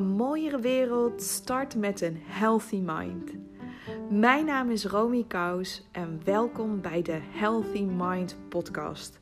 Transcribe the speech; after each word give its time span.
Een 0.00 0.06
mooiere 0.06 0.60
wereld 0.60 1.22
start 1.22 1.76
met 1.76 2.00
een 2.00 2.16
healthy 2.20 2.82
mind. 2.84 3.32
Mijn 4.10 4.44
naam 4.46 4.70
is 4.70 4.84
Romy 4.84 5.24
Kous 5.28 5.88
en 5.92 6.20
welkom 6.24 6.80
bij 6.80 7.02
de 7.02 7.18
Healthy 7.30 7.82
Mind 7.82 8.36
podcast. 8.48 9.18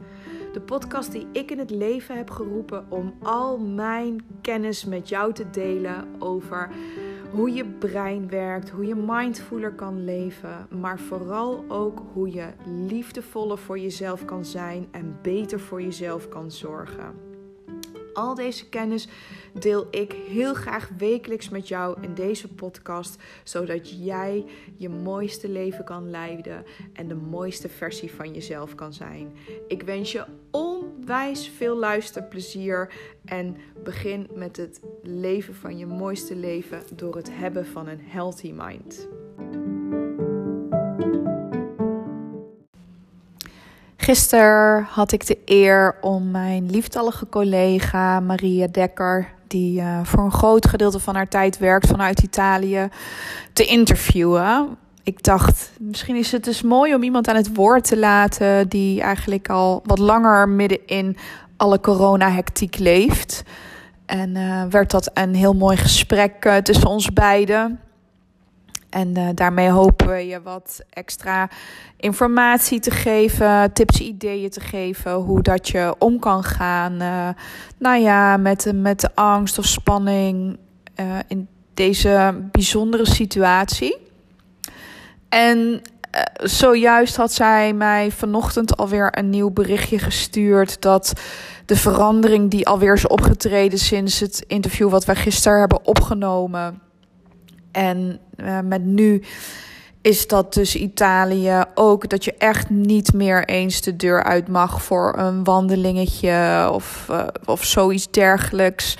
De 0.53 0.61
podcast 0.61 1.12
die 1.12 1.27
ik 1.33 1.51
in 1.51 1.59
het 1.59 1.71
leven 1.71 2.17
heb 2.17 2.30
geroepen 2.30 2.87
om 2.88 3.14
al 3.22 3.59
mijn 3.59 4.25
kennis 4.41 4.85
met 4.85 5.09
jou 5.09 5.33
te 5.33 5.51
delen 5.51 6.09
over 6.19 6.71
hoe 7.31 7.53
je 7.53 7.65
brein 7.65 8.29
werkt, 8.29 8.71
hoe 8.71 8.87
je 8.87 8.95
mindfuler 8.95 9.73
kan 9.73 10.05
leven, 10.05 10.67
maar 10.81 10.99
vooral 10.99 11.65
ook 11.69 12.03
hoe 12.13 12.31
je 12.31 12.53
liefdevoller 12.67 13.59
voor 13.59 13.79
jezelf 13.79 14.25
kan 14.25 14.45
zijn 14.45 14.89
en 14.91 15.19
beter 15.23 15.61
voor 15.61 15.83
jezelf 15.83 16.29
kan 16.29 16.51
zorgen. 16.51 17.28
Al 18.19 18.35
deze 18.35 18.69
kennis 18.69 19.09
deel 19.53 19.87
ik 19.91 20.12
heel 20.12 20.54
graag 20.54 20.90
wekelijks 20.96 21.49
met 21.49 21.68
jou 21.68 22.03
in 22.03 22.14
deze 22.14 22.49
podcast, 22.49 23.17
zodat 23.44 24.04
jij 24.04 24.44
je 24.77 24.89
mooiste 24.89 25.49
leven 25.49 25.85
kan 25.85 26.11
leiden 26.11 26.64
en 26.93 27.08
de 27.08 27.14
mooiste 27.14 27.68
versie 27.68 28.13
van 28.13 28.35
jezelf 28.35 28.75
kan 28.75 28.93
zijn. 28.93 29.32
Ik 29.68 29.82
wens 29.82 30.13
je 30.13 30.25
onwijs 30.50 31.49
veel 31.49 31.77
luisterplezier 31.77 32.92
en 33.25 33.56
begin 33.84 34.28
met 34.34 34.56
het 34.56 34.80
leven 35.03 35.55
van 35.55 35.78
je 35.78 35.86
mooiste 35.86 36.36
leven 36.36 36.83
door 36.94 37.16
het 37.16 37.30
hebben 37.33 37.66
van 37.66 37.89
een 37.89 38.00
healthy 38.00 38.53
mind. 38.56 39.17
Gisteren 44.08 44.86
had 44.91 45.12
ik 45.12 45.27
de 45.27 45.39
eer 45.44 45.97
om 46.00 46.30
mijn 46.30 46.70
lieftallige 46.70 47.28
collega 47.28 48.20
Maria 48.20 48.66
Dekker, 48.66 49.28
die 49.47 49.80
uh, 49.80 50.00
voor 50.03 50.25
een 50.25 50.33
groot 50.33 50.69
gedeelte 50.69 50.98
van 50.98 51.14
haar 51.14 51.28
tijd 51.28 51.58
werkt 51.58 51.86
vanuit 51.86 52.22
Italië, 52.22 52.88
te 53.52 53.64
interviewen. 53.64 54.77
Ik 55.02 55.22
dacht, 55.22 55.70
misschien 55.78 56.16
is 56.16 56.33
het 56.33 56.44
dus 56.44 56.62
mooi 56.62 56.94
om 56.94 57.02
iemand 57.02 57.28
aan 57.28 57.36
het 57.36 57.55
woord 57.55 57.84
te 57.84 57.98
laten 57.98 58.68
die 58.68 59.00
eigenlijk 59.00 59.48
al 59.48 59.83
wat 59.84 59.98
langer 59.98 60.48
midden 60.48 60.86
in 60.86 61.16
alle 61.56 61.80
corona-hectiek 61.80 62.78
leeft. 62.78 63.42
En 64.06 64.34
uh, 64.36 64.64
werd 64.70 64.90
dat 64.90 65.11
een 65.14 65.34
heel 65.34 65.55
mooi 65.55 65.77
gesprek 65.77 66.44
uh, 66.44 66.56
tussen 66.56 66.88
ons 66.88 67.12
beiden. 67.12 67.80
En 68.91 69.19
uh, 69.19 69.28
daarmee 69.34 69.70
hopen 69.70 70.08
we 70.08 70.27
je 70.27 70.42
wat 70.42 70.81
extra 70.91 71.48
informatie 71.97 72.81
te 72.81 72.91
geven, 72.91 73.72
tips, 73.72 74.00
ideeën 74.00 74.50
te 74.50 74.61
geven, 74.61 75.12
hoe 75.12 75.42
dat 75.42 75.69
je 75.69 75.95
om 75.98 76.19
kan 76.19 76.45
gaan. 76.45 77.03
Uh, 77.03 77.28
nou 77.78 77.98
ja, 78.00 78.36
met, 78.36 78.72
met 78.75 79.00
de 79.00 79.11
angst 79.14 79.58
of 79.58 79.64
spanning 79.64 80.58
uh, 81.00 81.19
in 81.27 81.48
deze 81.75 82.41
bijzondere 82.53 83.06
situatie. 83.06 83.97
En 85.28 85.83
zojuist 86.42 87.17
had 87.17 87.33
zij 87.33 87.73
mij 87.73 88.11
vanochtend 88.11 88.77
alweer 88.77 89.19
een 89.19 89.30
nieuw 89.30 89.50
berichtje 89.50 89.98
gestuurd 89.98 90.83
dat 90.83 91.12
de 91.67 91.77
verandering 91.77 92.50
die 92.50 92.67
alweer 92.67 92.95
is 92.95 93.06
opgetreden 93.06 93.78
sinds 93.78 94.20
het 94.20 94.45
interview 94.47 94.91
wat 94.91 95.05
wij 95.05 95.17
gisteren 95.17 95.58
hebben 95.58 95.86
opgenomen 95.86 96.80
en 97.72 98.19
uh, 98.36 98.61
met 98.61 98.84
nu 98.84 99.22
is 100.00 100.27
dat 100.27 100.55
dus 100.55 100.77
Italië 100.77 101.64
ook 101.74 102.08
dat 102.08 102.24
je 102.24 102.34
echt 102.38 102.70
niet 102.70 103.12
meer 103.12 103.44
eens 103.44 103.80
de 103.80 103.97
deur 103.97 104.22
uit 104.22 104.48
mag 104.48 104.83
voor 104.83 105.19
een 105.19 105.44
wandelingetje 105.44 106.69
of, 106.72 107.06
uh, 107.11 107.27
of 107.44 107.64
zoiets 107.64 108.11
dergelijks. 108.11 108.98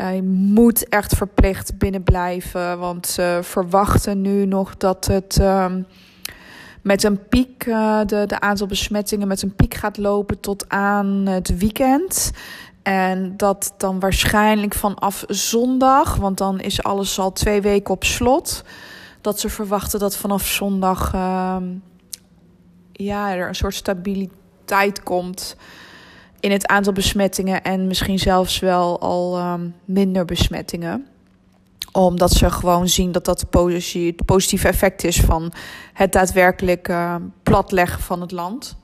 Uh, 0.00 0.14
je 0.14 0.22
moet 0.22 0.88
echt 0.88 1.16
verplicht 1.16 1.78
binnen 1.78 2.02
blijven, 2.02 2.78
want 2.78 3.06
ze 3.06 3.38
verwachten 3.42 4.20
nu 4.20 4.46
nog 4.46 4.76
dat 4.76 5.06
het 5.06 5.38
um, 5.40 5.86
met 6.82 7.02
een 7.02 7.28
piek, 7.28 7.64
de, 8.06 8.24
de 8.26 8.40
aantal 8.40 8.66
besmettingen 8.66 9.28
met 9.28 9.42
een 9.42 9.54
piek 9.54 9.74
gaat 9.74 9.96
lopen 9.96 10.40
tot 10.40 10.64
aan 10.68 11.06
het 11.26 11.58
weekend. 11.58 12.32
En 12.82 13.36
dat 13.36 13.74
dan 13.76 14.00
waarschijnlijk 14.00 14.74
vanaf 14.74 15.24
zondag, 15.28 16.16
want 16.16 16.38
dan 16.38 16.60
is 16.60 16.82
alles 16.82 17.18
al 17.18 17.32
twee 17.32 17.60
weken 17.60 17.94
op 17.94 18.04
slot. 18.04 18.64
Dat 19.20 19.40
ze 19.40 19.48
verwachten 19.48 19.98
dat 19.98 20.16
vanaf 20.16 20.46
zondag 20.46 21.14
uh, 21.14 21.56
ja, 22.92 23.34
er 23.34 23.48
een 23.48 23.54
soort 23.54 23.74
stabiliteit 23.74 25.02
komt 25.02 25.56
in 26.40 26.50
het 26.50 26.66
aantal 26.66 26.92
besmettingen. 26.92 27.62
En 27.62 27.86
misschien 27.86 28.18
zelfs 28.18 28.58
wel 28.58 29.00
al 29.00 29.52
um, 29.52 29.74
minder 29.84 30.24
besmettingen. 30.24 31.06
Omdat 31.92 32.30
ze 32.30 32.50
gewoon 32.50 32.88
zien 32.88 33.12
dat 33.12 33.24
dat 33.24 33.40
het 33.40 33.50
positieve 34.24 34.68
effect 34.68 35.04
is 35.04 35.20
van 35.20 35.52
het 35.92 36.12
daadwerkelijk 36.12 36.94
platleggen 37.42 38.02
van 38.02 38.20
het 38.20 38.30
land. 38.30 38.76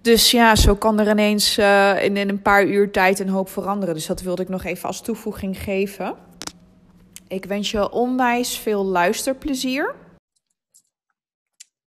Dus 0.00 0.30
ja, 0.30 0.56
zo 0.56 0.76
kan 0.76 1.00
er 1.00 1.08
ineens 1.08 1.58
uh, 1.58 2.04
in, 2.04 2.16
in 2.16 2.28
een 2.28 2.42
paar 2.42 2.64
uur 2.64 2.90
tijd 2.90 3.18
een 3.18 3.28
hoop 3.28 3.48
veranderen. 3.48 3.94
Dus 3.94 4.06
dat 4.06 4.20
wilde 4.20 4.42
ik 4.42 4.48
nog 4.48 4.64
even 4.64 4.86
als 4.86 5.00
toevoeging 5.00 5.58
geven. 5.58 6.16
Ik 7.28 7.44
wens 7.44 7.70
je 7.70 7.90
onwijs 7.90 8.58
veel 8.58 8.84
luisterplezier. 8.84 9.94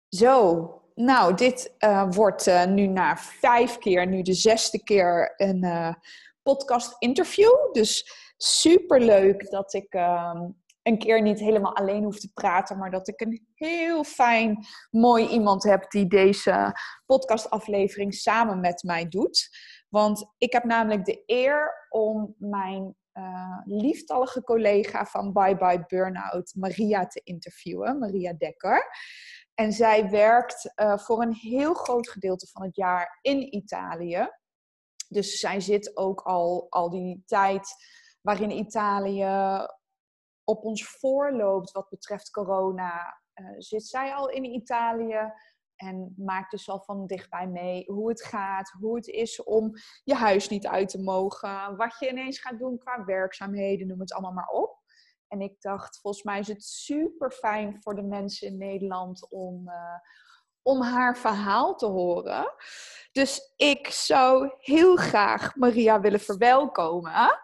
Zo, 0.09 0.71
nou, 0.95 1.35
dit 1.35 1.75
uh, 1.79 2.07
wordt 2.11 2.47
uh, 2.47 2.65
nu 2.65 2.87
na 2.87 3.17
vijf 3.17 3.79
keer, 3.79 4.07
nu 4.07 4.23
de 4.23 4.35
zesde 4.35 4.83
keer, 4.83 5.35
een 5.37 5.97
podcast 6.43 6.97
interview. 6.99 7.73
Dus 7.73 8.07
super 8.37 9.01
leuk 9.01 9.51
dat 9.51 9.75
ik 9.75 9.93
ehm, 9.93 10.49
een 10.83 10.99
keer 10.99 11.23
niet 11.23 11.39
helemaal 11.39 11.77
alleen 11.77 12.05
hoef 12.05 12.19
te 12.19 12.33
praten, 12.33 12.79
maar 12.79 12.91
dat 12.91 13.09
ik 13.09 13.21
een 13.21 13.47
heel 13.55 14.05
fijn, 14.05 14.65
mooi 14.91 15.29
iemand 15.29 15.63
heb 15.63 15.91
die 15.91 16.07
deze 16.07 16.73
podcastaflevering 17.07 18.15
samen 18.15 18.61
met 18.61 18.83
mij 18.83 19.09
doet. 19.09 19.49
Want 19.89 20.33
ik 20.39 20.53
heb 20.53 20.65
namelijk 20.65 21.05
de 21.05 21.23
eer 21.27 21.87
om 21.89 22.35
mijn 22.39 22.97
uh, 23.15 23.59
lieftallige 23.65 24.43
collega 24.43 25.05
van 25.05 25.33
Bye 25.33 25.57
Bye 25.57 25.85
Burnout, 25.87 26.53
Maria, 26.57 27.07
te 27.07 27.21
interviewen, 27.25 27.99
Maria 27.99 28.33
Dekker. 28.33 28.87
En 29.55 29.73
zij 29.73 30.11
werkt 30.11 30.73
uh, 30.77 30.99
voor 30.99 31.23
een 31.23 31.35
heel 31.35 31.75
groot 31.75 32.09
gedeelte 32.09 32.47
van 32.47 32.63
het 32.63 32.77
jaar 32.77 33.19
in 33.21 33.55
Italië. 33.55 34.29
Dus 35.09 35.39
zij 35.39 35.61
zit 35.61 35.97
ook 35.97 36.21
al, 36.21 36.67
al 36.69 36.91
die 36.91 37.23
tijd 37.27 37.69
waarin 38.21 38.51
Italië 38.51 39.67
op 40.53 40.65
ons 40.65 40.89
voorloopt 40.89 41.73
wat 41.73 41.89
betreft 41.89 42.31
corona, 42.31 43.21
uh, 43.35 43.47
zit 43.59 43.87
zij 43.87 44.15
al 44.15 44.29
in 44.29 44.45
Italië 44.45 45.33
en 45.77 46.15
maakt 46.17 46.51
dus 46.51 46.69
al 46.69 46.81
van 46.81 47.07
dichtbij 47.07 47.47
mee 47.47 47.85
hoe 47.87 48.09
het 48.09 48.23
gaat, 48.23 48.71
hoe 48.81 48.97
het 48.97 49.07
is 49.07 49.43
om 49.43 49.73
je 50.05 50.15
huis 50.15 50.49
niet 50.49 50.67
uit 50.67 50.89
te 50.89 51.03
mogen, 51.03 51.77
wat 51.77 51.97
je 51.99 52.09
ineens 52.09 52.41
gaat 52.41 52.59
doen 52.59 52.79
qua 52.79 53.05
werkzaamheden, 53.05 53.87
noem 53.87 54.01
het 54.01 54.13
allemaal 54.13 54.33
maar 54.33 54.49
op. 54.49 54.81
En 55.29 55.41
ik 55.41 55.61
dacht, 55.61 56.01
volgens 56.01 56.23
mij 56.23 56.39
is 56.39 56.49
het 56.49 56.65
super 56.65 57.31
fijn 57.31 57.83
voor 57.83 57.95
de 57.95 58.03
mensen 58.03 58.49
in 58.49 58.59
Nederland 58.59 59.31
om, 59.31 59.69
uh, 59.69 59.99
om 60.63 60.83
haar 60.83 61.17
verhaal 61.17 61.77
te 61.77 61.87
horen. 61.87 62.55
Dus 63.13 63.53
ik 63.57 63.87
zou 63.87 64.55
heel 64.59 64.97
graag 64.97 65.57
Maria 65.57 66.01
willen 66.01 66.21
verwelkomen. 66.21 67.41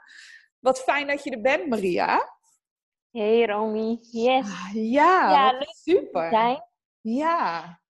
Wat 0.59 0.81
fijn 0.81 1.07
dat 1.07 1.25
je 1.25 1.31
er 1.31 1.41
bent, 1.41 1.69
Maria. 1.69 2.38
Hey 3.11 3.47
Romy, 3.47 3.99
yes. 4.01 4.47
Ah, 4.47 4.71
ja, 4.73 5.65
super. 5.69 6.31
Zijn. 6.31 6.65
Ja. 7.01 7.81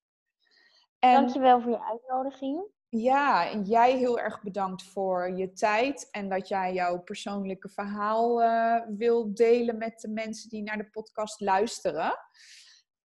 En, 0.99 1.12
Dankjewel 1.12 1.61
voor 1.61 1.71
je 1.71 1.84
uitnodiging. 1.84 2.67
Ja, 2.89 3.51
en 3.51 3.62
jij 3.62 3.97
heel 3.97 4.19
erg 4.19 4.43
bedankt 4.43 4.83
voor 4.83 5.31
je 5.31 5.53
tijd 5.53 6.09
en 6.11 6.29
dat 6.29 6.49
jij 6.49 6.73
jouw 6.73 6.99
persoonlijke 6.99 7.69
verhaal 7.69 8.43
uh, 8.43 8.82
wil 8.88 9.35
delen 9.35 9.79
met 9.79 10.00
de 10.00 10.09
mensen 10.09 10.49
die 10.49 10.62
naar 10.62 10.76
de 10.76 10.91
podcast 10.91 11.41
luisteren. 11.41 12.19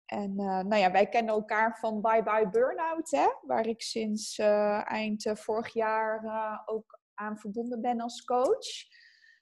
En 0.05 0.31
uh, 0.31 0.59
nou 0.59 0.75
ja, 0.75 0.91
wij 0.91 1.09
kennen 1.09 1.33
elkaar 1.33 1.77
van 1.79 2.01
Bye 2.01 2.23
Bye 2.23 2.49
Burnout, 2.49 3.11
hè, 3.11 3.27
waar 3.41 3.67
ik 3.67 3.81
sinds 3.81 4.37
uh, 4.37 4.91
eind 4.91 5.31
vorig 5.33 5.73
jaar 5.73 6.21
ook 6.65 6.99
aan 7.13 7.37
verbonden 7.37 7.81
ben 7.81 8.01
als 8.01 8.23
coach. 8.23 8.67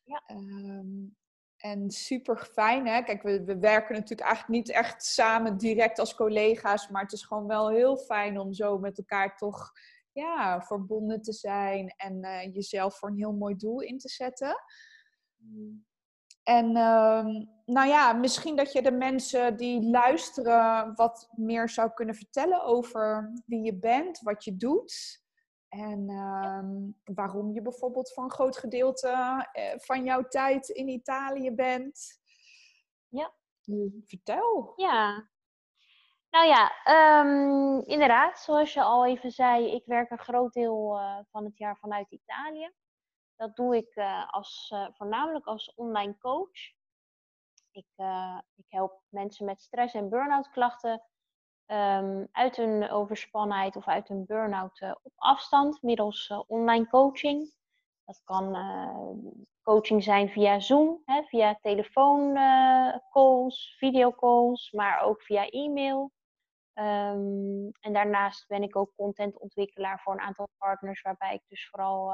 Ja. 0.03 0.23
Um, 0.27 1.15
en 1.65 1.91
super 1.91 2.37
fijn, 2.37 2.87
hè? 2.87 3.01
Kijk, 3.01 3.21
we, 3.23 3.43
we 3.43 3.57
werken 3.57 3.93
natuurlijk 3.93 4.27
eigenlijk 4.27 4.65
niet 4.65 4.75
echt 4.75 5.05
samen 5.05 5.57
direct 5.57 5.99
als 5.99 6.15
collega's, 6.15 6.89
maar 6.89 7.01
het 7.01 7.11
is 7.11 7.23
gewoon 7.23 7.47
wel 7.47 7.69
heel 7.69 7.97
fijn 7.97 8.39
om 8.39 8.53
zo 8.53 8.77
met 8.77 8.97
elkaar 8.97 9.37
toch 9.37 9.71
ja, 10.11 10.61
verbonden 10.61 11.21
te 11.21 11.33
zijn 11.33 11.93
en 11.97 12.23
uh, 12.23 12.53
jezelf 12.53 12.97
voor 12.97 13.09
een 13.09 13.17
heel 13.17 13.33
mooi 13.33 13.55
doel 13.55 13.79
in 13.79 13.97
te 13.97 14.09
zetten. 14.09 14.55
En 16.43 16.65
uh, 16.65 17.25
nou 17.65 17.87
ja, 17.87 18.13
misschien 18.13 18.55
dat 18.55 18.71
je 18.71 18.81
de 18.81 18.91
mensen 18.91 19.57
die 19.57 19.83
luisteren 19.89 20.95
wat 20.95 21.29
meer 21.35 21.69
zou 21.69 21.91
kunnen 21.93 22.15
vertellen 22.15 22.63
over 22.63 23.33
wie 23.45 23.61
je 23.61 23.75
bent, 23.75 24.19
wat 24.19 24.43
je 24.43 24.55
doet. 24.55 25.23
En 25.79 26.09
ehm, 26.09 27.15
waarom 27.15 27.51
je 27.53 27.61
bijvoorbeeld 27.61 28.13
voor 28.13 28.23
een 28.23 28.31
groot 28.31 28.57
gedeelte 28.57 29.09
eh, 29.51 29.79
van 29.79 30.03
jouw 30.03 30.27
tijd 30.27 30.69
in 30.69 30.87
Italië 30.87 31.51
bent. 31.51 32.19
Ja. 33.07 33.33
Vertel. 34.05 34.73
Ja. 34.75 35.29
Nou 36.29 36.47
ja, 36.47 36.83
ehm, 36.83 37.79
inderdaad, 37.79 38.39
zoals 38.39 38.73
je 38.73 38.83
al 38.83 39.05
even 39.05 39.31
zei, 39.31 39.71
ik 39.71 39.85
werk 39.85 40.11
een 40.11 40.19
groot 40.19 40.53
deel 40.53 40.99
uh, 40.99 41.19
van 41.31 41.43
het 41.43 41.57
jaar 41.57 41.77
vanuit 41.77 42.11
Italië. 42.11 42.73
Dat 43.35 43.55
doe 43.55 43.75
ik 43.75 43.95
uh, 43.95 44.33
als, 44.33 44.73
voornamelijk 44.93 45.45
als 45.45 45.73
online 45.73 46.17
coach. 46.17 46.73
Ik, 47.71 47.87
ik 48.55 48.65
help 48.67 49.01
mensen 49.09 49.45
met 49.45 49.61
stress- 49.61 49.93
en 49.93 50.09
burn-out 50.09 50.49
klachten 50.49 51.03
um, 51.67 52.27
uit 52.31 52.55
hun 52.55 52.89
overspannenheid 52.89 53.75
of 53.75 53.87
uit 53.87 54.07
hun 54.07 54.25
burn-out 54.25 54.81
op 55.03 55.13
afstand 55.15 55.81
middels 55.81 56.33
online 56.47 56.87
coaching. 56.87 57.53
Dat 58.05 58.21
kan 58.23 58.57
coaching 59.61 60.03
zijn 60.03 60.29
via 60.29 60.59
Zoom, 60.59 61.01
hè, 61.05 61.23
via 61.23 61.57
telefooncalls, 61.61 63.75
videocalls, 63.77 64.71
maar 64.71 65.01
ook 65.01 65.21
via 65.21 65.49
e-mail. 65.49 66.11
Um, 66.73 67.71
en 67.79 67.93
daarnaast 67.93 68.47
ben 68.47 68.63
ik 68.63 68.75
ook 68.75 68.91
contentontwikkelaar 68.95 69.99
voor 69.99 70.13
een 70.13 70.19
aantal 70.19 70.49
partners, 70.57 71.01
waarbij 71.01 71.33
ik 71.33 71.43
dus 71.47 71.69
vooral 71.69 72.13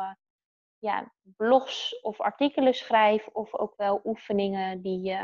ja, 0.78 1.14
blogs 1.24 2.02
of 2.02 2.22
artikelen 2.22 2.74
schrijf, 2.74 3.28
of 3.28 3.56
ook 3.56 3.76
wel 3.76 4.02
oefeningen 4.04 4.82
die, 4.82 5.18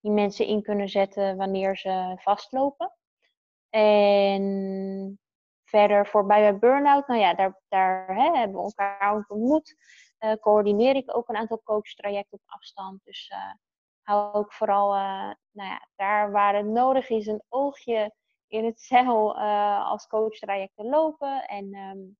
die 0.00 0.12
mensen 0.12 0.46
in 0.46 0.62
kunnen 0.62 0.88
zetten 0.88 1.36
wanneer 1.36 1.76
ze 1.76 2.16
vastlopen. 2.20 2.92
En 3.76 5.18
verder 5.64 6.06
voor 6.06 6.26
bij 6.26 6.40
mijn 6.40 6.58
burn-out, 6.58 7.06
nou 7.06 7.20
ja, 7.20 7.34
daar, 7.34 7.60
daar 7.68 8.06
hè, 8.06 8.38
hebben 8.38 8.56
we 8.56 8.62
elkaar 8.62 9.14
ontmoet. 9.14 9.76
Uh, 10.18 10.32
coördineer 10.32 10.96
ik 10.96 11.16
ook 11.16 11.28
een 11.28 11.36
aantal 11.36 11.62
coachtrajecten 11.62 12.38
op 12.38 12.54
afstand. 12.54 13.04
Dus 13.04 13.32
hou 14.02 14.34
ook 14.34 14.52
vooral, 14.52 14.92
nou 15.50 15.68
ja, 15.70 15.88
daar 15.96 16.30
waar 16.30 16.54
het 16.56 16.66
nodig 16.66 17.08
is, 17.08 17.26
een 17.26 17.42
oogje 17.48 18.14
in 18.46 18.64
het 18.64 18.90
uh, 18.90 19.90
als 19.90 20.06
coachtrajecten 20.06 20.88
lopen. 20.88 21.46
En 21.46 21.74
um, 21.74 22.16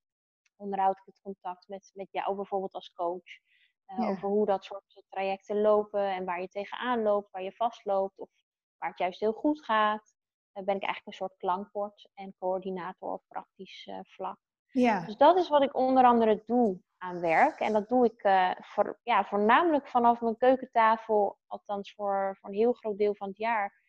onderhoud 0.56 0.96
ik 0.96 1.04
het 1.04 1.20
contact 1.22 1.68
met, 1.68 1.90
met 1.94 2.08
jou 2.10 2.36
bijvoorbeeld 2.36 2.74
als 2.74 2.92
coach. 2.92 3.44
Ja. 3.86 4.08
Over 4.08 4.28
hoe 4.28 4.46
dat 4.46 4.64
soort 4.64 5.02
trajecten 5.08 5.60
lopen 5.60 6.14
en 6.14 6.24
waar 6.24 6.40
je 6.40 6.48
tegenaan 6.48 7.02
loopt, 7.02 7.30
waar 7.30 7.42
je 7.42 7.52
vastloopt 7.52 8.18
of 8.18 8.30
waar 8.78 8.90
het 8.90 8.98
juist 8.98 9.20
heel 9.20 9.32
goed 9.32 9.64
gaat. 9.64 10.15
Uh, 10.58 10.64
ben 10.64 10.76
ik 10.76 10.82
eigenlijk 10.82 11.06
een 11.06 11.12
soort 11.12 11.36
klankbord 11.36 12.08
en 12.14 12.34
coördinator 12.38 13.12
op 13.12 13.22
praktisch 13.28 13.90
vlak. 14.02 14.38
Ja. 14.66 15.04
Dus 15.04 15.16
dat 15.16 15.36
is 15.36 15.48
wat 15.48 15.62
ik 15.62 15.76
onder 15.76 16.04
andere 16.04 16.42
doe 16.46 16.80
aan 16.98 17.20
werk. 17.20 17.60
En 17.60 17.72
dat 17.72 17.88
doe 17.88 18.04
ik 18.04 18.20
voor, 18.62 19.00
ja, 19.02 19.24
voornamelijk 19.24 19.88
vanaf 19.88 20.20
mijn 20.20 20.36
keukentafel, 20.36 21.38
althans 21.46 21.94
voor, 21.94 22.36
voor 22.40 22.50
een 22.50 22.56
heel 22.56 22.72
groot 22.72 22.98
deel 22.98 23.14
van 23.14 23.28
het 23.28 23.38
jaar 23.38 23.84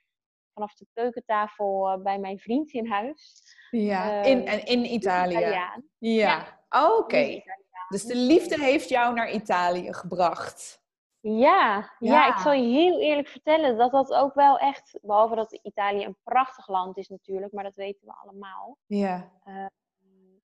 vanaf 0.58 0.75
de 0.75 0.88
keukentafel 0.94 1.92
uh, 1.92 2.04
bij 2.04 2.19
mijn 2.19 2.40
vriend 2.40 2.72
in 2.72 2.88
huis. 2.88 3.42
Ja, 3.72 4.24
uh, 4.24 4.25
in, 4.25 4.66
in 4.66 4.94
Italië. 4.94 5.38
Italiaan. 5.38 5.84
Ja, 5.98 6.12
ja. 6.22 6.60
Oh, 6.69 6.92
oké. 6.92 7.04
Okay. 7.04 7.44
Dus 7.90 8.04
de 8.04 8.16
liefde 8.16 8.62
heeft 8.62 8.90
jou 8.90 9.14
naar 9.14 9.31
Italië 9.31 9.94
gebracht. 9.94 10.81
Ja, 11.30 11.92
ja, 12.00 12.12
ja. 12.14 12.28
ik 12.28 12.38
zal 12.38 12.52
je 12.52 12.68
heel 12.68 13.00
eerlijk 13.00 13.28
vertellen 13.28 13.78
dat 13.78 13.92
dat 13.92 14.14
ook 14.14 14.34
wel 14.34 14.58
echt, 14.58 15.00
behalve 15.02 15.36
dat 15.36 15.60
Italië 15.62 16.06
een 16.06 16.18
prachtig 16.24 16.68
land 16.68 16.98
is 16.98 17.08
natuurlijk, 17.08 17.54
maar 17.54 17.64
dat 17.64 17.76
weten 17.76 18.08
we 18.08 18.14
allemaal. 18.14 18.78
Ja. 18.86 19.32
Uh, 19.48 19.66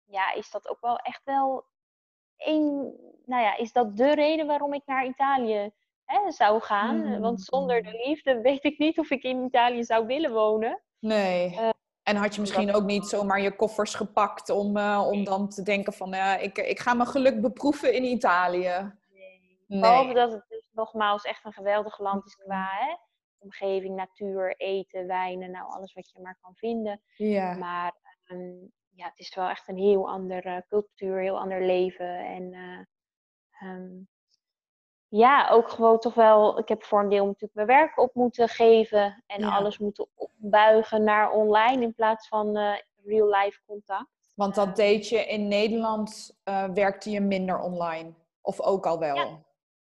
ja, 0.06 0.34
is 0.34 0.52
dat 0.52 0.70
ook 0.70 0.82
wel 0.82 0.98
echt 0.98 1.22
wel 1.24 1.66
een, 2.38 2.94
nou 3.26 3.44
ja, 3.44 3.58
is 3.58 3.72
dat 3.72 3.98
de 3.98 4.14
reden 4.14 4.48
waarom 4.48 4.74
ik 4.74 4.82
naar 4.86 5.06
Italië 5.06 5.72
hè, 6.06 6.32
zou 6.32 6.62
gaan. 6.62 6.98
Mm. 6.98 7.20
Want 7.20 7.42
zonder 7.42 7.84
de 7.84 8.04
liefde 8.06 8.42
weet 8.42 8.64
ik 8.64 8.78
niet 8.78 9.00
of 9.00 9.10
ik 9.10 9.24
in 9.24 9.44
Italië 9.44 9.84
zou 9.84 10.06
willen 10.06 10.34
wonen. 10.34 10.82
Nee. 11.00 11.52
Uh, 11.52 11.70
en 12.04 12.16
had 12.16 12.36
je 12.36 12.42
misschien 12.42 12.74
ook 12.74 12.84
niet 12.84 13.06
zomaar 13.06 13.42
je 13.42 13.56
koffers 13.56 13.94
gepakt 13.94 14.50
om, 14.50 14.78
uh, 14.78 15.08
om 15.12 15.24
dan 15.24 15.50
te 15.50 15.62
denken 15.62 15.94
van 15.94 16.14
uh, 16.14 16.44
ik, 16.44 16.58
ik 16.58 16.80
ga 16.80 16.94
mijn 16.94 17.10
geluk 17.10 17.42
beproeven 17.42 17.94
in 17.94 18.04
Italië? 18.04 18.96
Nee. 19.68 19.80
Behalve 19.82 20.14
dat 20.14 20.32
het 20.32 20.57
nogmaals 20.78 21.24
echt 21.24 21.46
een 21.46 21.54
geweldig 21.54 22.00
land 22.00 22.26
is 22.26 22.36
qua 22.36 22.68
hè, 22.70 22.96
omgeving, 23.38 23.96
natuur, 23.96 24.56
eten, 24.56 25.08
wijnen, 25.08 25.52
nou 25.52 25.72
alles 25.72 25.94
wat 25.94 26.12
je 26.12 26.22
maar 26.22 26.38
kan 26.42 26.56
vinden. 26.56 27.02
Ja. 27.16 27.54
Maar 27.56 27.96
um, 28.28 28.72
ja, 28.90 29.06
het 29.06 29.20
is 29.20 29.36
wel 29.36 29.48
echt 29.48 29.68
een 29.68 29.78
heel 29.78 30.10
andere 30.10 30.66
cultuur, 30.68 31.20
heel 31.20 31.40
ander 31.40 31.62
leven. 31.62 32.26
En 32.26 32.54
um, 33.64 34.08
ja, 35.08 35.50
ook 35.50 35.70
gewoon 35.70 36.00
toch 36.00 36.14
wel, 36.14 36.60
ik 36.60 36.68
heb 36.68 36.84
voor 36.84 37.00
een 37.00 37.10
deel 37.10 37.26
natuurlijk 37.26 37.54
mijn 37.54 37.68
werk 37.68 37.98
op 37.98 38.14
moeten 38.14 38.50
geven 38.50 39.24
en 39.28 39.42
Ja. 39.42 39.56
alles 39.56 39.78
moeten 39.78 40.08
opbuigen 40.16 41.04
naar 41.04 41.32
online 41.32 41.82
in 41.82 41.94
plaats 41.94 42.28
van 42.28 42.58
uh, 42.58 42.78
real 43.04 43.28
life 43.30 43.62
contact. 43.66 44.34
Want 44.36 44.56
dat 44.56 44.76
deed 44.76 45.10
je 45.10 45.26
in 45.26 45.48
Nederland, 45.48 46.38
uh, 46.44 46.70
werkte 46.70 47.10
je 47.10 47.20
minder 47.22 47.60
online? 47.60 48.14
Of 48.42 48.62
ook 48.62 48.86
al 48.86 49.00
wel? 49.00 49.16
Ja. 49.16 49.46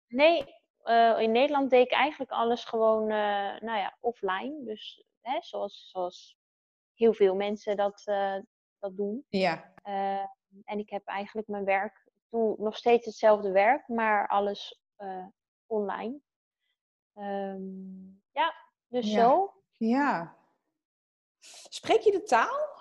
Nee, 0.08 0.55
uh, 0.86 1.20
in 1.22 1.32
Nederland 1.32 1.70
deed 1.70 1.86
ik 1.86 1.92
eigenlijk 1.92 2.32
alles 2.32 2.66
gewoon, 2.66 3.08
nou 3.08 3.78
ja, 3.78 3.98
offline. 4.00 4.64
Dus 4.64 5.04
hè, 5.22 5.38
zoals, 5.42 5.90
zoals 5.92 6.38
heel 6.94 7.14
veel 7.14 7.36
mensen 7.36 7.78
dat, 7.78 8.04
dat 8.80 8.98
doen. 8.98 9.26
Ja. 9.30 9.74
en 10.64 10.80
ik 10.80 10.90
heb 10.90 11.06
eigenlijk 11.06 11.48
mijn 11.48 11.66
werk, 11.66 12.08
doe 12.30 12.56
nog 12.58 12.78
steeds 12.78 13.06
hetzelfde 13.06 13.52
werk, 13.52 13.88
maar 13.88 14.28
alles 14.28 14.80
online. 15.68 16.20
Um, 17.18 18.22
ja, 18.32 18.54
dus 18.88 19.12
ja. 19.12 19.20
zo. 19.20 19.54
Ja. 19.78 20.36
Spreek 21.70 22.00
je 22.02 22.12
de 22.12 22.24
taal? 22.24 22.74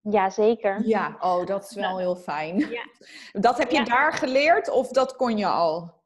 Jazeker. 0.00 0.86
Ja, 0.86 1.16
oh, 1.20 1.46
dat 1.46 1.62
is 1.62 1.74
wel 1.84 1.90
Ja. 1.90 1.96
heel 1.96 2.16
fijn. 2.16 2.58
Ja. 2.58 2.86
Dat 3.32 3.58
heb 3.58 3.70
je 3.70 3.76
Ja. 3.76 3.84
daar 3.84 4.12
geleerd 4.12 4.68
of 4.70 4.88
dat 4.88 5.16
kon 5.16 5.36
je 5.36 5.46
al? 5.46 6.00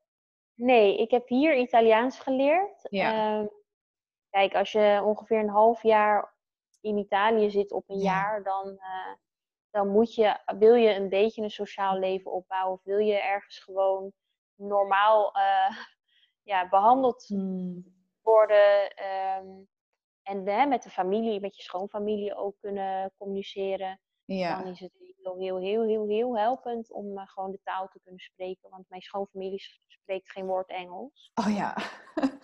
Nee, 0.56 0.96
ik 0.96 1.10
heb 1.10 1.28
hier 1.28 1.56
Italiaans 1.56 2.18
geleerd. 2.20 2.86
Ja. 2.90 3.38
Um, 3.38 3.50
kijk, 4.30 4.54
als 4.54 4.72
je 4.72 5.02
ongeveer 5.04 5.38
een 5.38 5.48
half 5.48 5.82
jaar 5.82 6.34
in 6.80 6.96
Italië 6.98 7.50
zit 7.50 7.72
op 7.72 7.84
een 7.90 7.98
Ja. 7.98 8.02
jaar, 8.12 8.42
dan, 8.42 8.68
uh, 8.68 9.14
dan 9.70 9.88
moet 9.88 10.14
je, 10.14 10.38
wil 10.58 10.74
je 10.74 10.94
een 10.94 11.08
beetje 11.08 11.42
een 11.42 11.50
sociaal 11.50 11.98
leven 11.98 12.32
opbouwen 12.32 12.72
of 12.72 12.82
wil 12.82 12.98
je 12.98 13.18
ergens 13.20 13.58
gewoon 13.58 14.12
normaal 14.54 15.36
uh, 15.36 15.76
ja, 16.52 16.68
behandeld 16.68 17.26
Hmm. 17.26 17.94
worden. 18.22 18.92
Um, 19.44 19.68
en 20.22 20.46
hè, 20.48 20.66
met 20.66 20.82
de 20.82 20.90
familie, 20.90 21.40
met 21.40 21.56
je 21.56 21.62
schoonfamilie 21.62 22.34
ook 22.34 22.56
kunnen 22.60 23.12
communiceren. 23.18 24.00
Ja. 24.24 24.62
Dan 24.62 24.72
is 24.72 24.80
het 24.80 24.92
heel, 25.34 25.58
heel, 25.58 25.58
heel, 25.58 25.82
heel, 25.82 26.06
heel 26.06 26.38
helpend 26.38 26.92
om 26.92 27.18
uh, 27.18 27.26
gewoon 27.26 27.50
de 27.50 27.60
taal 27.62 27.88
te 27.88 28.00
kunnen 28.02 28.20
spreken. 28.20 28.70
Want 28.70 28.88
mijn 28.88 29.02
schoonfamilie 29.02 29.62
spreekt 29.86 30.30
geen 30.30 30.46
woord 30.46 30.68
Engels. 30.68 31.30
Oh 31.34 31.56
ja. 31.56 31.76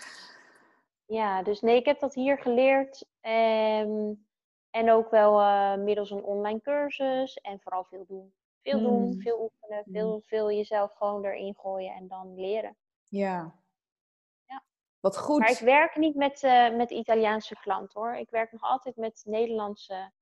Ja, 1.13 1.43
dus 1.43 1.61
nee, 1.61 1.77
ik 1.77 1.85
heb 1.87 2.01
dat 2.01 2.15
hier 2.15 2.39
geleerd. 2.39 3.07
Um, 3.21 4.27
en 4.71 4.91
ook 4.91 5.11
wel 5.11 5.41
uh, 5.41 5.75
middels 5.75 6.11
een 6.11 6.23
online 6.23 6.61
cursus. 6.61 7.37
En 7.37 7.61
vooral 7.61 7.85
veel 7.85 8.05
doen. 8.07 8.35
Veel 8.63 8.79
Hmm. 8.79 8.89
doen, 8.89 9.21
veel 9.21 9.41
oefenen, 9.41 9.85
veel, 9.93 10.21
veel 10.21 10.53
jezelf 10.53 10.93
gewoon 10.95 11.25
erin 11.25 11.55
gooien 11.55 11.95
en 11.95 12.09
dan 12.09 12.35
leren. 12.35 12.77
Ja. 13.09 13.55
Ja. 14.47 14.65
Wat 15.01 15.19
goed. 15.19 15.39
Maar 15.39 15.51
ik 15.51 15.59
werk 15.59 15.97
niet 15.97 16.15
met, 16.15 16.43
uh, 16.43 16.77
met 16.77 16.91
Italiaanse 16.91 17.55
klanten 17.61 18.01
hoor. 18.01 18.15
Ik 18.15 18.31
werk 18.31 18.53
nog 18.53 18.63
altijd 18.63 18.97
met 18.97 19.23
Nederlandse 19.25 20.13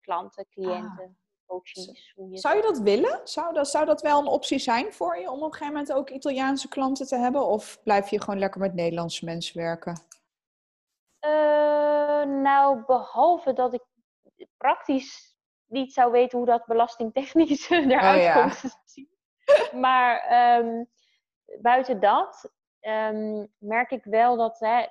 klanten, 0.00 0.48
cliënten, 0.48 1.18
coaches. 1.48 2.12
Hoe 2.14 2.30
je. 2.30 2.38
Zou 2.38 2.56
je 2.56 2.62
dat 2.62 2.78
willen? 2.78 3.20
Zou 3.24 3.54
dat, 3.54 3.68
zou 3.68 3.86
dat 3.86 4.02
wel 4.02 4.20
een 4.20 4.26
optie 4.26 4.58
zijn 4.58 4.92
voor 4.92 5.18
je 5.18 5.30
om 5.30 5.38
op 5.38 5.44
een 5.44 5.52
gegeven 5.52 5.72
moment 5.72 5.92
ook 5.92 6.10
Italiaanse 6.10 6.68
klanten 6.68 7.06
te 7.06 7.16
hebben? 7.16 7.46
Of 7.46 7.82
blijf 7.82 8.10
je 8.10 8.20
gewoon 8.20 8.38
lekker 8.38 8.60
met 8.60 8.74
Nederlandse 8.74 9.24
mensen 9.24 9.56
werken? 9.56 10.00
Uh, 11.24 12.24
nou, 12.24 12.84
behalve 12.86 13.52
dat 13.52 13.74
ik 13.74 13.82
praktisch 14.56 15.36
niet 15.66 15.92
zou 15.92 16.10
weten 16.10 16.38
hoe 16.38 16.46
dat 16.46 16.66
belastingtechnisch 16.66 17.70
eruit 17.70 18.36
Oh, 18.36 18.42
komt 18.42 18.60
te 18.60 18.70
zien. 18.84 19.08
Maar 19.80 20.32
um, 20.60 20.88
buiten 21.60 22.00
dat 22.00 22.52
um, 22.80 23.52
merk 23.58 23.90
ik 23.90 24.04
wel 24.04 24.36
dat 24.36 24.58
hè, 24.58 24.86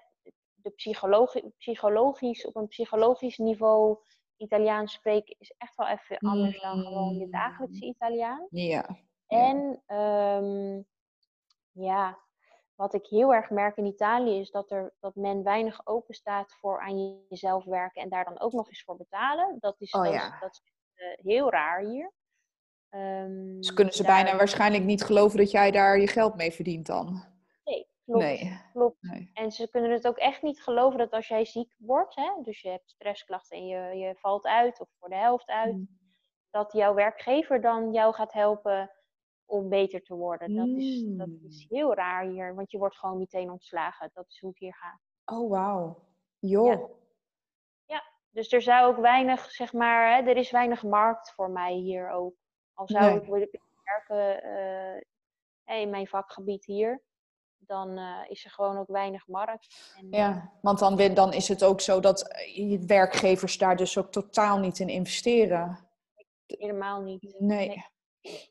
de 0.55 0.69
psychologi 0.69 1.51
psychologisch, 1.57 2.45
op 2.45 2.55
een 2.55 2.67
psychologisch 2.67 3.37
niveau 3.37 3.97
Italiaans 4.37 4.93
spreken 4.93 5.35
is 5.39 5.53
echt 5.57 5.75
wel 5.75 5.87
even 5.87 6.17
anders 6.17 6.61
dan 6.61 6.81
gewoon 6.83 7.17
je 7.17 7.29
dagelijkse 7.29 7.85
Italiaans. 7.85 8.47
Ja. 8.49 8.85
En 9.27 9.81
um, 9.97 10.85
ja, 11.71 12.17
wat 12.75 12.93
ik 12.93 13.05
heel 13.05 13.33
erg 13.33 13.49
merk 13.49 13.77
in 13.77 13.85
Italië 13.85 14.39
is 14.39 14.51
dat, 14.51 14.71
er, 14.71 14.93
dat 14.99 15.15
men 15.15 15.43
weinig 15.43 15.81
open 15.87 16.13
staat 16.13 16.53
voor 16.59 16.81
aan 16.81 17.25
jezelf 17.29 17.63
werken 17.63 18.01
en 18.01 18.09
daar 18.09 18.25
dan 18.25 18.39
ook 18.39 18.51
nog 18.53 18.67
eens 18.67 18.83
voor 18.83 18.97
betalen. 18.97 19.57
Dat 19.59 19.75
is, 19.81 19.91
Oh, 19.93 20.03
dat, 20.03 20.13
ja. 20.13 20.33
is, 20.33 20.39
dat 20.39 20.51
is 20.51 20.61
uh, 20.95 21.25
heel 21.33 21.51
raar 21.51 21.79
hier. 21.79 22.11
Ehm, 22.89 23.57
Dus 23.57 23.73
kunnen 23.73 23.93
ze 23.93 24.03
daar- 24.03 24.23
bijna 24.23 24.37
waarschijnlijk 24.37 24.83
niet 24.83 25.03
geloven 25.03 25.37
dat 25.37 25.51
jij 25.51 25.71
daar 25.71 25.99
je 25.99 26.07
geld 26.07 26.35
mee 26.35 26.51
verdient 26.51 26.85
dan? 26.85 27.23
Nee, 28.07 28.37
klopt. 28.37 28.49
Nee. 28.51 28.59
klopt. 28.71 29.01
nee. 29.01 29.31
En 29.33 29.51
ze 29.51 29.69
kunnen 29.69 29.91
het 29.91 30.07
ook 30.07 30.17
echt 30.17 30.41
niet 30.41 30.61
geloven 30.63 30.97
dat 30.97 31.11
als 31.11 31.27
jij 31.27 31.45
ziek 31.45 31.73
wordt, 31.77 32.15
hè, 32.15 32.31
dus 32.43 32.61
je 32.61 32.69
hebt 32.69 32.89
stressklachten 32.89 33.57
en 33.57 33.67
je, 33.67 33.97
je 33.97 34.15
valt 34.15 34.45
uit 34.45 34.79
of 34.79 34.89
voor 34.99 35.09
de 35.09 35.15
helft 35.15 35.47
uit, 35.47 35.73
Mm. 35.73 35.87
dat 36.49 36.71
jouw 36.71 36.93
werkgever 36.93 37.61
dan 37.61 37.91
jou 37.91 38.13
gaat 38.13 38.33
helpen 38.33 38.91
om 39.45 39.69
beter 39.69 40.01
te 40.01 40.15
worden. 40.15 40.55
Dat, 40.55 40.67
is, 40.67 41.03
dat 41.05 41.27
Mm. 41.27 41.39
is 41.47 41.65
heel 41.69 41.93
raar 41.93 42.25
hier, 42.25 42.55
want 42.55 42.71
je 42.71 42.77
wordt 42.77 42.97
gewoon 42.97 43.17
meteen 43.17 43.51
ontslagen. 43.51 44.09
Dat 44.13 44.25
is 44.27 44.39
hoe 44.39 44.49
het 44.49 44.59
hier 44.59 44.75
gaat. 44.75 44.99
Oh, 45.25 45.49
wauw. 45.49 46.03
Joh. 46.39 46.95
Dus 48.31 48.51
er 48.51 48.61
zou 48.61 48.87
ook 48.91 48.97
weinig, 49.01 49.51
zeg 49.51 49.73
maar, 49.73 50.15
hè, 50.15 50.29
er 50.29 50.37
is 50.37 50.51
weinig 50.51 50.83
markt 50.83 51.31
voor 51.31 51.49
mij 51.49 51.73
hier 51.73 52.09
ook. 52.09 52.33
Al 52.73 52.87
zou 52.87 53.05
Nee. 53.05 53.15
ik 53.21 53.29
willen 53.29 53.49
werken 53.83 54.43
eh, 55.65 55.81
in 55.81 55.89
mijn 55.89 56.07
vakgebied 56.07 56.65
hier, 56.65 57.03
dan 57.59 57.97
eh, 57.97 58.19
is 58.27 58.45
er 58.45 58.51
gewoon 58.51 58.77
ook 58.77 58.87
weinig 58.87 59.27
markt. 59.27 59.93
En, 59.97 60.11
eh, 60.11 60.19
Ja, 60.19 60.51
want 60.61 60.79
dan, 60.79 61.13
dan 61.13 61.33
is 61.33 61.47
het 61.47 61.63
ook 61.63 61.81
zo 61.81 61.99
dat 61.99 62.27
eh, 62.27 62.69
je 62.69 62.85
werkgevers 62.85 63.57
daar 63.57 63.75
dus 63.75 63.97
ook 63.97 64.11
totaal 64.11 64.59
niet 64.59 64.79
in 64.79 64.89
investeren. 64.89 65.79
helemaal 66.45 67.01
niet. 67.01 67.35
Nee. 67.39 67.67
Nee. 67.67 67.85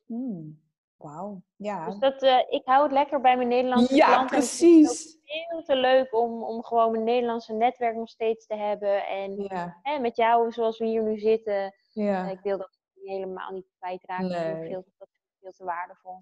Hmm. 0.07 0.65
Wauw. 0.97 1.43
Ja. 1.57 1.87
Dus 1.87 1.99
dat, 1.99 2.23
ik 2.51 2.63
hou 2.65 2.83
het 2.83 2.93
lekker 2.93 3.21
bij 3.21 3.37
mijn 3.37 3.49
Nederlandse 3.49 3.95
ja, 3.95 4.07
klanten. 4.07 4.37
en 4.37 4.43
ik 4.43 4.49
vind 4.49 4.89
het 4.89 4.97
precies. 4.97 5.17
ook 5.17 5.21
heel 5.25 5.63
te 5.63 5.77
leuk 5.77 6.15
om, 6.15 6.45
om 6.45 6.65
gewoon 6.65 6.91
mijn 6.91 7.05
Nederlandse 7.05 7.53
netwerk 7.53 7.97
nog 7.97 8.09
steeds 8.09 8.47
te 8.47 8.55
hebben. 8.55 9.07
En 9.07 9.43
Ja, 9.43 9.79
hè, 9.83 9.99
met 9.99 10.17
jou, 10.17 10.53
zoals 10.53 10.79
we 10.79 10.87
hier 10.87 11.03
nu 11.03 11.19
zitten, 11.19 11.75
ja. 11.93 12.29
ik 12.31 12.41
wil 12.41 12.59
dat 12.59 12.79
helemaal 12.95 13.53
niet 13.53 13.71
kwijtraken. 13.79 14.29
Nee. 14.29 14.69
veel, 14.69 14.85
dat 14.99 15.09
veel 15.47 15.67
te 15.67 15.75
waardevol. 15.75 16.21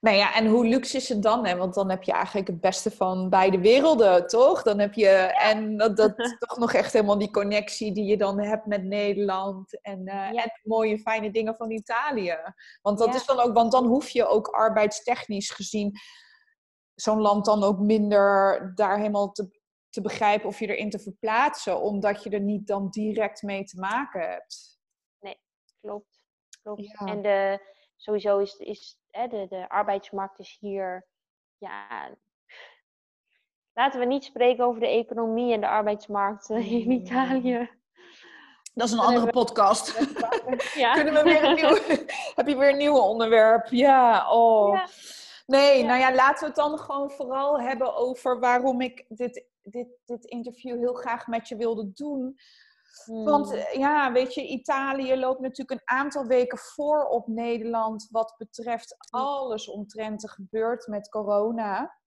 Nou 0.00 0.16
ja, 0.16 0.34
en 0.34 0.46
hoe 0.46 0.66
luxe 0.66 0.96
is 0.96 1.08
het 1.08 1.22
dan? 1.22 1.46
Hè? 1.46 1.56
Want 1.56 1.74
dan 1.74 1.90
heb 1.90 2.02
je 2.02 2.12
eigenlijk 2.12 2.46
het 2.46 2.60
beste 2.60 2.90
van 2.90 3.28
beide 3.30 3.58
werelden, 3.60 4.26
toch? 4.26 4.62
Dan 4.62 4.78
heb 4.78 4.94
je, 4.94 5.08
en 5.38 5.76
dat, 5.76 5.96
dat 5.96 6.16
toch 6.48 6.58
nog 6.58 6.72
echt 6.72 6.92
helemaal 6.92 7.18
die 7.18 7.30
connectie 7.30 7.92
die 7.92 8.04
je 8.04 8.16
dan 8.16 8.40
hebt 8.40 8.66
met 8.66 8.84
Nederland. 8.84 9.80
En, 9.82 10.06
eh, 10.06 10.32
Ja. 10.32 10.42
en 10.42 10.60
mooie, 10.62 10.98
fijne 10.98 11.30
dingen 11.30 11.56
van 11.56 11.70
Italië. 11.70 12.38
Want 12.82 12.98
dat 12.98 13.08
Ja. 13.08 13.14
is 13.14 13.26
dan 13.26 13.40
ook, 13.40 13.54
want 13.54 13.72
dan 13.72 13.86
hoef 13.86 14.08
je 14.08 14.26
ook 14.26 14.48
arbeidstechnisch 14.48 15.50
gezien 15.50 15.92
zo'n 16.94 17.20
land 17.20 17.44
dan 17.44 17.62
ook 17.62 17.78
minder 17.78 18.72
daar 18.74 18.96
helemaal 18.96 19.32
te, 19.32 19.60
te 19.88 20.00
begrijpen 20.00 20.48
of 20.48 20.58
je 20.58 20.66
erin 20.66 20.90
te 20.90 20.98
verplaatsen. 20.98 21.80
Omdat 21.80 22.22
je 22.22 22.30
er 22.30 22.40
niet 22.40 22.66
dan 22.66 22.88
direct 22.90 23.42
mee 23.42 23.64
te 23.64 23.78
maken 23.80 24.20
hebt. 24.30 24.72
Klopt. 25.80 26.22
Klopt. 26.62 26.82
Ja. 26.82 27.06
En 27.06 27.22
de, 27.22 27.60
sowieso 28.04 28.38
is, 28.38 28.56
is 28.56 28.98
hè, 29.10 29.28
de, 29.28 29.46
de 29.48 29.68
arbeidsmarkt 29.68 30.38
is 30.38 30.56
hier. 30.60 31.06
Ja, 31.58 32.10
laten 33.72 34.00
we 34.00 34.06
niet 34.06 34.24
spreken 34.24 34.64
over 34.64 34.80
de 34.80 34.86
economie 34.86 35.52
en 35.52 35.60
de 35.60 35.68
arbeidsmarkt 35.68 36.50
eh, 36.50 36.72
in 36.72 36.84
Mm. 36.84 36.90
Italië. 36.90 37.70
Dat 38.74 38.86
is 38.86 38.92
een 38.92 38.98
Dan 38.98 39.06
andere 39.06 39.32
podcast. 39.32 39.98
Ja. 40.74 40.92
Kunnen 40.98 41.14
we 41.14 41.22
weer 41.22 41.44
een 41.44 41.54
nieuw, 41.54 41.78
heb 42.38 42.46
je 42.46 42.56
weer 42.56 42.68
een 42.68 42.76
nieuw 42.76 42.98
onderwerp? 42.98 43.66
Ja, 43.66 44.30
oh. 44.30 44.74
Ja. 44.74 44.88
Nee, 45.46 45.78
Ja. 45.80 45.86
nou 45.86 45.98
ja, 46.00 46.14
laten 46.14 46.40
we 46.40 46.46
het 46.46 46.56
dan 46.56 46.78
gewoon 46.78 47.10
vooral 47.10 47.60
hebben 47.60 47.96
over 47.96 48.40
waarom 48.40 48.80
ik 48.80 49.04
dit, 49.08 49.44
dit, 49.62 49.88
dit 50.04 50.24
interview 50.24 50.78
heel 50.78 50.94
graag 50.94 51.26
met 51.26 51.48
je 51.48 51.56
wilde 51.56 51.92
doen. 51.92 52.38
Want 53.06 53.50
Hmm. 53.50 53.58
eh, 53.58 53.78
ja, 53.78 54.12
weet 54.12 54.34
je, 54.34 54.46
Italië 54.46 55.16
loopt 55.16 55.40
natuurlijk 55.40 55.80
een 55.80 55.96
aantal 55.96 56.26
weken 56.26 56.58
voor 56.58 57.04
op 57.04 57.26
Nederland 57.26 58.08
wat 58.10 58.34
betreft 58.38 58.96
alles 59.10 59.68
omtrent 59.68 60.22
er 60.22 60.30
gebeurt 60.30 60.86
met 60.86 61.08
corona. 61.08 62.02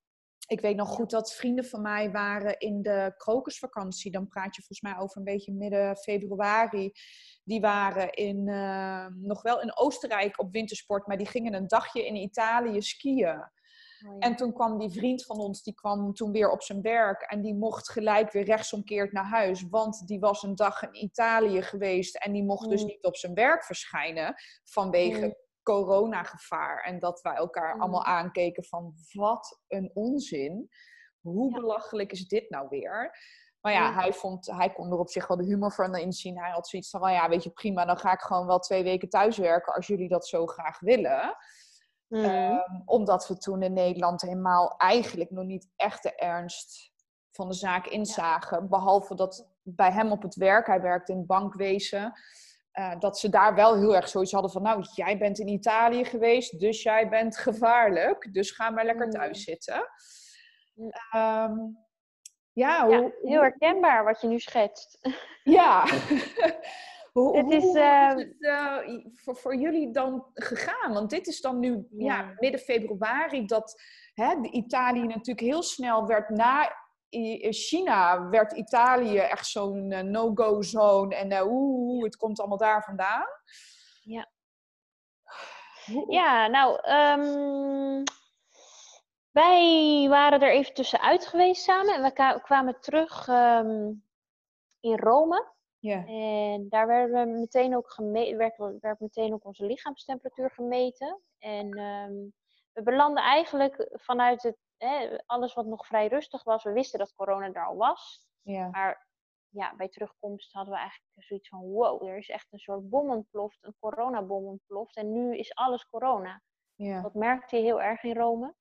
Ik 0.47 0.61
weet 0.61 0.75
nog 0.75 0.89
goed 0.89 1.09
dat 1.09 1.33
vrienden 1.33 1.65
van 1.65 1.81
mij 1.81 2.11
waren 2.11 2.59
in 2.59 2.81
de 2.81 3.13
krokusvakantie. 3.17 4.11
Dan 4.11 4.27
praat 4.27 4.55
je 4.55 4.63
volgens 4.63 4.81
mij 4.81 4.97
over 5.03 5.17
een 5.17 5.23
beetje 5.23 5.53
midden 5.53 5.97
februari. 5.97 6.91
Die 7.43 7.61
waren 7.61 8.13
in, 8.13 8.47
eh, 8.47 9.05
nog 9.07 9.41
wel 9.41 9.61
in 9.61 9.77
Oostenrijk 9.77 10.39
op 10.39 10.51
wintersport, 10.51 11.07
maar 11.07 11.17
die 11.17 11.27
gingen 11.27 11.53
een 11.53 11.67
dagje 11.67 12.05
in 12.05 12.15
Italië 12.15 12.81
skiën. 12.81 13.51
Oh 14.05 14.13
ja. 14.13 14.19
En 14.19 14.35
toen 14.35 14.53
kwam 14.53 14.77
die 14.77 14.89
vriend 14.89 15.25
van 15.25 15.37
ons, 15.37 15.63
die 15.63 15.73
kwam 15.73 16.13
toen 16.13 16.31
weer 16.31 16.49
op 16.51 16.61
zijn 16.63 16.81
werk. 16.81 17.21
En 17.21 17.41
die 17.41 17.55
mocht 17.55 17.89
gelijk 17.89 18.31
weer 18.31 18.43
rechtsomkeerd 18.43 19.11
naar 19.11 19.25
huis. 19.29 19.67
Want 19.69 20.07
die 20.07 20.19
was 20.19 20.43
een 20.43 20.55
dag 20.55 20.83
in 20.83 20.95
Italië 21.03 21.61
geweest. 21.61 22.15
En 22.17 22.31
die 22.31 22.43
mocht 22.43 22.69
dus 22.69 22.81
Mm. 22.81 22.87
niet 22.87 23.05
op 23.05 23.15
zijn 23.15 23.33
werk 23.33 23.63
verschijnen. 23.65 24.35
Vanwege 24.63 25.25
Mm. 25.25 25.35
coronagevaar. 25.63 26.83
En 26.83 26.99
dat 26.99 27.21
wij 27.21 27.35
elkaar 27.35 27.75
Mm. 27.75 27.81
allemaal 27.81 28.03
aankeken 28.05 28.63
van 28.63 28.93
wat 29.13 29.61
een 29.67 29.91
onzin. 29.93 30.69
Hoe 31.21 31.51
Ja. 31.51 31.59
belachelijk 31.59 32.11
is 32.11 32.27
dit 32.27 32.49
nou 32.49 32.67
weer? 32.69 33.17
Maar 33.61 33.73
ja, 33.73 33.93
hij, 33.93 34.13
vond, 34.13 34.45
hij 34.45 34.73
kon 34.73 34.91
er 34.91 34.97
op 34.97 35.09
zich 35.09 35.27
wel 35.27 35.37
de 35.37 35.43
humor 35.45 35.71
van 35.71 35.95
inzien. 35.95 36.39
Hij 36.39 36.51
had 36.51 36.67
zoiets 36.67 36.89
van, 36.89 37.01
well, 37.01 37.13
ja, 37.13 37.29
weet 37.29 37.43
je, 37.43 37.49
prima, 37.49 37.85
dan 37.85 37.97
ga 37.97 38.11
ik 38.13 38.19
gewoon 38.19 38.45
wel 38.47 38.59
twee 38.59 38.83
weken 38.83 39.09
thuiswerken 39.09 39.73
als 39.73 39.87
jullie 39.87 40.07
dat 40.09 40.27
zo 40.27 40.45
graag 40.45 40.79
willen. 40.79 41.35
Hmm. 42.07 42.23
Ehm, 42.23 42.81
omdat 42.85 43.27
we 43.27 43.37
toen 43.37 43.61
in 43.61 43.73
Nederland 43.73 44.21
helemaal 44.21 44.77
eigenlijk 44.77 45.31
nog 45.31 45.45
niet 45.45 45.69
echt 45.75 46.03
de 46.03 46.15
ernst 46.15 46.91
van 47.31 47.47
de 47.47 47.53
zaak 47.53 47.87
inzagen. 47.87 48.69
Behalve 48.69 49.15
dat 49.15 49.47
bij 49.63 49.91
hem 49.91 50.11
op 50.11 50.21
het 50.21 50.35
werk, 50.35 50.67
hij 50.67 50.81
werkte 50.81 51.11
in 51.11 51.17
het 51.17 51.27
bankwezen, 51.27 52.13
eh, 52.71 52.99
dat 52.99 53.19
ze 53.19 53.29
daar 53.29 53.55
wel 53.55 53.75
heel 53.75 53.95
erg 53.95 54.07
zoiets 54.07 54.31
hadden 54.31 54.51
van, 54.51 54.61
nou, 54.61 54.85
jij 54.95 55.17
bent 55.17 55.39
in 55.39 55.47
Italië 55.47 56.05
geweest, 56.05 56.59
dus 56.59 56.83
jij 56.83 57.09
bent 57.09 57.37
gevaarlijk, 57.37 58.33
dus 58.33 58.51
ga 58.51 58.69
maar 58.69 58.85
lekker 58.85 59.05
Mm. 59.05 59.11
thuis 59.11 59.43
zitten. 59.43 59.89
Mm. 60.73 60.89
Ehm, 61.11 61.55
ja, 62.53 62.85
ja, 62.85 63.11
heel 63.21 63.41
herkenbaar 63.41 64.03
wat 64.03 64.21
je 64.21 64.27
nu 64.27 64.39
schetst. 64.39 64.99
ja. 65.43 65.85
hoe, 67.21 67.37
Het 67.37 67.51
is, 67.51 67.63
hoe 67.63 67.79
ehm, 67.79 68.17
het 68.17 68.35
eh, 68.39 68.77
voor, 69.13 69.35
voor 69.35 69.55
jullie 69.55 69.91
dan 69.91 70.25
gegaan? 70.33 70.93
Want 70.93 71.09
dit 71.09 71.27
is 71.27 71.41
dan 71.41 71.59
nu 71.59 71.87
ja. 71.91 72.17
Ja. 72.17 72.33
midden 72.37 72.61
februari 72.61 73.45
dat 73.45 73.81
hè, 74.13 74.41
de 74.41 74.51
Italië 74.51 75.03
natuurlijk 75.05 75.39
heel 75.39 75.63
snel 75.63 76.05
werd 76.05 76.29
na 76.29 76.85
I- 77.09 77.51
China 77.51 78.29
werd 78.29 78.51
Italië 78.51 79.17
echt 79.17 79.47
zo'n 79.47 79.91
eh, 79.91 80.03
no-go 80.03 80.61
zone 80.61 81.15
en 81.15 81.31
eh, 81.31 81.47
oeh, 81.47 82.03
het 82.03 82.17
komt 82.17 82.39
allemaal 82.39 82.57
daar 82.57 82.83
vandaan. 82.83 83.25
Ja. 84.03 84.29
Ja, 86.07 86.47
nou, 86.47 86.79
ehm, 86.81 88.03
wij 89.31 90.05
waren 90.09 90.41
er 90.41 90.51
even 90.51 90.73
tussenuit 90.73 91.27
geweest 91.27 91.63
samen 91.63 91.95
en 91.95 92.01
we 92.01 92.39
kwamen 92.41 92.79
terug 92.79 93.27
ehm, 93.27 93.91
in 94.79 94.97
Rome. 94.97 95.55
Ja. 95.79 96.05
En 96.05 96.69
daar 96.69 96.87
werden 96.87 97.31
we 97.31 97.39
meteen 97.39 97.75
ook 97.75 97.91
geme- 97.91 98.35
werd, 98.35 98.57
werd 98.79 98.99
meteen 98.99 99.33
ook 99.33 99.45
onze 99.45 99.65
lichaamstemperatuur 99.65 100.51
gemeten. 100.51 101.21
En 101.39 101.71
ehm, 101.71 102.13
we 102.73 102.83
belanden 102.83 103.23
eigenlijk 103.23 103.89
vanuit 103.91 104.43
het, 104.43 104.57
hè, 104.77 105.17
alles 105.25 105.53
wat 105.53 105.65
nog 105.65 105.87
vrij 105.87 106.07
rustig 106.07 106.43
was. 106.43 106.63
We 106.63 106.71
wisten 106.71 106.99
dat 106.99 107.15
corona 107.15 107.53
er 107.53 107.65
al 107.65 107.75
was. 107.75 108.25
Ja. 108.41 108.69
Maar 108.69 109.07
ja, 109.49 109.75
bij 109.75 109.89
terugkomst 109.89 110.53
hadden 110.53 110.73
we 110.73 110.79
eigenlijk 110.79 111.11
zoiets 111.15 111.49
van: 111.49 111.59
wow, 111.61 112.07
er 112.07 112.17
is 112.17 112.29
echt 112.29 112.47
een 112.49 112.59
soort 112.59 112.89
bom 112.89 113.09
ontploft, 113.09 113.57
een 113.61 113.75
coronabom 113.79 114.45
ontploft. 114.45 114.95
En 114.95 115.11
nu 115.11 115.37
is 115.37 115.55
alles 115.55 115.87
corona. 115.89 116.41
Ja. 116.75 117.01
Dat 117.01 117.13
merkte 117.13 117.55
je 117.55 117.63
heel 117.63 117.81
erg 117.81 118.03
in 118.03 118.17
Rome. 118.17 118.55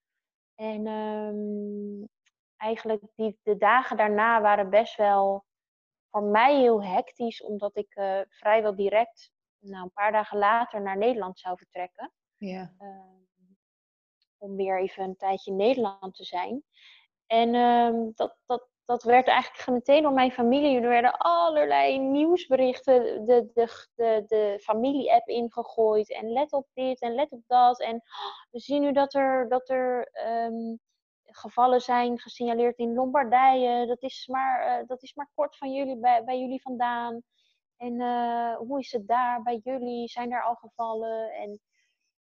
En 0.55 0.87
ehm, 0.87 2.07
eigenlijk 2.57 3.03
die, 3.15 3.39
de 3.43 3.57
dagen 3.57 3.97
daarna 3.97 4.41
waren 4.41 4.71
best 4.71 4.97
wel 4.97 5.45
voor 6.17 6.25
mij 6.25 6.59
heel 6.59 6.83
hectisch, 6.83 7.43
omdat 7.43 7.77
ik 7.77 7.95
eh, 7.95 8.21
vrijwel 8.29 8.75
direct, 8.75 9.31
nou, 9.59 9.83
een 9.83 9.93
paar 9.93 10.13
dagen 10.13 10.39
later, 10.39 10.83
naar 10.83 10.97
Nederland 10.97 11.39
zou 11.39 11.57
vertrekken. 11.57 12.13
Ja. 12.37 12.75
Ehm, 12.79 13.53
om 14.39 14.57
weer 14.57 14.81
even 14.81 15.05
een 15.05 15.17
tijdje 15.17 15.51
in 15.51 15.57
Nederland 15.57 16.15
te 16.15 16.25
zijn. 16.25 16.63
En 17.27 17.55
ehm, 17.55 18.11
dat, 18.15 18.37
dat, 18.47 18.69
dat 18.85 19.03
werd 19.03 19.27
eigenlijk 19.27 19.69
meteen 19.71 20.03
door 20.03 20.13
mijn 20.13 20.31
familie. 20.33 20.81
Er 20.81 20.89
werden 20.89 21.19
allerlei 21.19 21.99
nieuwsberichten 21.99 23.25
de, 23.27 23.51
de, 23.55 23.87
de, 23.95 24.25
de 24.27 24.59
familie-app 24.63 25.29
ingegooid. 25.29 26.13
En 26.13 26.33
let 26.33 26.53
op 26.53 26.67
dit 26.75 27.01
en 27.01 27.15
let 27.15 27.33
op 27.33 27.43
dat. 27.47 27.81
En 27.81 27.95
oh, 27.95 28.51
we 28.51 28.59
zien 28.59 28.81
nu 28.81 28.93
dat 28.93 29.15
er, 29.15 29.49
dat 29.49 29.69
er 29.69 30.09
ehm, 30.13 30.77
gevallen 31.37 31.81
zijn 31.81 32.19
gesignaleerd 32.19 32.79
in 32.79 32.95
Lombardije. 32.95 33.87
Dat 33.87 34.03
is 34.03 34.27
maar, 34.27 34.61
eh, 34.61 34.87
dat 34.87 35.03
is 35.03 35.15
maar 35.15 35.31
kort 35.35 35.57
van 35.57 35.73
jullie, 35.73 35.97
bij, 35.99 36.25
bij 36.25 36.41
jullie 36.41 36.63
vandaan. 36.63 37.23
En 37.77 38.01
eh, 38.01 38.57
hoe 38.57 38.79
is 38.79 38.93
het 38.93 39.07
daar 39.07 39.43
bij 39.43 39.61
jullie? 39.63 40.09
Zijn 40.09 40.33
er 40.33 40.43
al 40.43 40.55
gevallen? 40.55 41.31
En 41.33 41.61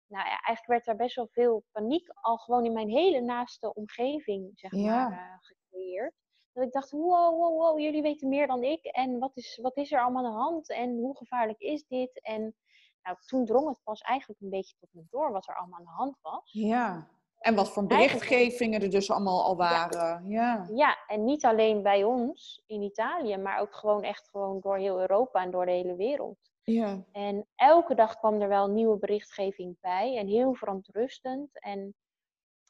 nou 0.07 0.25
ja, 0.25 0.29
eigenlijk 0.29 0.65
werd 0.65 0.85
daar 0.85 0.95
best 0.95 1.15
wel 1.15 1.27
veel 1.31 1.63
paniek 1.71 2.09
al 2.13 2.37
gewoon 2.37 2.65
in 2.65 2.73
mijn 2.73 2.89
hele 2.89 3.21
naaste 3.21 3.73
omgeving, 3.73 4.51
zeg 4.53 4.71
Ja. 4.71 5.09
maar, 5.09 5.29
eh, 5.31 5.37
gecreëerd. 5.39 6.13
Dat 6.53 6.63
ik 6.65 6.71
dacht, 6.71 6.91
wow, 6.91 7.35
wow, 7.39 7.57
wow, 7.59 7.79
jullie 7.79 8.01
weten 8.01 8.29
meer 8.29 8.47
dan 8.47 8.63
ik. 8.63 8.83
En 8.85 9.19
wat 9.19 9.37
is, 9.37 9.59
wat 9.61 9.77
is 9.77 9.91
er 9.91 10.01
allemaal 10.01 10.25
aan 10.25 10.31
de 10.31 10.37
hand? 10.37 10.69
En 10.69 10.97
hoe 10.97 11.17
gevaarlijk 11.17 11.59
is 11.59 11.87
dit? 11.87 12.21
En 12.21 12.55
nou, 13.01 13.17
toen 13.25 13.45
drong 13.45 13.67
het 13.67 13.83
pas 13.83 14.01
eigenlijk 14.01 14.41
een 14.41 14.49
beetje 14.49 14.75
tot 14.79 14.89
me 14.93 15.03
door 15.09 15.31
wat 15.31 15.47
er 15.47 15.55
allemaal 15.55 15.79
aan 15.79 15.85
de 15.85 15.91
hand 15.91 16.17
was. 16.21 16.51
Ja, 16.51 17.07
en 17.41 17.55
wat 17.55 17.69
voor 17.69 17.85
berichtgevingen 17.85 18.81
er 18.81 18.89
dus 18.89 19.11
allemaal 19.11 19.43
al 19.43 19.55
waren. 19.55 20.29
Ja. 20.29 20.67
ja. 20.73 20.97
en 21.07 21.23
niet 21.23 21.45
alleen 21.45 21.81
bij 21.81 22.03
ons 22.03 22.63
in 22.65 22.81
Italië, 22.81 23.37
maar 23.37 23.59
ook 23.59 23.75
gewoon 23.75 24.03
echt 24.03 24.29
gewoon 24.29 24.59
door 24.59 24.77
heel 24.77 24.99
Europa 24.99 25.43
en 25.43 25.51
door 25.51 25.65
de 25.65 25.71
hele 25.71 25.95
wereld. 25.95 26.51
Ja. 26.63 27.03
En 27.11 27.47
elke 27.55 27.95
dag 27.95 28.17
kwam 28.17 28.41
er 28.41 28.47
wel 28.47 28.67
nieuwe 28.67 28.97
berichtgeving 28.97 29.77
bij 29.79 30.17
en 30.17 30.27
heel 30.27 30.53
verontrustend. 30.53 31.59
En 31.59 31.95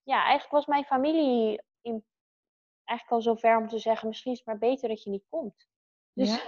ja, 0.03 0.15
eigenlijk 0.23 0.51
was 0.51 0.65
mijn 0.65 0.83
familie 0.83 1.61
in, 1.81 2.05
eigenlijk 2.83 3.25
al 3.27 3.33
zover 3.33 3.57
om 3.57 3.67
te 3.67 3.79
zeggen, 3.79 4.07
misschien 4.07 4.31
is 4.31 4.37
het 4.37 4.47
maar 4.47 4.57
beter 4.57 4.89
dat 4.89 5.03
je 5.03 5.09
niet 5.09 5.25
komt. 5.29 5.67
Dus, 6.13 6.43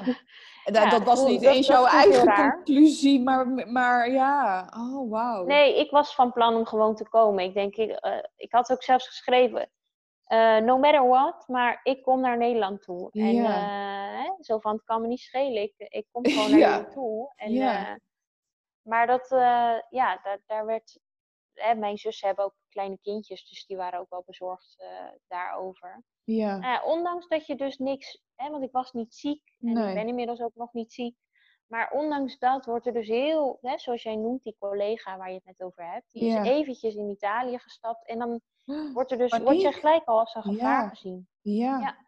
ja. 0.63 0.89
dat, 0.89 1.03
was 1.03 1.25
niet 1.25 1.41
eens 1.41 1.67
jouw 1.67 1.85
eigen 1.85 2.33
conclusie, 2.33 3.21
maar, 3.21 3.47
maar 3.47 4.11
ja, 4.11 4.69
oh 4.77 5.09
wauw. 5.09 5.45
Nee, 5.45 5.79
ik 5.79 5.91
was 5.91 6.15
van 6.15 6.31
plan 6.31 6.55
om 6.55 6.65
gewoon 6.65 6.95
te 6.95 7.09
komen. 7.09 7.43
Ik 7.43 7.53
denk, 7.53 7.75
ik, 7.75 8.05
uh, 8.05 8.17
ik 8.35 8.51
had 8.51 8.71
ook 8.71 8.83
zelfs 8.83 9.07
geschreven, 9.07 9.69
uh, 10.27 10.57
no 10.57 10.77
matter 10.77 11.07
what, 11.07 11.47
maar 11.47 11.79
ik 11.83 12.03
kom 12.03 12.21
naar 12.21 12.37
Nederland 12.37 12.81
toe. 12.81 13.11
En 13.11 13.35
uh, 13.35 14.29
zo 14.39 14.59
van, 14.59 14.73
het 14.73 14.83
kan 14.83 15.01
me 15.01 15.07
niet 15.07 15.19
schelen, 15.19 15.61
ik, 15.61 15.73
ik 15.77 16.05
kom 16.11 16.25
gewoon 16.29 16.49
naar 16.49 16.59
Nederland 16.59 16.91
toe. 16.91 17.33
En, 17.35 18.01
maar 18.81 19.07
dat, 19.07 19.27
ja, 19.89 20.19
daar, 20.23 20.39
daar 20.45 20.65
werd, 20.65 20.99
mijn 21.75 21.97
zussen 21.97 22.27
hebben 22.27 22.45
ook 22.45 22.55
kleine 22.69 22.97
kindjes, 23.01 23.49
dus 23.49 23.65
die 23.65 23.77
waren 23.77 23.99
ook 23.99 24.09
wel 24.09 24.23
bezorgd 24.25 24.83
daarover. 25.27 26.03
Ja. 26.23 26.59
Uh, 26.59 26.87
ondanks 26.87 27.27
dat 27.27 27.45
je 27.45 27.55
dus 27.55 27.77
niks, 27.77 28.23
hè, 28.35 28.49
want 28.49 28.63
ik 28.63 28.71
was 28.71 28.91
niet 28.91 29.13
ziek 29.13 29.41
en 29.59 29.69
ik 29.69 29.93
ben 29.93 30.07
inmiddels 30.07 30.41
ook 30.41 30.55
nog 30.55 30.73
niet 30.73 30.93
ziek. 30.93 31.15
Maar 31.67 31.91
ondanks 31.91 32.37
dat 32.37 32.65
wordt 32.65 32.85
er 32.85 32.93
dus 32.93 33.07
heel, 33.07 33.57
hè, 33.61 33.77
zoals 33.77 34.03
jij 34.03 34.15
noemt, 34.15 34.43
die 34.43 34.55
collega 34.59 35.17
waar 35.17 35.29
je 35.29 35.35
het 35.35 35.45
net 35.45 35.61
over 35.61 35.91
hebt, 35.91 36.07
die 36.11 36.23
is 36.23 36.47
eventjes 36.47 36.95
in 36.95 37.09
Italië 37.09 37.59
gestapt 37.59 38.07
en 38.07 38.19
dan 38.19 38.41
wordt 38.93 39.11
er 39.11 39.17
dus, 39.17 39.37
word 39.37 39.61
je 39.61 39.71
gelijk 39.71 40.05
al 40.05 40.19
als 40.19 40.35
een 40.35 40.43
gevaar 40.43 40.89
gezien. 40.89 41.27
Ja. 41.41 41.79
ja. 41.79 42.01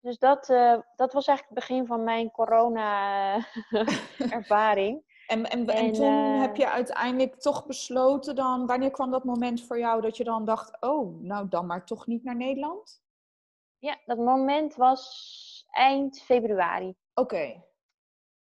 Dus 0.00 0.18
dat, 0.18 0.48
uh, 0.48 0.78
dat 0.96 1.12
was 1.12 1.26
eigenlijk 1.26 1.58
het 1.58 1.68
begin 1.68 1.86
van 1.86 2.04
mijn 2.04 2.30
corona-ervaring. 2.30 5.02
En, 5.28 5.50
en, 5.50 5.66
en, 5.66 5.92
toen 5.92 6.34
uh, 6.34 6.40
heb 6.40 6.56
je 6.56 6.68
uiteindelijk 6.68 7.34
toch 7.34 7.66
besloten 7.66 8.34
dan, 8.34 8.66
wanneer 8.66 8.90
kwam 8.90 9.10
dat 9.10 9.24
moment 9.24 9.62
voor 9.66 9.78
jou 9.78 10.00
dat 10.00 10.16
je 10.16 10.24
dan 10.24 10.44
dacht, 10.44 10.80
oh, 10.80 11.20
nou 11.20 11.48
dan 11.48 11.66
maar 11.66 11.86
toch 11.86 12.06
niet 12.06 12.24
naar 12.24 12.36
Nederland? 12.36 13.02
Ja, 13.78 13.98
dat 14.04 14.18
moment 14.18 14.74
was 14.74 15.66
eind 15.70 16.22
februari. 16.22 16.94
Oké. 17.14 17.62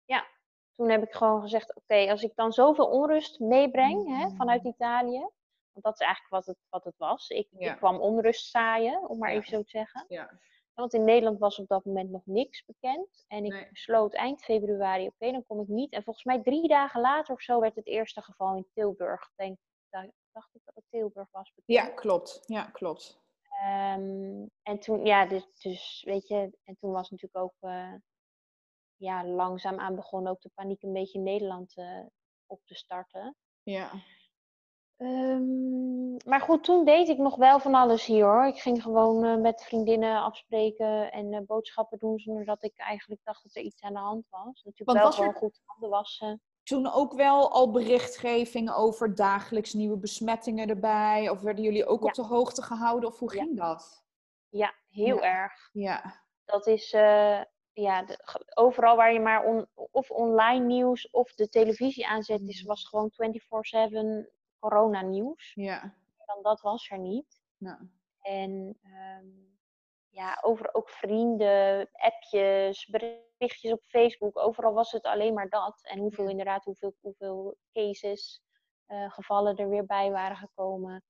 Ja, 0.05 0.27
toen 0.71 0.89
heb 0.89 1.03
ik 1.03 1.13
gewoon 1.13 1.41
gezegd: 1.41 1.75
oké, 1.75 2.09
als 2.09 2.23
ik 2.23 2.35
dan 2.35 2.51
zoveel 2.51 2.87
onrust 2.87 3.39
meebreng 3.39 4.07
hè, 4.07 4.25
mm. 4.25 4.35
vanuit 4.35 4.63
Italië, 4.63 5.29
want 5.71 5.85
dat 5.85 5.93
is 5.93 6.05
eigenlijk 6.05 6.33
wat 6.33 6.45
het, 6.45 6.57
wat 6.69 6.83
het 6.83 6.97
was. 6.97 7.29
Ik, 7.29 7.47
ik 7.51 7.75
kwam 7.75 7.99
onrust 7.99 8.49
zaaien, 8.49 9.09
om 9.09 9.17
maar 9.17 9.31
even 9.31 9.47
zo 9.47 9.61
te 9.61 9.69
zeggen. 9.69 10.05
Ja. 10.07 10.39
Want 10.73 10.93
in 10.93 11.03
Nederland 11.03 11.39
was 11.39 11.59
op 11.59 11.67
dat 11.67 11.85
moment 11.85 12.09
nog 12.09 12.25
niks 12.25 12.65
bekend. 12.65 13.25
En 13.27 13.45
ik 13.45 13.67
besloot 13.69 14.13
eind 14.13 14.43
februari, 14.43 15.07
oké, 15.07 15.31
dan 15.31 15.45
kom 15.45 15.61
ik 15.61 15.67
niet. 15.67 15.93
En 15.93 16.03
volgens 16.03 16.25
mij 16.25 16.41
drie 16.41 16.67
dagen 16.67 17.01
later 17.01 17.33
of 17.33 17.41
zo 17.41 17.59
werd 17.59 17.75
het 17.75 17.87
eerste 17.87 18.21
geval 18.21 18.55
in 18.55 18.67
Tilburg. 18.73 19.31
Denk, 19.35 19.59
dacht 20.31 20.55
ik 20.55 20.61
dat 20.65 20.75
het 20.75 20.83
Tilburg 20.89 21.27
was. 21.31 21.51
Bekend. 21.55 21.87
Ja, 21.87 21.93
klopt. 21.93 22.39
Ja, 22.45 22.63
klopt. 22.63 23.19
Um, 23.63 24.49
en 24.61 24.79
toen, 24.79 25.05
ja, 25.05 25.25
dus, 25.25 25.47
dus, 25.61 26.03
weet 26.05 26.27
je, 26.27 26.57
en 26.63 26.77
toen 26.79 26.91
was 26.91 27.09
natuurlijk 27.09 27.43
ook 27.43 27.55
uh, 27.61 27.93
ja, 28.95 29.25
langzaam 29.25 29.79
aan 29.79 29.95
begonnen 29.95 30.31
ook 30.31 30.41
de 30.41 30.51
paniek 30.53 30.83
een 30.83 30.93
beetje 30.93 31.17
in 31.17 31.23
Nederland 31.23 31.77
uh, 31.77 32.05
op 32.45 32.61
te 32.65 32.75
starten. 32.75 33.35
Ja. 33.63 33.91
Um, 35.01 36.17
maar 36.25 36.41
goed, 36.41 36.63
toen 36.63 36.85
deed 36.85 37.09
ik 37.09 37.17
nog 37.17 37.35
wel 37.35 37.59
van 37.59 37.73
alles 37.73 38.05
hier 38.05 38.25
hoor. 38.25 38.45
Ik 38.45 38.59
ging 38.59 38.81
gewoon 38.81 39.25
uh, 39.25 39.35
met 39.35 39.63
vriendinnen 39.63 40.21
afspreken 40.21 41.11
en 41.11 41.45
boodschappen 41.45 41.97
doen 41.97 42.19
zonder 42.19 42.45
dat 42.45 42.63
ik 42.63 42.73
eigenlijk 42.77 43.21
dacht 43.23 43.43
dat 43.43 43.55
er 43.55 43.61
iets 43.61 43.81
aan 43.81 43.93
de 43.93 43.99
hand 43.99 44.25
was. 44.29 44.63
Natuurlijk 44.63 44.85
Want 44.85 44.97
wel 44.97 45.07
was 45.07 45.15
gewoon 45.15 45.33
er... 45.33 45.37
goed 45.37 45.61
handen 45.65 45.89
wassen 45.89 46.41
toen 46.63 46.91
ook 46.91 47.13
wel 47.13 47.51
al 47.51 47.71
berichtgeving 47.71 48.71
over 48.71 49.15
dagelijks 49.15 49.73
nieuwe 49.73 49.97
besmettingen 49.97 50.69
erbij? 50.69 51.29
Of 51.29 51.41
werden 51.41 51.63
jullie 51.63 51.85
ook 51.85 52.03
op 52.03 52.13
de 52.13 52.23
hoogte 52.23 52.61
gehouden? 52.61 53.09
Of 53.09 53.19
hoe 53.19 53.31
ging 53.31 53.57
dat? 53.57 54.03
Ja, 54.49 54.73
heel 54.89 55.21
erg. 55.21 55.69
Ja. 55.73 56.23
Dat 56.45 56.67
is 56.67 56.93
uh, 56.93 57.41
ja, 57.73 58.03
de, 58.03 58.19
overal 58.53 58.95
waar 58.95 59.13
je 59.13 59.19
maar 59.19 59.45
on, 59.45 59.67
of 59.91 60.11
online 60.11 60.65
nieuws 60.65 61.09
of 61.09 61.33
de 61.33 61.49
televisie 61.49 62.07
aanzet, 62.07 62.41
is, 62.41 62.61
mm. 62.61 62.67
was 62.67 62.87
gewoon 62.87 63.11
24-7 63.11 64.29
coronanieuws. 64.61 65.51
Ja. 65.55 65.93
Dan 66.25 66.41
dat 66.41 66.61
was 66.61 66.89
er 66.89 66.99
niet. 66.99 67.41
Nou. 67.57 67.77
En 68.21 68.79
um, 68.83 69.59
ja, 70.09 70.39
over 70.41 70.73
ook 70.73 70.89
vrienden, 70.89 71.89
appjes, 71.91 72.85
berichtjes 72.85 73.71
op 73.71 73.83
Facebook. 73.83 74.37
Overal 74.37 74.73
was 74.73 74.91
het 74.91 75.03
alleen 75.03 75.33
maar 75.33 75.49
dat. 75.49 75.79
En 75.83 75.99
hoeveel 75.99 76.29
inderdaad, 76.29 76.63
hoeveel, 76.63 76.95
hoeveel 76.99 77.57
cases, 77.73 78.41
uh, 78.87 79.11
gevallen 79.11 79.55
er 79.55 79.69
weer 79.69 79.85
bij 79.85 80.11
waren 80.11 80.37
gekomen. 80.37 81.03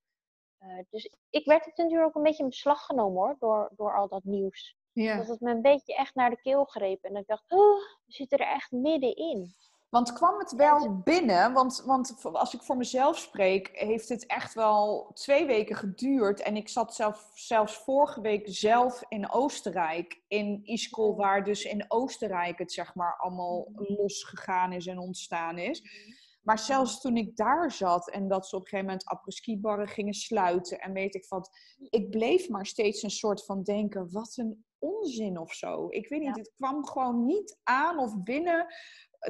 Uh, 0.60 0.84
dus 0.90 1.12
ik 1.30 1.46
werd 1.46 1.66
het 1.66 1.78
natuurlijk 1.78 2.08
ook 2.08 2.16
een 2.16 2.24
beetje 2.24 2.44
in 2.44 2.50
beslag 2.50 2.86
genomen 2.86 3.22
hoor, 3.22 3.36
door, 3.40 3.72
door 3.76 3.96
al 3.96 4.08
dat 4.08 4.24
nieuws. 4.24 4.78
Ja. 4.92 5.18
Dat 5.18 5.28
het 5.28 5.40
me 5.40 5.52
een 5.52 5.62
beetje 5.62 5.96
echt 5.96 6.16
naar 6.16 6.30
de 6.30 6.42
keel 6.42 6.64
greep. 6.64 7.04
En 7.04 7.16
ik 7.16 7.28
dacht, 7.28 7.52
oh, 7.52 7.78
we 8.06 8.14
zitten 8.14 8.38
er 8.38 8.48
echt 8.48 8.72
middenin. 8.72 9.54
Want 9.92 10.14
kwam 10.14 10.40
het 10.40 10.52
wel 10.52 10.98
binnen? 11.04 11.54
Want, 11.54 11.84
want 11.86 12.16
als 12.24 12.54
ik 12.54 12.62
voor 12.62 12.78
mezelf 12.78 13.18
spreek, 13.18 13.70
heeft 13.74 14.10
het 14.10 14.26
echt 14.26 14.54
wel 14.54 15.12
twee 15.14 15.46
weken 15.46 15.76
geduurd. 15.76 16.42
En 16.42 16.56
ik 16.56 16.70
zat 16.70 16.96
zelf, 16.96 17.32
zelfs 17.34 17.78
vorige 17.78 18.22
week 18.22 18.44
zelf 18.46 19.04
in 19.08 19.32
Oostenrijk, 19.32 20.22
in 20.28 20.60
Iskol, 20.64 21.16
waar 21.16 21.44
dus 21.44 21.64
in 21.64 21.86
Oostenrijk 21.88 22.58
het 22.58 22.72
zeg 22.72 22.96
maar 22.96 23.18
allemaal 23.18 23.70
mhm. 23.72 23.94
losgegaan 23.94 24.74
is 24.74 24.88
en 24.88 25.00
ontstaan 25.00 25.58
is. 25.58 25.82
Mhm. 25.82 25.92
Maar 26.42 26.60
zelfs 26.60 27.02
toen 27.02 27.18
ik 27.18 27.36
daar 27.36 27.72
zat 27.72 28.10
en 28.10 28.28
dat 28.28 28.48
ze 28.48 28.56
op 28.56 28.62
een 28.62 28.68
gegeven 28.68 28.90
moment 28.90 29.06
apres-ski-barren 29.06 29.88
gingen 29.88 30.14
sluiten 30.14 30.80
en 30.80 30.94
weet 30.94 31.16
ik 31.16 31.26
wat, 31.30 31.50
ik 31.90 32.10
bleef 32.10 32.50
maar 32.50 32.66
steeds 32.66 33.04
een 33.04 33.10
soort 33.10 33.46
van 33.46 33.64
denken, 33.64 34.12
wat 34.12 34.34
een 34.38 34.66
onzin 34.80 35.40
of 35.40 35.54
zo. 35.54 35.88
Ik 35.90 36.10
weet 36.10 36.20
niet, 36.20 36.38
het 36.38 36.52
kwam 36.56 36.86
gewoon 36.86 37.26
niet 37.26 37.60
aan 37.64 38.00
of 38.00 38.24
binnen 38.24 38.66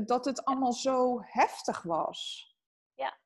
dat 0.06 0.26
het 0.26 0.46
allemaal 0.46 0.74
zo 0.74 1.22
heftig 1.22 1.82
was. 1.82 2.50
Ja, 2.94 3.18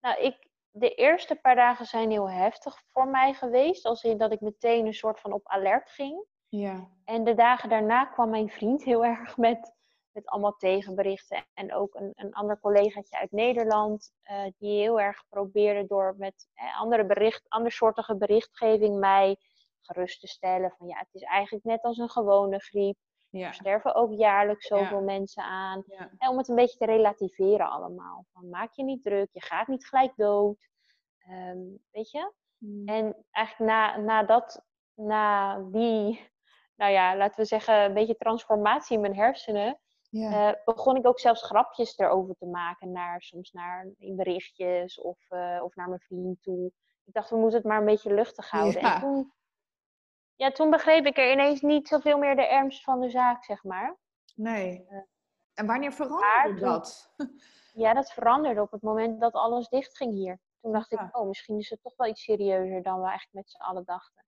nou, 0.00 0.20
ik, 0.20 0.48
de 0.70 0.94
eerste 0.94 1.34
paar 1.34 1.54
dagen 1.54 1.86
zijn 1.86 2.10
heel 2.10 2.30
heftig 2.30 2.82
voor 2.92 3.08
mij 3.08 3.34
geweest. 3.34 3.84
Als 3.84 4.02
in 4.02 4.18
dat 4.18 4.32
ik 4.32 4.40
meteen 4.40 4.86
een 4.86 4.94
soort 4.94 5.20
van 5.20 5.32
op 5.32 5.48
alert 5.48 5.90
ging. 5.90 6.24
Ja. 6.48 6.88
En 7.04 7.24
de 7.24 7.34
dagen 7.34 7.68
daarna 7.68 8.04
kwam 8.04 8.30
mijn 8.30 8.50
vriend 8.50 8.84
heel 8.84 9.04
erg 9.14 9.36
met, 9.36 9.72
met 10.12 10.26
allemaal 10.26 10.56
tegenberichten. 10.56 11.44
En 11.54 11.74
ook 11.74 11.94
een, 11.94 12.12
een 12.14 12.34
ander 12.34 12.60
collegaatje 12.60 13.18
uit 13.18 13.32
Nederland, 13.32 14.12
uh, 14.30 14.44
die 14.58 14.80
heel 14.80 15.00
erg 15.00 15.24
probeerde 15.28 15.86
door 15.86 16.14
met 16.18 16.48
eh, 16.54 16.80
andere 16.80 17.06
bericht, 17.06 17.48
andersoortige 17.48 18.16
berichtgeving 18.16 18.98
mij 18.98 19.36
gerust 19.80 20.20
te 20.20 20.26
stellen. 20.26 20.74
Van 20.78 20.86
ja, 20.86 20.98
het 20.98 21.14
is 21.14 21.22
eigenlijk 21.22 21.64
net 21.64 21.82
als 21.82 21.98
een 21.98 22.10
gewone 22.10 22.58
griep. 22.58 22.96
Ja. 23.36 23.46
Er 23.46 23.54
sterven 23.54 23.94
ook 23.94 24.12
jaarlijks 24.12 24.66
zoveel 24.66 25.02
mensen 25.02 25.42
aan. 25.42 25.84
En 26.18 26.28
om 26.28 26.38
het 26.38 26.48
een 26.48 26.54
beetje 26.54 26.78
te 26.78 26.84
relativeren 26.84 27.70
allemaal. 27.70 28.24
Van, 28.32 28.48
maak 28.48 28.72
je 28.72 28.84
niet 28.84 29.02
druk, 29.02 29.28
je 29.32 29.42
gaat 29.42 29.68
niet 29.68 29.86
gelijk 29.86 30.12
dood. 30.16 30.68
Ehm, 31.18 31.58
weet 31.90 32.10
je? 32.10 32.32
Hmm. 32.58 32.86
En 32.86 33.24
eigenlijk 33.30 33.72
na, 33.72 33.96
na 33.96 34.22
dat, 34.22 34.64
na 34.94 35.58
die, 35.58 36.30
nou 36.76 36.92
ja, 36.92 37.16
laten 37.16 37.40
we 37.40 37.46
zeggen, 37.46 37.84
een 37.84 37.94
beetje 37.94 38.16
transformatie 38.16 38.94
in 38.96 39.00
mijn 39.00 39.16
hersenen. 39.16 39.80
Uh, 40.10 40.50
begon 40.64 40.96
ik 40.96 41.06
ook 41.06 41.20
zelfs 41.20 41.42
grapjes 41.42 41.98
erover 41.98 42.34
te 42.34 42.46
maken, 42.46 42.92
naar, 42.92 43.22
soms 43.22 43.52
naar, 43.52 43.88
in 43.98 44.16
berichtjes 44.16 45.00
of, 45.00 45.18
uh, 45.30 45.60
of 45.62 45.74
naar 45.74 45.88
mijn 45.88 46.00
vriend 46.00 46.42
toe. 46.42 46.72
Ik 47.04 47.12
dacht, 47.12 47.30
we 47.30 47.36
moeten 47.36 47.58
het 47.58 47.66
maar 47.66 47.78
een 47.78 47.84
beetje 47.84 48.14
luchtig 48.14 48.50
houden. 48.50 48.80
En 48.80 49.00
toen 49.00 49.32
ja, 50.36 50.50
toen 50.50 50.70
begreep 50.70 51.06
ik 51.06 51.16
er 51.16 51.32
ineens 51.32 51.60
niet 51.60 51.88
zoveel 51.88 52.18
meer 52.18 52.36
de 52.36 52.46
ernst 52.46 52.82
van 52.82 53.00
de 53.00 53.10
zaak, 53.10 53.44
zeg 53.44 53.64
maar. 53.64 53.96
Nee. 54.34 54.86
Eh, 54.88 54.98
en 55.54 55.66
wanneer 55.66 55.92
veranderde 55.92 56.60
dat? 56.60 57.14
Ja, 57.76 57.94
dat 57.94 58.12
veranderde 58.12 58.60
op 58.60 58.70
het 58.70 58.82
moment 58.82 59.20
dat 59.20 59.32
alles 59.32 59.68
dicht 59.68 59.96
ging 59.96 60.12
hier. 60.14 60.40
Toen 60.60 60.72
dacht 60.72 60.92
ik, 60.92 61.16
oh, 61.16 61.26
misschien 61.26 61.58
is 61.58 61.70
het 61.70 61.82
toch 61.82 61.96
wel 61.96 62.08
iets 62.08 62.22
serieuzer 62.22 62.82
dan 62.82 63.00
we 63.00 63.06
eigenlijk 63.06 63.32
met 63.34 63.50
z'n 63.50 63.62
allen 63.62 63.84
dachten. 63.84 64.24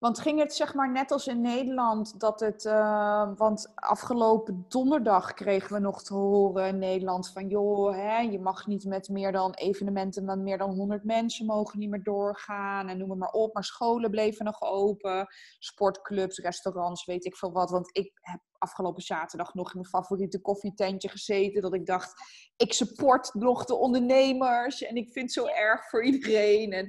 Want 0.00 0.18
ging 0.18 0.38
het 0.38 0.54
zeg 0.54 0.74
maar 0.74 0.90
net 0.90 1.10
als 1.10 1.26
in 1.26 1.40
Nederland 1.40 2.20
dat 2.20 2.40
het, 2.40 2.64
uh, 2.64 3.30
want 3.36 3.72
afgelopen 3.74 4.64
donderdag 4.68 5.34
kregen 5.34 5.72
we 5.72 5.78
nog 5.78 6.02
te 6.02 6.14
horen 6.14 6.68
in 6.68 6.78
Nederland 6.78 7.30
van 7.32 7.48
joh, 7.48 7.94
hè, 7.94 8.18
je 8.18 8.38
mag 8.38 8.66
niet 8.66 8.84
met 8.84 9.08
meer 9.08 9.32
dan 9.32 9.54
evenementen 9.54 10.24
met 10.24 10.38
meer 10.38 10.58
dan 10.58 10.74
100 10.74 11.04
mensen 11.04 11.46
mogen 11.46 11.78
niet 11.78 11.90
meer 11.90 12.02
doorgaan 12.02 12.88
en 12.88 12.98
noem 12.98 13.18
maar 13.18 13.30
op. 13.30 13.54
Maar 13.54 13.64
scholen 13.64 14.10
bleven 14.10 14.44
nog 14.44 14.62
open, 14.62 15.26
sportclubs, 15.58 16.38
restaurants, 16.38 17.04
weet 17.04 17.24
ik 17.24 17.36
veel 17.36 17.52
wat. 17.52 17.70
Want 17.70 17.96
ik 17.96 18.18
heb 18.20 18.40
afgelopen 18.58 19.02
zaterdag 19.02 19.54
nog 19.54 19.66
in 19.66 19.78
mijn 19.78 19.90
favoriete 19.90 20.40
koffietentje 20.40 21.08
gezeten. 21.08 21.62
Dat 21.62 21.74
ik 21.74 21.86
dacht, 21.86 22.12
ik 22.56 22.72
support 22.72 23.34
nog 23.34 23.64
de 23.64 23.74
ondernemers 23.74 24.82
en 24.82 24.96
ik 24.96 25.12
vind 25.12 25.34
het 25.34 25.44
zo 25.44 25.52
erg 25.52 25.88
voor 25.88 26.04
iedereen. 26.04 26.72
En, 26.72 26.88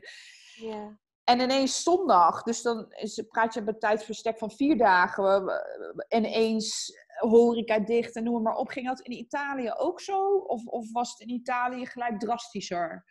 Ja. 0.55 0.99
En 1.23 1.39
ineens 1.39 1.83
zondag, 1.83 2.43
dus 2.43 2.61
dan 2.61 2.85
is, 2.89 3.23
praat 3.29 3.53
je 3.53 3.59
op 3.59 3.67
een 3.67 3.79
tijdverstek 3.79 4.37
van 4.37 4.51
vier 4.51 4.77
dagen. 4.77 5.47
En 6.07 6.25
ineens 6.25 6.93
horeca 7.19 7.79
dicht 7.79 8.15
en 8.15 8.23
noem 8.23 8.41
maar 8.41 8.55
op. 8.55 8.69
Ging 8.69 8.87
dat 8.87 8.99
in 8.99 9.11
Italië 9.11 9.71
ook 9.77 10.01
zo? 10.01 10.35
Of, 10.37 10.65
of 10.65 10.91
was 10.91 11.09
het 11.09 11.19
in 11.19 11.29
Italië 11.29 11.85
gelijk 11.85 12.19
drastischer? 12.19 13.05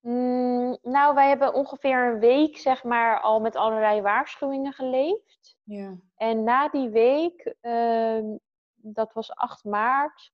Mm, 0.00 0.78
nou, 0.82 1.14
wij 1.14 1.28
hebben 1.28 1.54
ongeveer 1.54 2.12
een 2.12 2.18
week, 2.18 2.58
zeg 2.58 2.84
maar, 2.84 3.20
al 3.20 3.40
met 3.40 3.56
allerlei 3.56 4.00
waarschuwingen 4.00 4.72
geleefd. 4.72 5.56
Ja. 5.62 5.96
En 6.16 6.44
na 6.44 6.68
die 6.68 6.88
week, 6.88 7.54
ehm, 7.60 8.36
dat 8.74 9.12
was 9.12 9.34
8 9.34 9.64
maart, 9.64 10.32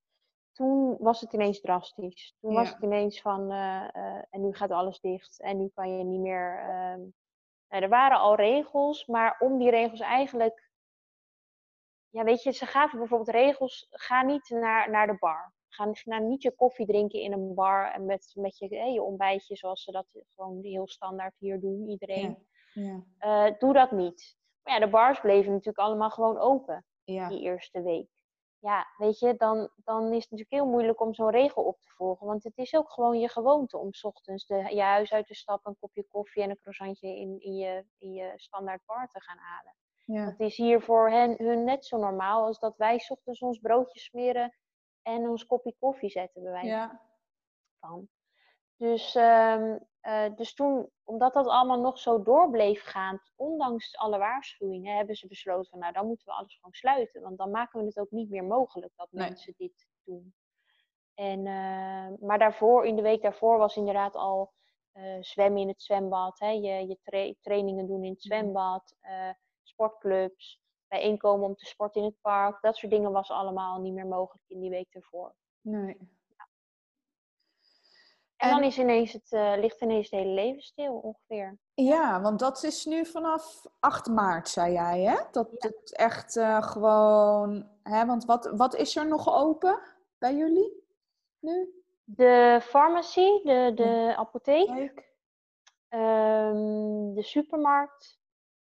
toen 0.54 0.96
was 0.98 1.20
het 1.20 1.32
ineens 1.32 1.60
drastisch. 1.60 2.34
Toen 2.40 2.54
was 2.54 2.68
het 2.72 2.82
ineens 2.82 3.20
van, 3.20 3.50
eh, 3.50 3.88
eh, 3.94 4.22
en 4.30 4.40
nu 4.42 4.54
gaat 4.54 4.70
alles 4.70 5.00
dicht 5.00 5.40
en 5.40 5.58
nu 5.58 5.68
kan 5.74 5.98
je 5.98 6.04
niet 6.04 6.20
meer. 6.20 6.58
ehm, 6.58 7.00
nou, 7.68 7.82
er 7.82 7.88
waren 7.88 8.18
al 8.18 8.34
regels, 8.34 9.06
maar 9.06 9.36
om 9.38 9.58
die 9.58 9.70
regels 9.70 10.00
eigenlijk. 10.00 10.70
Ja, 12.08 12.24
weet 12.24 12.42
je, 12.42 12.50
ze 12.52 12.66
gaven 12.66 12.98
bijvoorbeeld 12.98 13.30
regels, 13.36 13.86
ga 13.90 14.22
niet 14.22 14.48
naar, 14.48 14.90
naar 14.90 15.06
de 15.06 15.16
bar. 15.18 15.52
Ga, 15.68 15.84
niet- 16.18 16.42
je 16.42 16.54
koffie 16.54 16.86
drinken 16.86 17.20
in 17.20 17.32
een 17.32 17.54
bar 17.54 17.92
en 17.92 18.04
met, 18.06 18.32
met 18.34 18.58
je, 18.58 18.68
eh, 18.68 18.92
je 18.92 19.02
ontbijtje, 19.02 19.56
zoals 19.56 19.82
ze 19.82 19.92
dat 19.92 20.06
gewoon 20.34 20.58
heel 20.62 20.88
standaard 20.88 21.34
hier 21.38 21.60
doen, 21.60 21.88
iedereen. 21.88 22.46
Ja. 22.72 23.04
Eh, 23.18 23.58
doe 23.58 23.72
dat 23.72 23.90
niet. 23.90 24.36
Maar 24.62 24.74
ja, 24.74 24.80
de 24.80 24.90
bars 24.90 25.20
bleven 25.20 25.50
natuurlijk 25.50 25.78
allemaal 25.86 26.10
gewoon 26.10 26.38
open 26.38 26.84
Ja. 27.04 27.28
die 27.28 27.40
eerste 27.40 27.82
week. 27.82 28.08
Ja, 28.64 28.87
weet 28.96 29.18
je, 29.18 29.35
dan, 29.37 29.70
dan 29.77 30.03
is 30.05 30.22
het 30.22 30.31
natuurlijk 30.31 30.50
heel 30.50 30.66
moeilijk 30.66 31.00
om 31.00 31.14
zo'n 31.14 31.31
regel 31.31 31.62
op 31.64 31.79
te 31.83 31.90
volgen. 31.90 32.27
Want 32.27 32.44
het 32.44 32.57
is 32.59 32.74
ook 32.74 32.90
gewoon 32.90 33.18
je 33.18 33.29
gewoonte 33.29 33.79
om 33.79 33.92
's 33.92 34.05
ochtends 34.05 34.46
de, 34.46 34.74
je 34.74 34.83
huis 34.83 35.12
uit 35.12 35.27
te 35.27 35.35
stappen, 35.35 35.70
een 35.70 35.79
kopje 35.79 36.05
koffie 36.05 36.42
en 36.42 36.50
een 36.50 36.59
croissantje 36.61 37.09
in, 37.09 37.40
in, 37.40 37.55
je, 37.55 37.85
in 37.98 38.12
je 38.12 38.33
standaard 38.37 38.83
bar 38.87 39.09
te 39.09 39.20
gaan 39.20 39.38
halen. 39.38 39.74
Ja. 40.05 40.24
Dat 40.24 40.40
is 40.40 40.57
hier 40.57 40.81
voor 40.81 41.11
hen, 41.11 41.35
hun 41.37 41.64
net 41.64 41.85
zo 41.85 41.96
normaal 41.98 42.44
als 42.44 42.59
dat 42.59 42.77
wij 42.77 42.98
's 42.98 43.11
ochtends 43.11 43.40
ons 43.40 43.59
broodje 43.59 43.98
smeren 44.00 44.55
en 45.03 45.29
ons 45.29 45.46
kopje 45.46 45.74
koffie 45.79 46.11
zetten, 46.11 46.42
bij 46.42 46.53
wijze 46.53 46.66
Ja. 46.68 47.00
van. 47.81 48.09
Dus, 48.77 49.14
ehm, 49.14 49.79
eh, 50.04 50.34
dus 50.36 50.54
toen, 50.54 50.90
omdat 51.04 51.32
dat 51.32 51.46
allemaal 51.46 51.80
nog 51.80 51.98
zo 51.98 52.22
door 52.22 52.50
bleef 52.50 52.82
gaan, 52.84 53.20
ondanks 53.36 53.96
alle 53.96 54.18
waarschuwingen, 54.18 54.96
hebben 54.96 55.14
ze 55.16 55.26
besloten 55.26 55.70
van 55.70 55.78
nou, 55.78 55.92
dan 55.92 56.06
moeten 56.06 56.26
we 56.26 56.32
alles 56.32 56.54
gewoon 56.54 56.72
sluiten. 56.74 57.22
Want 57.22 57.38
dan 57.38 57.50
maken 57.50 57.80
we 57.80 57.86
het 57.86 57.98
ook 57.98 58.10
niet 58.10 58.30
meer 58.30 58.44
mogelijk 58.44 58.92
dat 58.96 59.08
Nee. 59.10 59.28
mensen 59.28 59.54
dit 59.56 59.88
doen. 60.04 60.34
En, 61.14 61.38
eh, 61.46 62.08
maar 62.28 62.38
daarvoor, 62.38 62.86
in 62.86 62.96
de 62.96 63.02
week 63.02 63.22
daarvoor, 63.22 63.58
was 63.58 63.76
inderdaad 63.76 64.14
al 64.14 64.52
eh, 64.92 65.16
zwemmen 65.20 65.60
in 65.60 65.68
het 65.68 65.82
zwembad. 65.82 66.38
Hè, 66.38 66.48
je 66.48 66.86
je 66.88 66.98
tra- 67.02 67.34
trainingen 67.40 67.86
doen 67.86 68.04
in 68.04 68.10
het 68.12 68.24
Mhm. 68.24 68.34
zwembad, 68.34 68.96
sportclubs, 69.62 70.60
bijeenkomen 70.88 71.46
om 71.46 71.54
te 71.54 71.64
sporten 71.66 72.00
in 72.00 72.06
het 72.06 72.20
park. 72.20 72.60
Dat 72.62 72.76
soort 72.76 72.92
dingen 72.92 73.12
was 73.12 73.30
allemaal 73.30 73.80
niet 73.80 73.92
meer 73.94 74.06
mogelijk 74.06 74.44
in 74.48 74.60
die 74.60 74.70
week 74.70 74.94
ervoor. 74.94 75.34
Nee. 75.60 75.98
En, 78.44 78.50
dan 78.50 78.62
is 78.62 78.78
ineens 78.78 79.12
het, 79.12 79.33
eh, 79.33 79.52
ligt 79.57 79.80
ineens 79.80 80.11
het 80.11 80.20
hele 80.20 80.33
leven 80.33 80.62
stil 80.62 80.94
ongeveer. 80.94 81.59
Ja, 81.74 82.20
want 82.20 82.38
dat 82.38 82.62
is 82.62 82.85
nu 82.85 83.07
vanaf 83.07 83.62
8 83.80 84.07
maart, 84.09 84.48
zei 84.48 84.72
jij, 84.72 85.00
hè? 85.02 85.16
Dat 85.30 85.50
het 85.59 85.96
echt 85.96 86.37
eh, 86.37 86.62
gewoon... 86.62 87.68
Hè? 87.83 88.07
Want 88.07 88.24
wat, 88.24 88.46
wat 88.57 88.74
is 88.74 88.96
er 88.96 89.07
nog 89.09 89.35
open 89.35 89.80
bij 90.18 90.35
jullie 90.37 90.83
nu? 91.38 91.83
De 92.04 92.59
farmacie, 92.62 93.40
de, 93.44 93.72
de 93.74 94.14
apotheek, 94.16 94.68
Leuk. 94.68 95.12
ehm, 95.88 97.14
de 97.14 97.22
supermarkt 97.22 98.18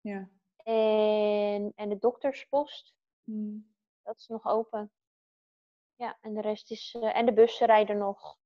Ja. 0.00 0.28
en, 0.56 1.72
en 1.74 1.88
de 1.88 1.98
dokterspost. 1.98 2.94
Hm. 3.24 3.58
Dat 4.02 4.16
is 4.18 4.26
nog 4.26 4.46
open. 4.46 4.90
Ja, 5.94 6.18
en 6.20 6.34
de 6.34 6.40
rest 6.40 6.70
is. 6.70 6.96
eh, 7.00 7.16
en 7.16 7.26
de 7.26 7.32
bussen 7.32 7.66
rijden 7.66 7.98
nog. 7.98 8.36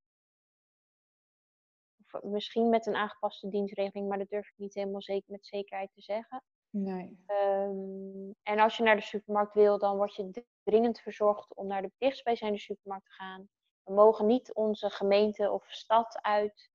Misschien 2.21 2.69
met 2.69 2.85
een 2.85 2.95
aangepaste 2.95 3.47
dienstregeling, 3.47 4.07
maar 4.07 4.17
dat 4.17 4.29
durf 4.29 4.47
ik 4.47 4.57
niet 4.57 4.73
helemaal 4.73 5.01
zeker, 5.01 5.31
met 5.31 5.45
zekerheid 5.45 5.89
te 5.93 6.01
zeggen. 6.01 6.43
Nee. 6.69 7.23
Ehm, 7.25 8.31
en 8.43 8.59
als 8.59 8.77
je 8.77 8.83
naar 8.83 8.95
de 8.95 9.01
supermarkt 9.01 9.53
wil, 9.53 9.77
dan 9.77 9.97
word 9.97 10.15
je 10.15 10.45
dringend 10.63 10.99
verzorgd 10.99 11.55
om 11.55 11.67
naar 11.67 11.81
de 11.81 11.91
dichtstbijzijnde 11.97 12.59
supermarkt 12.59 13.05
te 13.05 13.11
gaan. 13.11 13.49
We 13.83 13.93
mogen 13.93 14.25
niet 14.25 14.53
onze 14.53 14.89
gemeente 14.89 15.51
of 15.51 15.65
stad 15.67 16.21
uit. 16.21 16.69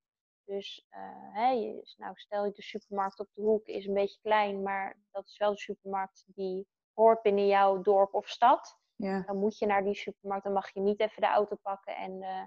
Dus 0.45 0.87
eh, 0.89 1.53
nou, 1.97 2.15
stel 2.15 2.45
je 2.45 2.53
de 2.53 2.63
supermarkt 2.63 3.21
op 3.21 3.29
de 3.33 3.43
hoek 3.43 3.67
is 3.67 3.87
een 3.87 3.95
beetje 3.95 4.21
klein, 4.23 4.63
maar 4.63 4.99
dat 5.11 5.27
is 5.27 5.39
wel 5.39 5.51
de 5.51 5.59
supermarkt 5.59 6.25
die 6.27 6.67
hoort 6.93 7.23
binnen 7.23 7.47
jouw 7.47 7.83
dorp 7.83 8.15
of 8.15 8.29
stad. 8.29 8.79
Ja. 8.97 9.23
Dan 9.23 9.37
moet 9.37 9.59
je 9.59 9.67
naar 9.67 9.85
die 9.85 9.95
supermarkt, 9.95 10.45
dan 10.45 10.53
mag 10.53 10.73
je 10.73 10.81
niet 10.81 11.01
even 11.01 11.21
de 11.21 11.29
auto 11.29 11.57
pakken 11.57 11.97
en 11.97 12.23
eh, 12.23 12.43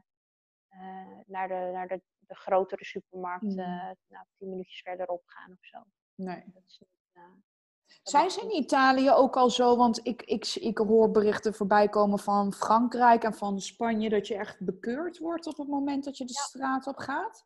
eh, 0.68 1.18
naar, 1.26 1.48
de, 1.48 1.70
naar 1.74 1.88
de, 1.88 2.02
de 2.30 2.36
grotere 2.36 2.86
supermarkt, 2.86 3.44
Mm. 3.44 3.60
eh, 3.60 3.92
nou, 4.08 4.26
tien 4.38 4.50
minuutjes 4.50 4.82
verderop 4.82 5.24
gaan 5.26 5.52
of 5.52 5.66
zo. 5.66 5.78
Nee. 6.16 6.44
Dat 6.54 6.64
is 6.68 6.80
niet, 6.80 6.90
eh, 7.14 7.22
dat 7.24 8.00
Zijn 8.12 8.30
ze 8.32 8.42
in. 8.42 8.56
Italië 8.56 9.12
ook 9.12 9.38
al 9.38 9.50
zo? 9.50 9.76
Want 9.78 10.06
ik, 10.06 10.22
ik, 10.22 10.46
ik 10.56 10.78
hoor 10.78 11.12
berichten 11.12 11.54
voorbij 11.54 11.90
komen 11.90 12.20
van 12.20 12.54
Frankrijk 12.54 13.24
en 13.24 13.34
van 13.34 13.62
Spanje 13.62 14.10
dat 14.10 14.28
je 14.28 14.36
echt 14.36 14.60
bekeurd 14.66 15.18
wordt 15.18 15.48
op 15.48 15.58
het 15.58 15.68
moment 15.68 16.04
dat 16.04 16.18
je 16.18 16.26
de 16.26 16.34
straat 16.34 16.88
op 16.88 16.98
gaat. 16.98 17.46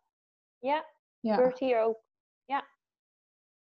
Ja, 0.60 0.86
Ja. 1.20 1.36
gebeurt 1.36 1.60
hier 1.60 1.82
ook. 1.82 2.02
Ja. 2.46 2.68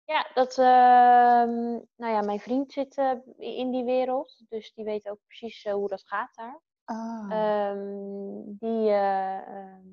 Ja, 0.05 0.31
dat, 0.35 0.59
ehm, 0.59 1.71
nou 1.97 2.13
ja, 2.15 2.21
mijn 2.21 2.41
vriend 2.41 2.73
zit 2.73 2.97
eh, 2.97 3.13
in 3.37 3.71
die 3.71 3.85
wereld, 3.85 4.43
dus 4.49 4.73
die 4.73 4.85
weet 4.85 5.09
ook 5.09 5.19
precies 5.27 5.65
hoe 5.65 5.89
dat 5.89 6.07
gaat 6.07 6.35
daar. 6.35 6.61
Ah. 6.85 7.31
Ehm, 7.31 8.43
die, 8.47 8.89
eh, 8.91 9.39
ehm, 9.39 9.87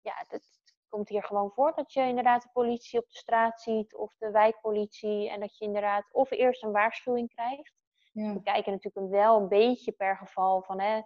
ja, 0.00 0.14
het 0.28 0.53
komt 0.94 1.08
hier 1.08 1.22
gewoon 1.24 1.50
voor 1.50 1.72
dat 1.74 1.92
je 1.92 2.00
inderdaad 2.00 2.42
de 2.42 2.48
politie 2.52 2.98
op 2.98 3.08
de 3.10 3.16
straat 3.16 3.60
ziet 3.60 3.94
of 3.94 4.14
de 4.18 4.30
wijkpolitie 4.30 5.30
en 5.30 5.40
dat 5.40 5.58
je 5.58 5.64
inderdaad 5.64 6.08
of 6.12 6.30
eerst 6.30 6.62
een 6.62 6.72
waarschuwing 6.72 7.28
krijgt. 7.28 7.74
ja. 8.12 8.32
We 8.32 8.42
kijken 8.42 8.72
natuurlijk 8.72 9.12
wel 9.12 9.40
een 9.40 9.48
beetje 9.48 9.92
per 9.92 10.16
geval 10.16 10.62
van 10.62 10.80
hè, 10.80 11.00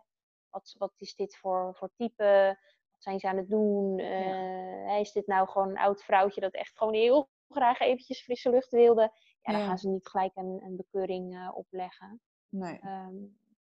wat, 0.50 0.74
wat 0.78 0.92
is 0.96 1.14
dit 1.14 1.36
voor, 1.36 1.74
voor 1.74 1.90
type, 1.96 2.56
wat 2.92 3.02
zijn 3.02 3.18
ze 3.20 3.28
aan 3.28 3.36
het 3.36 3.48
doen, 3.48 3.98
Eh, 3.98 4.98
is 5.00 5.12
dit 5.12 5.26
nou 5.26 5.48
gewoon 5.48 5.68
een 5.68 5.78
oud 5.78 6.02
vrouwtje 6.02 6.40
dat 6.40 6.52
echt 6.52 6.76
gewoon 6.78 6.94
heel 6.94 7.28
graag 7.48 7.78
eventjes 7.80 8.22
frisse 8.22 8.50
lucht 8.50 8.70
wilde. 8.70 9.02
Ja, 9.40 9.52
dan 9.52 9.60
Ja. 9.60 9.66
gaan 9.66 9.78
ze 9.78 9.88
niet 9.88 10.08
gelijk 10.08 10.32
een, 10.34 10.60
een 10.64 10.76
bekeuring 10.76 11.34
eh, 11.34 11.50
opleggen. 11.54 12.20
Nee. 12.48 12.78
Ehm, 12.80 13.14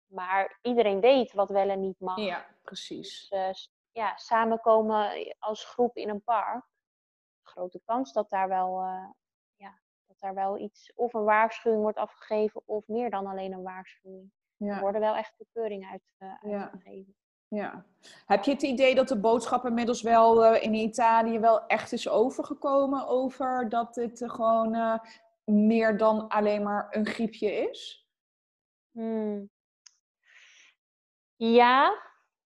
maar 0.07 0.59
iedereen 0.61 0.99
weet 0.99 1.33
wat 1.33 1.49
wel 1.49 1.69
en 1.69 1.79
niet 1.79 1.99
mag. 1.99 2.17
Ja, 2.19 2.45
precies. 2.61 3.27
Dus 3.29 3.29
eh, 3.29 3.49
ja, 3.93 4.15
samenkomen 4.17 5.35
als 5.39 5.65
groep 5.65 5.95
in 5.97 6.09
een 6.09 6.23
park. 6.23 6.65
Grote 7.41 7.81
kans 7.85 8.13
dat 8.13 8.29
daar 8.29 8.47
wel, 8.47 8.79
eh, 8.81 9.09
ja, 9.55 9.79
dat 10.07 10.19
daar 10.19 10.33
wel 10.33 10.57
iets, 10.59 10.91
of 10.95 11.13
een 11.13 11.23
waarschuwing 11.23 11.81
wordt 11.81 11.97
afgegeven, 11.97 12.61
of 12.65 12.87
meer 12.87 13.09
dan 13.09 13.27
alleen 13.27 13.53
een 13.53 13.63
waarschuwing. 13.63 14.31
Er 14.57 14.65
Ja. 14.67 14.79
worden 14.79 15.01
wel 15.01 15.15
echt 15.15 15.33
bekeuringen 15.37 15.89
uit, 15.89 16.13
eh, 16.17 16.33
Ja. 16.51 16.61
uitgegeven. 16.61 17.15
Ja. 17.47 17.85
Heb 18.25 18.43
je 18.43 18.51
het 18.51 18.61
idee 18.61 18.95
dat 18.95 19.07
de 19.07 19.19
boodschap 19.19 19.65
inmiddels 19.65 20.01
wel 20.01 20.45
eh, 20.45 20.63
in 20.63 20.73
Italië 20.73 21.39
wel 21.39 21.65
echt 21.65 21.91
is 21.91 22.09
overgekomen 22.09 23.07
over 23.07 23.69
dat 23.69 23.93
dit 23.93 24.23
gewoon 24.25 24.99
meer 25.43 25.97
dan 25.97 26.27
alleen 26.27 26.63
maar 26.63 26.87
een 26.89 27.05
griepje 27.05 27.51
is? 27.69 28.07
Hmm. 28.91 29.49
Ja, 31.35 32.01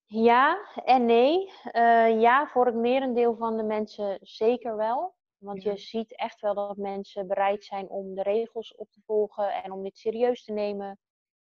ja 0.08 0.58
en 0.86 1.06
nee. 1.06 1.52
Eh, 1.72 2.20
ja, 2.22 2.48
voor 2.48 2.66
het 2.66 2.76
merendeel 2.76 3.36
van 3.36 3.58
de 3.58 3.64
mensen 3.64 4.18
zeker 4.22 4.76
wel. 4.76 5.16
Want 5.38 5.64
Ja. 5.64 5.72
je 5.72 5.78
ziet 5.78 6.16
echt 6.16 6.40
wel 6.42 6.54
dat 6.54 6.78
mensen 6.78 7.28
bereid 7.28 7.64
zijn 7.64 7.90
om 7.90 8.16
de 8.16 8.24
regels 8.24 8.76
op 8.76 8.92
te 8.92 9.02
volgen 9.06 9.64
en 9.64 9.72
om 9.72 9.84
dit 9.84 9.98
serieus 9.98 10.44
te 10.44 10.52
nemen. 10.52 11.00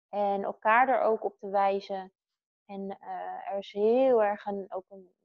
En 0.10 0.44
elkaar 0.44 0.90
er 0.90 1.02
ook 1.02 1.24
op 1.24 1.38
te 1.40 1.50
wijzen. 1.50 2.14
En 2.66 2.98
eh, 3.00 3.52
er 3.52 3.58
is 3.58 3.72
heel 3.72 4.24
erg 4.24 4.46
een, 4.46 4.66
ook 4.70 4.86
een 4.90 5.18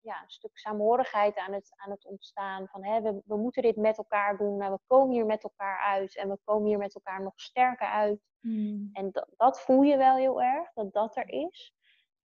ja, 0.00 0.22
een 0.22 0.30
stuk 0.30 0.58
samenhorigheid 0.58 1.36
aan 1.36 1.52
het, 1.52 1.72
aan 1.76 1.90
het 1.90 2.06
ontstaan. 2.06 2.68
Van 2.68 2.84
hè, 2.84 3.00
we, 3.00 3.22
we 3.24 3.36
moeten 3.36 3.62
dit 3.62 3.76
met 3.76 3.98
elkaar 3.98 4.36
doen, 4.36 4.56
maar 4.56 4.70
we 4.72 4.78
komen 4.86 5.14
hier 5.14 5.26
met 5.26 5.42
elkaar 5.42 5.78
uit 5.78 6.16
en 6.16 6.28
we 6.28 6.38
komen 6.44 6.66
hier 6.66 6.78
met 6.78 6.94
elkaar 6.94 7.22
nog 7.22 7.40
sterker 7.40 7.86
uit. 7.88 8.20
Hmm. 8.40 8.90
En 8.92 9.10
dat, 9.12 9.28
dat 9.36 9.60
voel 9.60 9.82
je 9.82 9.96
wel 9.96 10.16
heel 10.16 10.42
erg, 10.42 10.72
dat 10.72 10.92
dat 10.92 11.16
er 11.16 11.28
is. 11.28 11.74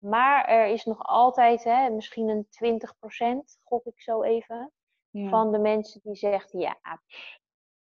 Maar 0.01 0.45
er 0.45 0.67
is 0.67 0.85
nog 0.85 1.03
altijd 1.03 1.65
hè, 1.65 1.91
misschien 1.91 2.29
een 2.29 2.47
20%, 2.49 3.59
gok 3.65 3.85
ik 3.87 4.01
zo 4.01 4.23
even, 4.23 4.73
Ja. 5.11 5.29
van 5.29 5.53
de 5.53 5.59
mensen 5.59 6.01
die 6.03 6.15
zegt, 6.17 6.53
ja, 6.53 6.79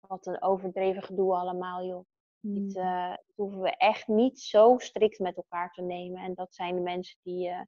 wat 0.01 0.27
een 0.27 0.43
overdreven 0.43 1.03
gedoe 1.03 1.35
allemaal, 1.35 1.85
joh. 1.85 2.05
Dit, 2.41 2.75
Hmm. 2.75 2.85
eh, 2.85 3.11
dit 3.27 3.37
hoeven 3.37 3.61
we 3.61 3.77
echt 3.77 4.07
niet 4.09 4.41
zo 4.41 4.79
strikt 4.79 5.19
met 5.19 5.37
elkaar 5.37 5.73
te 5.73 5.83
nemen. 5.83 6.23
En 6.23 6.35
dat 6.35 6.55
zijn 6.55 6.75
de 6.75 6.81
mensen 6.81 7.19
die, 7.23 7.49
eh, 7.49 7.61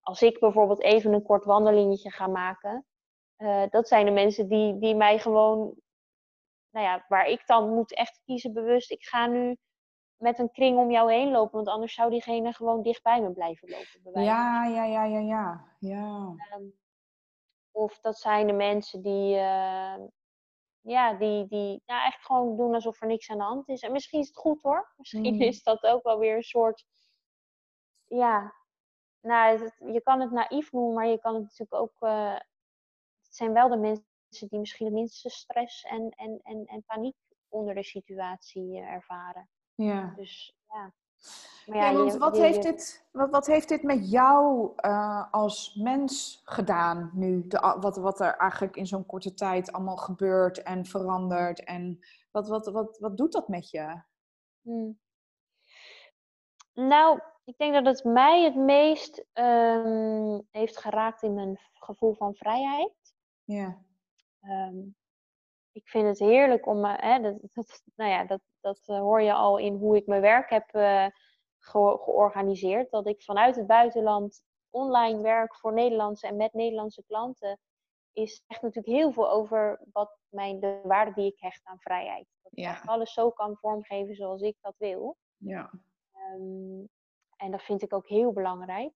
als 0.00 0.22
ik 0.22 0.40
bijvoorbeeld 0.40 0.82
even 0.82 1.12
een 1.12 1.22
kort 1.22 1.44
wandelingetje 1.44 2.10
ga 2.10 2.26
maken, 2.26 2.86
eh, 3.36 3.62
dat 3.70 3.88
zijn 3.88 4.04
de 4.06 4.12
mensen 4.12 4.48
die, 4.48 4.78
die 4.78 4.94
mij 4.94 5.18
gewoon, 5.18 5.74
nou 6.70 6.86
ja, 6.86 7.04
waar 7.08 7.26
ik 7.26 7.46
dan 7.46 7.74
moet 7.74 7.94
echt 7.94 8.20
kiezen 8.24 8.52
bewust, 8.52 8.90
ik 8.90 9.04
ga 9.04 9.26
nu 9.26 9.56
met 10.16 10.38
een 10.38 10.50
kring 10.50 10.78
om 10.78 10.90
jou 10.90 11.12
heen 11.12 11.30
lopen, 11.30 11.54
want 11.54 11.68
anders 11.68 11.94
zou 11.94 12.10
diegene 12.10 12.52
gewoon 12.52 12.82
dicht 12.82 13.02
bij 13.02 13.22
me 13.22 13.30
blijven 13.32 13.68
lopen. 13.68 14.22
Ja, 14.22 14.64
ja, 14.64 14.84
ja, 14.84 15.04
ja, 15.04 15.18
ja. 15.18 15.64
ja. 15.78 16.34
Ehm, 16.50 16.64
of 17.70 18.00
dat 18.00 18.18
zijn 18.18 18.46
de 18.46 18.52
mensen 18.52 19.02
die, 19.02 19.34
eh, 19.36 19.96
ja, 20.80 21.12
die, 21.14 21.46
die 21.46 21.82
nou, 21.86 22.04
echt 22.06 22.24
gewoon 22.24 22.56
doen 22.56 22.74
alsof 22.74 23.00
er 23.00 23.06
niks 23.06 23.30
aan 23.30 23.38
de 23.38 23.44
hand 23.44 23.68
is. 23.68 23.80
En 23.82 23.92
misschien 23.92 24.20
is 24.20 24.26
het 24.28 24.36
goed 24.36 24.62
hoor. 24.62 24.92
Misschien 24.96 25.34
Mm. 25.34 25.40
is 25.40 25.62
dat 25.62 25.82
ook 25.86 26.02
wel 26.02 26.18
weer 26.18 26.36
een 26.36 26.42
soort, 26.42 26.84
ja, 28.04 28.54
nou, 29.20 29.58
het- 29.62 29.80
je 29.92 30.00
kan 30.02 30.20
het 30.20 30.30
naïef 30.30 30.72
noemen, 30.72 30.94
maar 30.94 31.06
je 31.06 31.18
kan 31.18 31.34
het 31.34 31.42
natuurlijk 31.42 31.74
ook, 31.74 31.94
eh, 31.98 32.34
het 33.22 33.34
zijn 33.34 33.52
wel 33.52 33.68
de 33.68 33.76
mensen 33.76 34.48
die 34.48 34.58
misschien 34.58 34.86
het 34.86 34.94
minste 34.94 35.30
stress 35.30 35.84
en, 35.84 36.10
en, 36.10 36.40
en, 36.42 36.64
en 36.64 36.84
paniek 36.84 37.16
onder 37.48 37.74
de 37.74 37.84
situatie 37.84 38.76
eh, 38.76 38.92
ervaren. 38.92 39.48
Ja. 39.76 40.12
Dus 40.16 40.56
ja. 40.68 40.92
Maar 41.66 41.76
Ja, 41.76 41.92
want 41.98 42.12
je- 42.12 42.18
wat, 42.18 42.36
je- 42.36 42.42
heeft 42.42 42.56
je- 42.64 42.70
dit, 42.70 43.08
wat, 43.12 43.30
wat 43.30 43.46
heeft 43.46 43.68
dit 43.68 43.82
met 43.82 44.10
jou 44.10 44.72
eh, 44.76 45.32
als 45.32 45.74
mens 45.74 46.40
gedaan 46.44 47.10
nu? 47.14 47.46
De, 47.46 47.76
wat, 47.80 47.96
wat 47.96 48.20
er 48.20 48.36
eigenlijk 48.36 48.76
in 48.76 48.86
zo'n 48.86 49.06
korte 49.06 49.34
tijd 49.34 49.72
allemaal 49.72 49.96
gebeurt 49.96 50.62
en 50.62 50.84
verandert. 50.86 51.64
En 51.64 51.98
wat, 52.30 52.48
wat, 52.48 52.66
wat, 52.66 52.98
wat 52.98 53.16
doet 53.16 53.32
dat 53.32 53.48
met 53.48 53.70
je? 53.70 54.00
Hmm. 54.62 54.98
Nou, 56.72 57.20
ik 57.44 57.56
denk 57.58 57.74
dat 57.74 57.86
het 57.86 58.04
mij 58.04 58.42
het 58.44 58.56
meest 58.56 59.24
ehm, 59.32 60.40
heeft 60.50 60.76
geraakt 60.76 61.22
in 61.22 61.34
mijn 61.34 61.60
gevoel 61.72 62.14
van 62.14 62.34
vrijheid. 62.34 62.94
Ja, 63.44 63.84
Ehm, 64.40 64.78
ik 65.72 65.88
vind 65.88 66.06
het 66.06 66.18
heerlijk 66.18 66.66
om, 66.66 66.84
eh, 66.84 66.94
hè, 66.96 67.20
dat, 67.20 67.38
dat, 67.52 67.82
nou 67.94 68.10
ja, 68.10 68.24
dat, 68.24 68.40
dat 68.66 68.82
eh, 68.86 68.98
hoor 68.98 69.22
je 69.22 69.32
al 69.32 69.58
in 69.58 69.74
hoe 69.76 69.96
ik 69.96 70.06
mijn 70.06 70.20
werk 70.20 70.50
heb 70.50 70.68
eh, 70.74 71.06
ge- 71.58 71.98
georganiseerd. 72.02 72.90
Dat 72.90 73.06
ik 73.06 73.22
vanuit 73.22 73.56
het 73.56 73.66
buitenland 73.66 74.42
online 74.70 75.22
werk 75.22 75.54
voor 75.56 75.72
Nederlandse 75.72 76.26
en 76.26 76.36
met 76.36 76.52
Nederlandse 76.52 77.02
klanten. 77.06 77.58
Is 78.12 78.42
echt 78.46 78.62
natuurlijk 78.62 78.96
heel 78.96 79.12
veel 79.12 79.30
over 79.30 79.80
wat 79.92 80.18
mijn, 80.28 80.60
de 80.60 80.80
waarde 80.82 81.12
die 81.14 81.26
ik 81.32 81.40
hecht 81.40 81.60
aan 81.64 81.78
vrijheid. 81.80 82.26
Dat 82.42 82.52
ik 82.52 82.58
Ja. 82.58 82.82
alles 82.84 83.12
zo 83.12 83.30
kan 83.30 83.56
vormgeven 83.56 84.14
zoals 84.14 84.40
ik 84.42 84.56
dat 84.60 84.74
wil. 84.78 85.16
ja, 85.36 85.70
Ehm, 86.12 86.84
en 87.36 87.50
dat 87.50 87.62
vind 87.62 87.82
ik 87.82 87.92
ook 87.94 88.08
heel 88.08 88.32
belangrijk. 88.32 88.92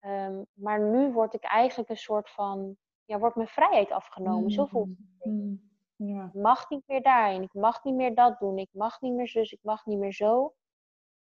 Ehm, 0.00 0.42
maar 0.52 0.80
nu 0.80 1.12
word 1.12 1.34
ik 1.34 1.42
eigenlijk 1.44 1.90
een 1.90 1.96
soort 1.96 2.30
van, 2.30 2.76
ja, 3.04 3.18
wordt 3.18 3.36
mijn 3.36 3.48
vrijheid 3.48 3.90
afgenomen. 3.90 4.50
Zo 4.50 4.64
voelt 4.66 4.88
het. 4.88 5.32
Mm, 5.32 5.72
ja. 5.96 6.24
Ik 6.24 6.34
mag 6.34 6.68
niet 6.68 6.82
meer 6.86 7.02
daarin, 7.02 7.42
ik 7.42 7.52
mag 7.54 7.84
niet 7.84 7.94
meer 7.94 8.14
dat 8.14 8.38
doen, 8.38 8.58
ik 8.58 8.68
mag 8.72 9.00
niet 9.00 9.12
meer 9.12 9.28
zus, 9.28 9.52
ik 9.52 9.62
mag 9.62 9.86
niet 9.86 9.98
meer 9.98 10.12
zo. 10.12 10.54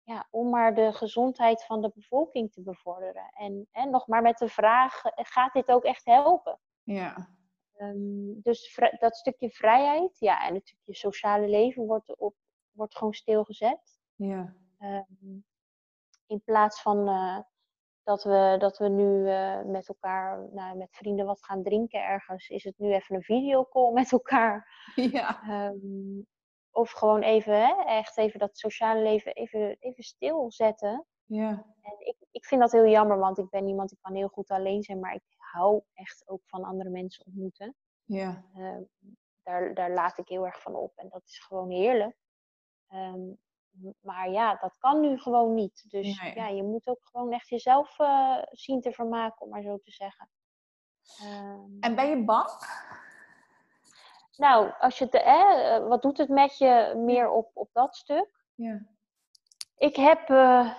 Ja, 0.03 0.27
om 0.29 0.49
maar 0.49 0.75
de 0.75 0.93
gezondheid 0.93 1.65
van 1.65 1.81
de 1.81 1.91
bevolking 1.95 2.51
te 2.51 2.61
bevorderen. 2.61 3.29
En, 3.33 3.67
en 3.71 3.89
nog 3.89 4.07
maar 4.07 4.21
met 4.21 4.37
de 4.37 4.47
vraag, 4.47 5.03
eh, 5.03 5.25
gaat 5.25 5.53
dit 5.53 5.67
ook 5.67 5.83
echt 5.83 6.05
helpen? 6.05 6.59
ja. 6.83 7.39
Ehm, 7.71 8.41
dus 8.41 8.79
dat 8.99 9.15
stukje 9.15 9.49
vrijheid, 9.49 10.19
ja, 10.19 10.47
en 10.47 10.53
het 10.53 10.67
stukje 10.67 10.95
sociale 10.95 11.47
leven 11.47 11.85
wordt, 11.85 12.17
op, 12.17 12.35
wordt 12.71 12.97
gewoon 12.97 13.13
stilgezet. 13.13 13.99
ja. 14.15 14.55
Ehm, 14.77 15.39
in 16.27 16.41
plaats 16.43 16.81
van 16.81 17.07
eh, 17.07 17.39
dat, 18.03 18.23
we, 18.23 18.55
dat 18.59 18.77
we 18.77 18.87
nu 18.89 19.29
eh, 19.29 19.61
met 19.63 19.87
elkaar, 19.87 20.47
nou, 20.51 20.77
met 20.77 20.95
vrienden 20.95 21.25
wat 21.25 21.43
gaan 21.45 21.63
drinken 21.63 22.03
ergens, 22.03 22.47
is 22.49 22.63
het 22.63 22.77
nu 22.77 22.93
even 22.93 23.15
een 23.15 23.23
videocall 23.23 23.91
met 23.91 24.11
elkaar. 24.11 24.67
ja. 24.95 25.41
Ehm, 25.43 26.21
of 26.71 26.91
gewoon 26.91 27.21
even, 27.21 27.53
hè, 27.67 27.83
echt 27.85 28.17
even 28.17 28.39
dat 28.39 28.57
sociale 28.57 29.01
leven 29.01 29.33
even, 29.33 29.75
even 29.79 30.03
stilzetten. 30.03 31.05
ja. 31.25 31.65
En 31.81 31.95
ik, 31.99 32.15
ik 32.31 32.45
vind 32.45 32.61
dat 32.61 32.71
heel 32.71 32.87
jammer, 32.87 33.17
want 33.17 33.37
ik 33.37 33.49
ben 33.49 33.67
iemand 33.67 33.89
die 33.89 33.97
kan 34.01 34.15
heel 34.15 34.27
goed 34.27 34.49
alleen 34.49 34.83
zijn, 34.83 34.99
maar 34.99 35.13
ik 35.13 35.23
hou 35.37 35.81
echt 35.93 36.23
ook 36.25 36.41
van 36.45 36.63
andere 36.63 36.89
mensen 36.89 37.25
ontmoeten. 37.25 37.75
ja. 38.03 38.45
Ehm, 38.55 38.81
daar, 39.43 39.73
daar 39.73 39.91
laat 39.91 40.17
ik 40.17 40.27
heel 40.27 40.45
erg 40.45 40.61
van 40.61 40.75
op 40.75 40.91
en 40.95 41.09
dat 41.09 41.21
is 41.25 41.39
gewoon 41.39 41.69
heerlijk. 41.69 42.15
Ehm, 42.87 43.19
m- 43.19 43.37
maar 44.01 44.29
ja, 44.29 44.55
dat 44.55 44.77
kan 44.77 44.99
nu 44.99 45.17
gewoon 45.19 45.53
niet. 45.53 45.83
Dus 45.89 46.21
Nee. 46.21 46.35
ja, 46.35 46.47
je 46.47 46.63
moet 46.63 46.87
ook 46.87 46.99
gewoon 47.11 47.31
echt 47.31 47.49
jezelf 47.49 47.99
eh, 47.99 48.37
zien 48.51 48.81
te 48.81 48.91
vermaken, 48.91 49.41
om 49.41 49.49
maar 49.49 49.61
zo 49.61 49.77
te 49.77 49.91
zeggen. 49.91 50.29
Ehm, 51.19 51.79
En 51.79 51.95
ben 51.95 52.09
je 52.09 52.23
bang? 52.25 52.49
nou, 54.37 54.71
als 54.79 54.97
je 54.97 55.05
het, 55.05 55.13
eh, 55.13 55.87
wat 55.87 56.01
doet 56.01 56.17
het 56.17 56.29
met 56.29 56.57
je 56.57 56.93
meer 56.97 57.29
op, 57.29 57.51
op 57.53 57.69
dat 57.73 57.95
stuk? 57.95 58.45
Ja. 58.55 58.81
Ik 59.77 59.95
heb 59.95 60.29
eh, 60.29 60.75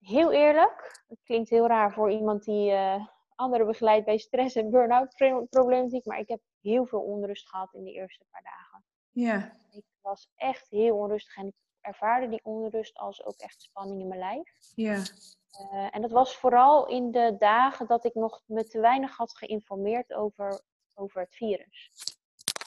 heel 0.00 0.32
eerlijk, 0.32 1.02
het 1.08 1.22
klinkt 1.24 1.50
heel 1.50 1.66
raar 1.66 1.92
voor 1.92 2.10
iemand 2.10 2.44
die 2.44 2.70
eh, 2.72 3.06
anderen 3.34 3.66
begeleidt 3.66 4.04
bij 4.04 4.18
stress 4.18 4.56
en 4.56 4.70
burn-out 4.70 5.14
pro- 5.16 5.44
problematiek, 5.44 6.04
maar 6.04 6.18
ik 6.18 6.28
heb 6.28 6.40
heel 6.60 6.86
veel 6.86 7.00
onrust 7.00 7.48
gehad 7.48 7.74
in 7.74 7.84
de 7.84 7.92
eerste 7.92 8.24
paar 8.30 8.42
dagen. 8.42 8.84
Ja. 9.10 9.56
Ik 9.70 9.84
was 10.00 10.28
echt 10.36 10.70
heel 10.70 10.96
onrustig 10.96 11.36
en 11.36 11.46
ik 11.46 11.54
ervaarde 11.84 12.28
die 12.28 12.40
onrust 12.44 12.98
als 12.98 13.24
ook 13.24 13.36
echt 13.36 13.62
spanning 13.62 14.00
in 14.00 14.08
mijn 14.08 14.20
lijf. 14.20 14.52
Ja. 14.74 15.02
Eh, 15.50 15.88
en 15.90 16.02
dat 16.02 16.10
was 16.10 16.36
vooral 16.36 16.86
in 16.86 17.10
de 17.10 17.36
dagen 17.38 17.86
dat 17.86 18.04
ik 18.04 18.14
nog 18.14 18.42
me 18.46 18.64
te 18.64 18.80
weinig 18.80 19.16
had 19.16 19.36
geïnformeerd 19.36 20.12
over, 20.14 20.60
over 20.94 21.20
het 21.20 21.34
virus. 21.34 21.90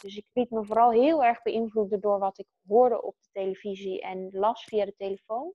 Dus 0.02 0.16
ik 0.18 0.26
liet 0.34 0.50
me 0.52 0.66
vooral 0.66 0.92
heel 0.92 1.24
erg 1.24 1.42
beïnvloeden 1.42 2.00
door 2.02 2.20
wat 2.20 2.40
ik 2.40 2.48
hoorde 2.68 3.02
op 3.02 3.16
de 3.22 3.28
televisie 3.32 4.02
en 4.02 4.30
las 4.32 4.64
via 4.64 4.86
de 4.86 4.96
telefoon. 4.98 5.54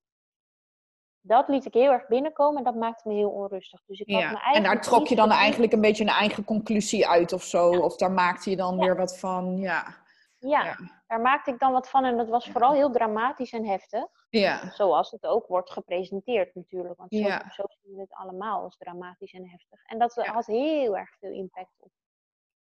Dat 1.20 1.48
liet 1.48 1.64
ik 1.64 1.74
heel 1.74 1.90
erg 1.90 2.06
binnenkomen 2.06 2.58
en 2.58 2.64
dat 2.64 2.74
maakte 2.74 3.08
me 3.08 3.14
heel 3.14 3.30
onrustig. 3.30 3.82
Dus 3.86 4.00
ik 4.00 4.10
had 4.14 4.22
me 4.22 4.30
ja. 4.30 4.52
En 4.52 4.62
daar 4.62 4.80
trok 4.82 5.06
je 5.06 5.14
dan 5.16 5.30
eigenlijk 5.30 5.72
een 5.72 5.80
beetje 5.80 6.02
een 6.04 6.10
eigen 6.10 6.44
conclusie 6.44 7.08
uit 7.08 7.32
of 7.32 7.42
zo? 7.42 7.72
Ja. 7.72 7.78
Of 7.78 7.96
daar 7.96 8.12
maakte 8.12 8.50
je 8.50 8.56
dan 8.56 8.76
Ja. 8.76 8.80
weer 8.84 8.96
wat 8.96 9.18
van? 9.18 9.56
Ja. 9.58 10.01
Ja, 10.48 10.64
Ja. 10.64 10.76
daar 11.06 11.20
maakte 11.20 11.50
ik 11.50 11.58
dan 11.58 11.72
wat 11.72 11.88
van 11.90 12.04
en 12.04 12.16
dat 12.16 12.28
was 12.28 12.44
Ja. 12.44 12.52
vooral 12.52 12.72
heel 12.72 12.90
dramatisch 12.90 13.52
en 13.52 13.66
heftig. 13.66 14.26
Ja. 14.30 14.70
Zoals 14.70 15.10
het 15.10 15.26
ook 15.26 15.46
wordt 15.46 15.70
gepresenteerd 15.70 16.54
natuurlijk. 16.54 16.98
Want 16.98 17.14
zo, 17.14 17.18
Ja. 17.20 17.50
zo 17.50 17.62
zien 17.82 17.94
we 17.94 18.00
het 18.00 18.12
allemaal 18.12 18.62
als 18.62 18.76
dramatisch 18.76 19.32
en 19.32 19.48
heftig. 19.48 19.84
En 19.84 19.98
dat 19.98 20.14
Ja. 20.14 20.32
had 20.32 20.46
heel 20.46 20.96
erg 20.96 21.16
veel 21.18 21.32
impact 21.32 21.74
op, 21.78 21.90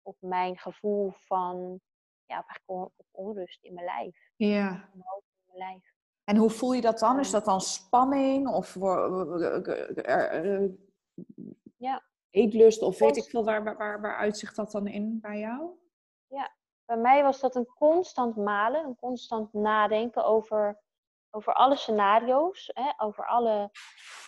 op 0.02 0.16
mijn 0.20 0.58
gevoel 0.58 1.10
van 1.10 1.80
ja, 2.26 2.44
on- 2.64 2.82
op 2.96 3.06
onrust 3.10 3.64
in 3.64 3.74
mijn 3.74 3.86
lijf. 3.86 4.30
Ja. 4.36 4.68
In 4.70 5.04
mijn 5.44 5.58
lijf. 5.58 5.92
En 6.24 6.36
hoe 6.36 6.50
voel 6.50 6.72
je 6.72 6.80
dat 6.80 6.98
dan? 6.98 7.18
Is 7.18 7.30
dat 7.30 7.44
dan 7.44 7.60
spanning 7.60 8.48
of 8.48 8.76
er- 8.76 10.70
Ja. 11.76 12.02
eetlust 12.30 12.82
of 12.82 12.98
weet 12.98 13.16
ik 13.16 13.24
veel, 13.24 13.44
waar, 13.44 13.64
waar, 13.64 13.76
waar, 13.76 14.00
waar 14.00 14.16
uitzicht 14.16 14.56
dat 14.56 14.70
dan 14.70 14.86
in 14.86 15.18
bij 15.20 15.38
jou? 15.38 15.70
Bij 16.88 16.96
mij 16.96 17.22
was 17.22 17.40
dat 17.40 17.54
een 17.54 17.66
constant 17.66 18.36
malen, 18.36 18.84
een 18.84 18.96
constant 18.96 19.52
nadenken 19.52 20.24
over, 20.24 20.80
over 21.30 21.52
alle 21.52 21.76
scenario's, 21.76 22.70
hè, 22.74 22.92
over 22.96 23.26
alle 23.26 23.70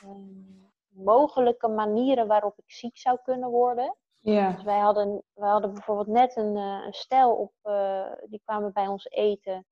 ehm, 0.03 1.03
mogelijke 1.05 1.69
manieren 1.69 2.27
waarop 2.27 2.59
ik 2.59 2.71
ziek 2.71 2.99
zou 2.99 3.19
kunnen 3.23 3.51
worden. 3.51 3.97
Ja. 4.19 4.53
Dus 4.53 4.63
wij 4.63 4.79
hadden, 4.79 5.23
wij 5.35 5.49
hadden 5.49 5.73
bijvoorbeeld 5.73 6.07
net 6.07 6.37
een, 6.37 6.57
eh, 6.57 6.83
een 6.87 6.93
stel 6.93 7.35
op, 7.35 7.53
eh, 7.63 8.13
die 8.25 8.41
kwamen 8.45 8.73
bij 8.73 8.87
ons 8.87 9.11
eten. 9.11 9.67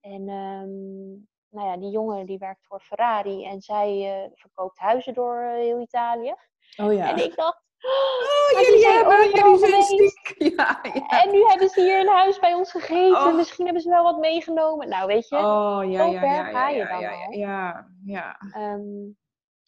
En 0.00 0.28
ehm, 0.28 1.08
nou 1.48 1.68
ja, 1.68 1.76
die 1.76 1.90
jongen 1.90 2.26
die 2.26 2.38
werkt 2.38 2.66
voor 2.66 2.80
Ferrari 2.80 3.44
en 3.44 3.60
zij 3.60 4.22
eh, 4.24 4.30
verkoopt 4.34 4.78
huizen 4.78 5.14
door 5.14 5.40
heel 5.40 5.80
Italië. 5.80 6.34
Oh 6.76 6.92
ja. 6.92 7.08
En 7.10 7.24
ik 7.24 7.36
dacht, 7.36 7.67
Oh, 7.80 8.58
die 8.58 8.64
jullie 8.66 8.80
zijn 8.80 8.94
hebben, 8.94 9.12
overal 9.18 9.58
jullie 9.58 9.58
zijn 9.58 9.82
ziek. 9.82 10.34
Ja, 10.56 10.78
ja. 10.82 11.22
en 11.22 11.30
nu 11.30 11.44
hebben 11.44 11.68
ze 11.68 11.80
hier 11.80 12.00
een 12.00 12.08
huis 12.08 12.38
bij 12.38 12.54
ons 12.54 12.70
gegeten. 12.70 13.26
Oh. 13.26 13.34
Misschien 13.36 13.64
hebben 13.64 13.82
ze 13.82 13.88
wel 13.88 14.02
wat 14.02 14.18
meegenomen. 14.18 14.88
Nou, 14.88 15.06
weet 15.06 15.28
je. 15.28 15.36
Oh, 15.36 15.80
ja, 15.84 16.04
ja, 16.04 16.18
ver 16.20 16.28
ja, 16.28 16.44
ga 16.44 16.68
ja, 16.68 16.76
je 16.76 16.86
dan 16.88 17.00
ja, 17.00 17.10
al. 17.10 17.32
ja, 17.32 17.88
ja. 18.04 18.36
Ehm, 18.52 19.10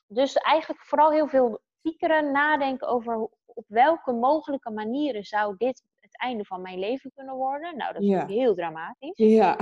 dus 0.07 0.35
eigenlijk 0.37 0.85
vooral 0.85 1.11
heel 1.11 1.29
veel 1.29 1.61
piekeren, 1.83 2.33
nadenken 2.33 2.89
over 2.89 3.29
op 3.47 3.65
welke 3.69 4.13
mogelijke 4.13 4.71
manieren 4.71 5.25
zou 5.25 5.55
dit 5.59 5.83
het 6.01 6.19
einde 6.21 6.45
van 6.45 6.63
mijn 6.63 6.79
leven 6.79 7.13
kunnen 7.15 7.35
worden? 7.35 7.77
Nou, 7.77 7.93
dat 7.93 8.03
is 8.03 8.09
Ja. 8.09 8.27
heel 8.27 8.55
dramatisch. 8.55 9.17
Ja. 9.17 9.57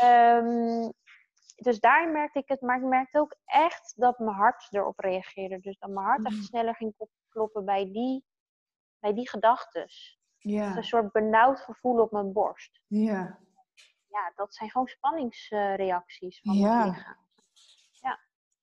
Ehm, 0.00 0.88
dus 1.60 1.80
daar 1.80 2.08
merkte 2.10 2.38
ik 2.38 2.48
het, 2.48 2.60
maar 2.60 2.76
ik 2.76 2.82
merkte 2.84 3.18
ook 3.18 3.36
echt 3.44 3.92
dat 3.96 4.18
mijn 4.18 4.36
hart 4.36 4.66
erop 4.70 4.98
reageerde. 4.98 5.60
Dus 5.60 5.78
dat 5.78 5.90
mijn 5.90 6.06
hart 6.06 6.24
echt 6.26 6.34
Mm. 6.36 6.42
sneller 6.42 6.74
ging 6.74 6.94
kloppen 7.28 7.64
bij 7.64 7.92
die, 7.92 8.24
bij 8.98 9.14
die 9.14 9.28
gedachtes. 9.28 10.18
ja. 10.38 10.76
Een 10.76 10.84
soort 10.84 11.12
benauwd 11.12 11.60
gevoel 11.60 12.00
op 12.00 12.10
mijn 12.12 12.32
borst. 12.32 12.80
Ja. 12.86 13.38
Ja, 14.08 14.32
dat 14.34 14.54
zijn 14.54 14.70
gewoon 14.70 14.86
spanningsreacties 14.86 16.40
van 16.40 16.54
Ja. 16.54 16.84
het 16.84 16.94
lichaam. 16.96 17.18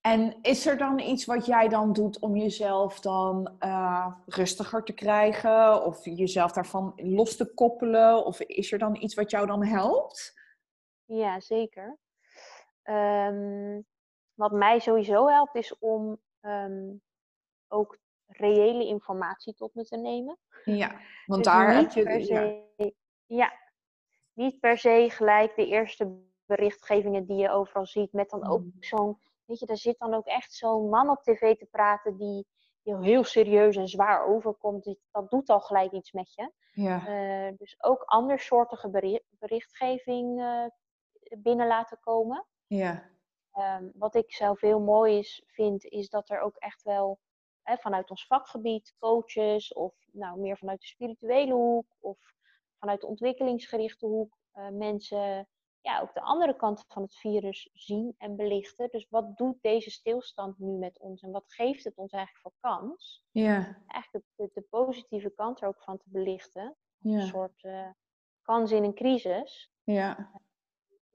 En 0.02 0.42
is 0.42 0.66
er 0.66 0.78
dan 0.78 1.00
iets 1.00 1.26
wat 1.26 1.46
jij 1.46 1.68
dan 1.68 1.94
doet 1.94 2.20
om 2.20 2.36
jezelf 2.38 3.00
dan 3.00 3.56
eh, 3.60 4.16
rustiger 4.26 4.84
te 4.84 4.94
krijgen? 4.94 5.84
Of 5.86 6.06
jezelf 6.06 6.52
daarvan 6.52 6.94
los 6.96 7.36
te 7.38 7.54
koppelen? 7.54 8.26
Of 8.26 8.40
is 8.40 8.72
er 8.72 8.80
dan 8.80 8.96
iets 8.96 9.16
wat 9.16 9.32
jou 9.32 9.48
dan 9.48 9.66
helpt? 9.66 10.42
Ja, 11.06 11.40
zeker. 11.40 11.98
Ehm, 12.88 13.82
wat 14.34 14.52
mij 14.52 14.80
sowieso 14.80 15.28
helpt 15.28 15.56
is 15.56 15.78
om 15.80 16.22
ehm, 16.42 16.94
ook 17.68 17.98
reële 18.28 18.86
informatie 18.86 19.54
tot 19.54 19.74
me 19.76 19.84
te 19.86 19.98
nemen. 19.98 20.38
Ja, 20.66 21.00
want 21.26 21.44
Dus 21.44 21.54
daar 21.54 21.74
heb 21.74 21.82
niet 21.84 21.94
je... 21.94 22.04
ja. 22.04 22.20
se, 22.78 22.94
ja. 23.26 23.54
niet 24.34 24.60
per 24.60 24.78
se 24.78 25.06
gelijk 25.10 25.56
de 25.56 25.66
eerste 25.68 26.20
berichtgevingen 26.46 27.26
die 27.26 27.38
je 27.38 27.50
overal 27.50 27.86
ziet, 27.86 28.14
met 28.14 28.30
dan 28.30 28.48
ook 28.48 28.60
Mm. 28.62 28.74
zo'n, 28.80 29.20
weet 29.46 29.60
je, 29.60 29.66
daar 29.66 29.78
zit 29.78 30.00
dan 30.00 30.14
ook 30.14 30.26
echt 30.26 30.54
zo'n 30.54 30.90
man 30.90 31.10
op 31.10 31.24
tv 31.24 31.58
te 31.58 31.66
praten 31.66 32.18
die 32.18 32.48
heel, 32.84 33.02
heel 33.02 33.24
serieus 33.24 33.76
en 33.76 33.88
zwaar 33.88 34.26
overkomt. 34.26 34.84
Die- 34.84 35.00
Dat 35.12 35.30
doet 35.30 35.50
al 35.50 35.60
gelijk 35.62 35.92
iets 35.92 36.12
met 36.12 36.34
je. 36.34 36.52
Ja. 36.72 37.08
Eh, 37.08 37.58
dus 37.58 37.76
ook 37.84 38.02
andersoortige 38.04 38.90
beri- 38.90 39.24
berichtgeving 39.30 40.40
eh, 40.42 40.66
binnen 41.38 41.68
laten 41.68 42.00
komen. 42.00 42.46
Ja. 42.68 43.10
Ehm, 43.52 43.90
wat 43.94 44.16
ik 44.16 44.34
zelf 44.34 44.62
heel 44.62 44.80
mooi 44.80 45.18
is, 45.18 45.44
vind, 45.48 45.84
is 45.84 46.10
dat 46.10 46.30
er 46.30 46.40
ook 46.40 46.56
echt 46.56 46.84
wel 46.84 47.20
hè, 47.62 47.78
vanuit 47.78 48.10
ons 48.10 48.26
vakgebied 48.28 48.96
coaches 49.00 49.74
of 49.74 49.96
nou, 50.12 50.40
meer 50.40 50.58
vanuit 50.58 50.80
de 50.80 50.88
spirituele 50.88 51.54
hoek 51.54 51.96
of 52.00 52.18
vanuit 52.80 53.02
de 53.02 53.08
ontwikkelingsgerichte 53.08 54.06
hoek 54.06 54.38
eh, 54.52 54.70
mensen 54.70 55.48
ja, 55.82 56.00
ook 56.00 56.14
de 56.14 56.22
andere 56.22 56.56
kant 56.56 56.86
van 56.88 57.02
het 57.02 57.16
virus 57.16 57.70
zien 57.74 58.16
en 58.18 58.36
belichten. 58.36 58.90
Dus 58.92 59.08
wat 59.10 59.38
doet 59.38 59.62
deze 59.62 59.90
stilstand 59.90 60.60
nu 60.60 60.72
met 60.72 61.00
ons 61.00 61.22
en 61.22 61.32
wat 61.32 61.54
geeft 61.54 61.84
het 61.84 61.98
ons 61.98 62.12
eigenlijk 62.12 62.42
voor 62.42 62.72
kans? 62.72 63.24
Ja. 63.32 63.84
Eigenlijk 63.88 64.26
de, 64.36 64.50
de, 64.54 64.62
positieve 64.62 65.30
kant 65.30 65.62
er 65.62 65.68
ook 65.68 65.84
van 65.84 65.98
te 65.98 66.10
belichten. 66.10 66.76
Een 67.02 67.12
Ja. 67.12 67.26
soort 67.26 67.64
eh, 67.64 67.90
kans 68.42 68.72
in 68.72 68.84
een 68.84 68.94
crisis. 68.94 69.72
Ja. 69.84 70.32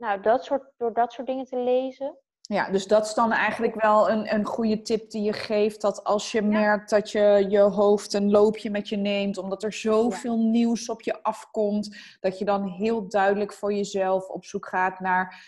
Nou, 0.03 0.21
dat 0.21 0.45
soort, 0.45 0.63
door 0.77 0.93
dat 0.93 1.13
soort 1.13 1.27
dingen 1.27 1.45
te 1.45 1.57
lezen. 1.57 2.19
Ja, 2.41 2.71
dus 2.71 2.87
dat 2.87 3.07
is 3.07 3.15
dan 3.15 3.33
eigenlijk 3.33 3.83
wel 3.83 4.11
een, 4.11 4.35
een 4.35 4.45
goede 4.45 4.83
tip 4.83 5.11
die 5.11 5.23
je 5.23 5.33
geeft. 5.33 5.81
Dat 5.81 6.05
als 6.05 6.33
je 6.33 6.43
merkt 6.43 6.91
dat 6.91 7.11
je 7.11 7.47
je 7.49 7.61
hoofd 7.61 8.13
een 8.13 8.31
loopje 8.31 8.71
met 8.71 8.89
je 8.89 8.97
neemt, 8.97 9.39
omdat 9.39 9.63
er 9.63 9.73
zoveel 9.73 10.39
nieuws 10.39 10.89
op 10.89 11.03
je 11.03 11.23
afkomt, 11.23 11.97
dat 12.21 12.39
je 12.39 12.45
dan 12.45 12.69
heel 12.69 13.09
duidelijk 13.09 13.53
voor 13.53 13.73
jezelf 13.75 14.29
op 14.29 14.45
zoek 14.45 14.67
gaat 14.67 15.01
naar 15.01 15.45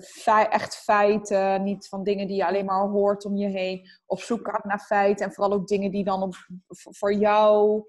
fei- 0.00 0.48
echt 0.48 0.76
feiten. 0.76 1.62
Niet 1.62 1.88
van 1.88 2.04
dingen 2.04 2.26
die 2.26 2.36
je 2.36 2.46
alleen 2.46 2.64
maar 2.64 2.88
hoort 2.88 3.24
om 3.24 3.36
je 3.36 3.48
heen. 3.48 3.88
Op 4.06 4.20
zoek 4.20 4.48
gaat 4.48 4.64
naar 4.64 4.80
feiten 4.80 5.26
en 5.26 5.32
vooral 5.32 5.52
ook 5.52 5.66
dingen 5.66 5.90
die 5.90 6.04
dan 6.04 6.22
op, 6.22 6.34
voor 6.68 7.14
jou. 7.14 7.84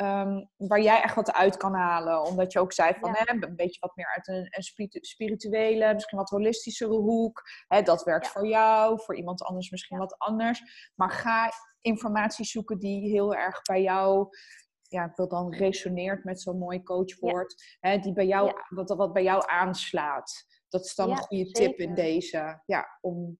Ehm, 0.00 0.44
waar 0.56 0.80
jij 0.80 1.02
echt 1.02 1.14
wat 1.14 1.32
uit 1.32 1.56
kan 1.56 1.74
halen. 1.74 2.22
Omdat 2.22 2.52
je 2.52 2.58
ook 2.60 2.72
zei 2.72 2.94
van 3.00 3.10
Ja. 3.12 3.22
hè, 3.24 3.32
een 3.46 3.56
beetje 3.56 3.80
wat 3.80 3.96
meer 3.96 4.12
uit 4.14 4.28
een, 4.28 4.46
een 4.50 4.62
spiritu- 4.62 5.04
spirituele, 5.04 5.94
misschien 5.94 6.18
wat 6.18 6.28
holistischere 6.30 6.94
hoek. 6.96 7.42
Hè, 7.66 7.82
dat 7.82 8.02
werkt 8.02 8.24
Ja. 8.26 8.30
voor 8.32 8.46
jou, 8.46 9.00
voor 9.02 9.16
iemand 9.16 9.42
anders 9.42 9.70
misschien 9.70 9.96
Ja. 9.96 10.02
wat 10.02 10.18
anders. 10.18 10.90
Maar 10.94 11.10
ga 11.10 11.50
informatie 11.80 12.44
zoeken 12.44 12.78
die 12.78 13.10
heel 13.10 13.34
erg 13.34 13.62
bij 13.62 13.82
jou, 13.82 14.28
ja, 14.88 15.04
ik 15.04 15.16
wil 15.16 15.28
dan 15.28 15.54
resoneert 15.54 16.24
met 16.24 16.40
zo'n 16.40 16.58
mooi 16.58 16.82
coachwoord, 16.82 17.76
hè, 17.80 17.98
die 17.98 18.12
bij 18.12 18.26
jou, 18.26 18.46
Ja. 18.46 18.66
wat, 18.68 18.88
wat 18.90 19.12
bij 19.12 19.22
jou 19.22 19.42
aanslaat. 19.46 20.44
Dat 20.68 20.84
is 20.84 20.94
dan 20.94 21.08
Ja, 21.08 21.12
een 21.16 21.22
goede 21.22 21.50
tip 21.50 21.78
in 21.78 21.94
deze. 21.94 22.62
Ja, 22.66 22.98
om, 23.00 23.38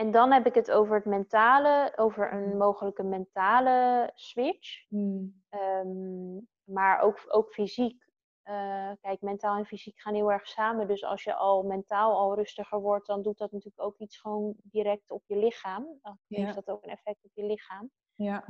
En 0.00 0.10
dan 0.10 0.32
heb 0.32 0.46
ik 0.46 0.54
het 0.54 0.70
over 0.70 0.94
het 0.94 1.04
mentale, 1.04 1.92
over 1.96 2.32
een 2.32 2.56
mogelijke 2.56 3.02
mentale 3.02 4.10
switch. 4.14 4.88
hmm, 4.88 5.42
Ehm, 5.48 6.34
maar 6.64 7.00
ook, 7.00 7.24
ook 7.28 7.52
fysiek. 7.52 8.08
Eh, 8.42 8.90
kijk, 9.00 9.20
mentaal 9.20 9.56
en 9.56 9.66
fysiek 9.66 9.98
gaan 10.00 10.14
heel 10.14 10.32
erg 10.32 10.46
samen. 10.48 10.86
Dus 10.88 11.04
als 11.04 11.24
je 11.24 11.34
al 11.34 11.62
mentaal 11.62 12.18
al 12.18 12.34
rustiger 12.34 12.80
wordt, 12.80 13.06
dan 13.06 13.22
doet 13.22 13.38
dat 13.38 13.52
natuurlijk 13.52 13.82
ook 13.82 13.98
iets 13.98 14.18
gewoon 14.18 14.54
direct 14.62 15.10
op 15.10 15.22
je 15.26 15.36
lichaam. 15.36 15.86
Dan 16.02 16.18
heeft 16.28 16.48
Ja. 16.48 16.54
dat 16.54 16.70
ook 16.70 16.82
een 16.84 16.90
effect 16.90 17.24
op 17.24 17.30
je 17.34 17.44
lichaam. 17.44 17.90
ja, 18.14 18.44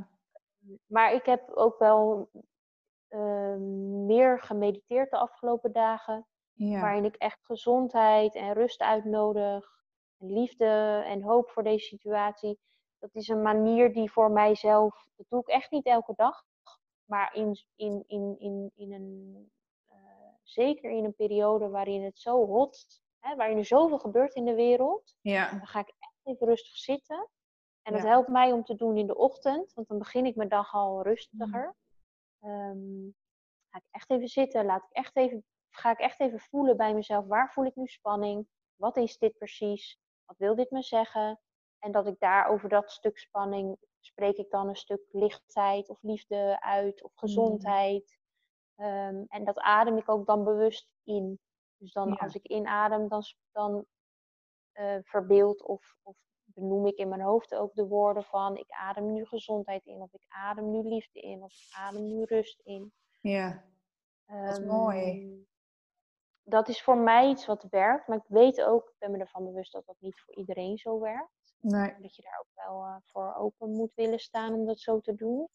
Maar 0.85 1.13
ik 1.13 1.25
heb 1.25 1.49
ook 1.53 1.79
wel 1.79 2.29
ehm, 3.07 4.05
meer 4.05 4.39
gemediteerd 4.39 5.09
de 5.11 5.17
afgelopen 5.17 5.71
dagen. 5.71 6.27
ja, 6.51 6.81
Waarin 6.81 7.05
ik 7.05 7.15
echt 7.15 7.45
gezondheid 7.45 8.35
en 8.35 8.53
rust 8.53 8.81
uitnodig. 8.81 9.80
Liefde 10.21 11.01
en 11.05 11.21
hoop 11.21 11.49
voor 11.49 11.63
deze 11.63 11.85
situatie. 11.85 12.59
Dat 12.99 13.15
is 13.15 13.27
een 13.27 13.41
manier 13.41 13.93
die 13.93 14.11
voor 14.11 14.31
mijzelf. 14.31 15.07
Dat 15.15 15.25
doe 15.29 15.39
ik 15.41 15.47
echt 15.47 15.71
niet 15.71 15.85
elke 15.85 16.13
dag. 16.15 16.43
Maar 17.05 17.35
in, 17.35 17.57
in, 17.75 18.03
in, 18.07 18.35
in, 18.39 18.71
in 18.75 18.91
een. 18.93 19.51
eh, 19.87 19.97
zeker 20.43 20.91
in 20.91 21.03
een 21.05 21.15
periode 21.15 21.69
waarin 21.69 22.03
het 22.03 22.19
zo 22.19 22.45
hot. 22.45 23.01
Hè, 23.19 23.35
waarin 23.35 23.57
er 23.57 23.65
zoveel 23.65 23.99
gebeurt 23.99 24.33
in 24.35 24.45
de 24.45 24.55
wereld. 24.55 25.15
ja, 25.21 25.49
Dan 25.49 25.67
ga 25.67 25.79
ik 25.79 25.93
echt 25.99 26.19
even 26.23 26.47
rustig 26.47 26.77
zitten. 26.77 27.29
En 27.81 27.93
dat 27.93 28.01
Ja. 28.01 28.07
helpt 28.07 28.27
mij 28.29 28.51
om 28.51 28.63
te 28.63 28.75
doen 28.75 28.97
in 28.97 29.07
de 29.07 29.15
ochtend. 29.17 29.73
Want 29.73 29.87
dan 29.87 29.97
begin 29.97 30.25
ik 30.25 30.35
mijn 30.35 30.49
dag 30.49 30.73
al 30.73 31.01
rustiger. 31.03 31.75
Mm. 32.39 32.49
Ehm, 32.49 33.09
ga 33.69 33.77
ik 33.77 33.85
echt 33.91 34.09
even 34.09 34.27
zitten. 34.27 34.65
Laat 34.65 34.83
ik 34.83 34.91
echt 34.91 35.15
even, 35.17 35.45
ga 35.69 35.91
ik 35.91 35.99
echt 35.99 36.19
even 36.19 36.39
voelen 36.39 36.77
bij 36.77 36.93
mezelf. 36.93 37.25
Waar 37.25 37.51
voel 37.53 37.65
ik 37.65 37.75
nu 37.75 37.87
spanning? 37.87 38.47
Wat 38.75 38.97
is 38.97 39.17
dit 39.17 39.37
precies? 39.37 39.99
Wat 40.31 40.39
wil 40.39 40.55
dit 40.55 40.71
me 40.71 40.81
zeggen? 40.81 41.39
En 41.79 41.91
dat 41.91 42.07
ik 42.07 42.19
daar 42.19 42.47
over 42.47 42.69
dat 42.69 42.91
stuk 42.91 43.17
spanning 43.17 43.77
spreek 43.99 44.37
ik 44.37 44.49
dan 44.49 44.67
een 44.67 44.75
stuk 44.75 45.01
lichtheid 45.11 45.89
of 45.89 46.01
liefde 46.01 46.61
uit 46.61 47.03
of 47.03 47.11
gezondheid. 47.15 48.17
Ehm, 48.75 49.23
en 49.27 49.43
dat 49.43 49.59
adem 49.59 49.97
ik 49.97 50.09
ook 50.09 50.25
dan 50.25 50.43
bewust 50.43 50.89
in. 51.03 51.39
Dus 51.77 51.91
dan 51.91 52.09
Ja. 52.09 52.15
als 52.15 52.35
ik 52.35 52.47
inadem, 52.47 53.07
dan, 53.07 53.23
dan 53.51 53.85
eh, 54.71 54.97
verbeeld 55.01 55.63
of, 55.63 55.95
of 56.01 56.17
benoem 56.43 56.85
ik 56.87 56.97
in 56.97 57.09
mijn 57.09 57.21
hoofd 57.21 57.55
ook 57.55 57.73
de 57.73 57.87
woorden 57.87 58.23
van 58.23 58.57
ik 58.57 58.69
adem 58.69 59.13
nu 59.13 59.25
gezondheid 59.25 59.85
in, 59.85 60.01
of 60.01 60.13
ik 60.13 60.25
adem 60.27 60.71
nu 60.71 60.81
liefde 60.81 61.19
in, 61.19 61.43
of 61.43 61.53
ik 61.53 61.75
adem 61.77 62.05
nu 62.05 62.23
rust 62.23 62.59
in. 62.59 62.93
ja. 63.21 63.63
Dat 64.25 64.57
is 64.57 64.65
mooi. 64.65 65.45
Dat 66.51 66.67
is 66.67 66.83
voor 66.83 66.97
mij 66.97 67.29
iets 67.29 67.45
wat 67.45 67.65
werkt, 67.69 68.07
maar 68.07 68.17
ik 68.17 68.23
weet 68.27 68.61
ook, 68.61 68.83
ik 68.89 68.95
ben 68.97 69.11
me 69.11 69.17
ervan 69.17 69.45
bewust 69.45 69.71
dat 69.71 69.85
dat 69.85 69.95
niet 69.99 70.19
voor 70.19 70.33
iedereen 70.35 70.77
zo 70.77 70.99
werkt. 70.99 71.53
Nee. 71.59 71.95
Dat 71.99 72.15
je 72.15 72.21
daar 72.21 72.39
ook 72.39 72.65
wel 72.67 72.83
eh, 72.83 72.95
voor 73.05 73.35
open 73.35 73.69
moet 73.69 73.93
willen 73.95 74.19
staan 74.19 74.53
om 74.53 74.65
dat 74.65 74.79
zo 74.79 74.99
te 74.99 75.15
doen. 75.15 75.47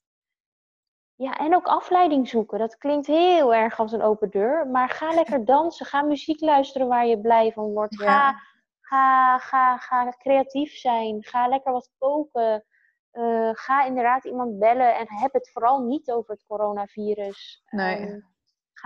Ja, 1.14 1.38
en 1.38 1.54
ook 1.54 1.66
afleiding 1.66 2.28
zoeken. 2.28 2.58
Dat 2.58 2.76
klinkt 2.78 3.06
heel 3.06 3.54
erg 3.54 3.78
als 3.78 3.92
een 3.92 4.02
open 4.02 4.30
deur. 4.30 4.66
Maar 4.66 4.88
ga 4.88 5.14
lekker 5.20 5.44
dansen. 5.44 5.86
Ga 5.86 6.02
muziek 6.02 6.40
luisteren 6.40 6.88
waar 6.88 7.06
je 7.06 7.20
blij 7.20 7.52
van 7.52 7.72
wordt. 7.72 7.96
Ga, 7.96 8.04
Ja. 8.04 8.38
ga, 8.80 9.38
ga, 9.38 9.78
ga 9.78 10.12
creatief 10.18 10.72
zijn. 10.72 11.24
Ga 11.24 11.48
lekker 11.48 11.72
wat 11.72 11.90
koken. 11.98 12.64
Eh, 13.10 13.50
ga 13.52 13.84
inderdaad 13.84 14.24
iemand 14.24 14.58
bellen. 14.58 14.96
En 14.96 15.06
heb 15.08 15.32
het 15.32 15.50
vooral 15.52 15.80
niet 15.82 16.10
over 16.10 16.30
het 16.30 16.44
coronavirus. 16.46 17.62
Nee. 17.70 17.96
Ehm, 18.06 18.20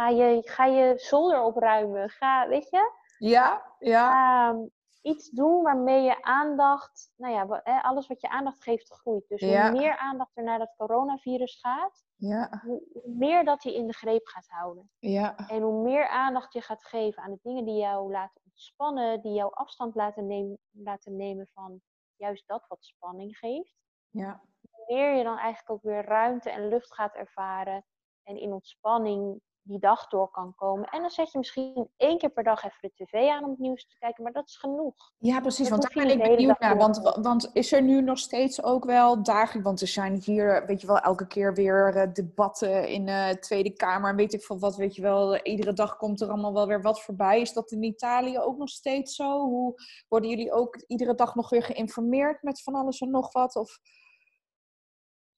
ga, 0.01 0.09
je, 0.09 0.43
ga 0.45 0.65
je 0.65 0.93
zolder 0.97 1.43
opruimen. 1.43 2.09
Ga, 2.11 2.49
weet 2.49 2.71
je? 2.71 2.93
Ja, 3.19 3.75
ja, 3.79 4.49
um, 4.51 4.71
iets 5.03 5.31
doen 5.31 5.63
waarmee 5.63 6.03
je 6.03 6.23
aandacht, 6.23 7.13
nou 7.17 7.35
ja, 7.35 7.81
alles 7.81 8.07
wat 8.07 8.21
je 8.21 8.29
aandacht 8.29 8.63
geeft 8.63 8.93
groeit. 8.93 9.29
Dus 9.29 9.41
Ja. 9.41 9.71
hoe 9.71 9.79
meer 9.81 9.97
aandacht 9.97 10.37
er 10.37 10.43
naar 10.45 10.59
dat 10.59 10.75
coronavirus 10.77 11.61
gaat, 11.61 12.05
ja, 12.17 12.63
hoe, 12.67 12.83
hoe 12.93 13.15
meer 13.15 13.45
dat 13.45 13.63
je 13.63 13.75
in 13.75 13.87
de 13.87 13.93
greep 13.93 14.27
gaat 14.27 14.49
houden. 14.49 14.91
ja, 14.99 15.37
En 15.49 15.63
hoe 15.63 15.83
meer 15.83 16.09
aandacht 16.09 16.53
je 16.53 16.61
gaat 16.61 16.85
geven 16.85 17.23
aan 17.23 17.31
de 17.31 17.39
dingen 17.43 17.65
die 17.65 17.77
jou 17.79 18.11
laten 18.11 18.41
ontspannen, 18.45 19.21
die 19.23 19.33
jou 19.33 19.53
afstand 19.55 19.95
laten, 19.95 20.27
nemen 20.27 20.59
laten 20.71 21.17
nemen 21.17 21.47
van 21.53 21.81
juist 22.17 22.47
dat 22.47 22.67
wat 22.69 22.85
spanning 22.85 23.37
geeft. 23.37 23.77
ja, 24.11 24.41
Hoe 24.71 24.97
meer 24.97 25.15
je 25.15 25.25
dan 25.25 25.37
eigenlijk 25.39 25.71
ook 25.71 25.83
weer 25.83 26.05
ruimte 26.05 26.51
en 26.51 26.69
lucht 26.69 26.95
gaat 26.95 27.15
ervaren 27.15 27.85
en 28.23 28.37
in 28.37 28.53
ontspanning 28.53 29.41
die 29.71 29.79
dag 29.79 30.09
door 30.09 30.31
kan 30.31 30.55
komen. 30.55 30.89
En 30.89 31.01
dan 31.01 31.11
zet 31.11 31.33
je 31.33 31.39
misschien 31.39 31.89
één 31.97 32.19
keer 32.19 32.31
per 32.31 32.45
dag 32.45 32.65
even 32.65 32.79
de 32.81 33.05
tv 33.05 33.29
aan 33.29 33.45
om 33.45 33.51
het 33.51 33.59
nieuws 33.59 33.87
te 33.87 33.99
kijken, 33.99 34.23
maar 34.23 34.33
dat 34.33 34.49
is 34.49 34.57
genoeg. 34.57 35.13
Ja, 35.19 35.41
precies, 35.41 35.69
want 35.69 35.83
daar 35.83 36.05
ben 36.07 36.11
ik 36.11 36.23
benieuwd 36.23 36.59
naar. 36.59 36.77
Want, 36.77 37.19
want 37.23 37.51
is 37.53 37.73
er 37.73 37.83
nu 37.83 38.03
nog 38.03 38.19
steeds 38.19 38.63
ook 38.63 38.85
wel 38.85 39.23
dagelijks, 39.23 39.65
want 39.65 39.81
er 39.81 39.87
zijn 39.87 40.21
hier, 40.25 40.67
weet 40.67 40.81
je 40.81 40.87
wel, 40.87 40.99
elke 40.99 41.27
keer 41.27 41.55
weer 41.55 41.97
uh, 41.97 42.13
debatten 42.13 42.89
in 42.89 43.07
de 43.07 43.37
Tweede 43.41 43.71
Kamer 43.71 44.11
en 44.11 44.17
weet 44.17 44.35
ik 44.35 44.43
veel 44.43 44.59
wat, 44.59 44.77
weet 44.77 44.95
je 44.95 45.03
wel, 45.03 45.37
iedere 45.37 45.73
dag 45.73 45.97
komt 45.97 46.21
er 46.21 46.29
allemaal 46.29 46.55
wel 46.55 46.67
weer 46.67 46.83
wat 46.83 47.03
voorbij. 47.03 47.41
Is 47.41 47.53
dat 47.53 47.71
in 47.71 47.83
Italië 47.83 48.39
ook 48.39 48.57
nog 48.57 48.69
steeds 48.69 49.15
zo? 49.15 49.41
Hoe 49.41 49.75
worden 50.09 50.31
jullie 50.31 50.53
ook 50.53 50.85
iedere 50.87 51.15
dag 51.15 51.35
nog 51.35 51.51
weer 51.51 51.63
geïnformeerd 51.63 52.43
met 52.43 52.63
van 52.63 52.75
alles 52.75 53.01
en 53.01 53.11
nog 53.11 53.33
wat? 53.33 53.57
Of... 53.57 53.79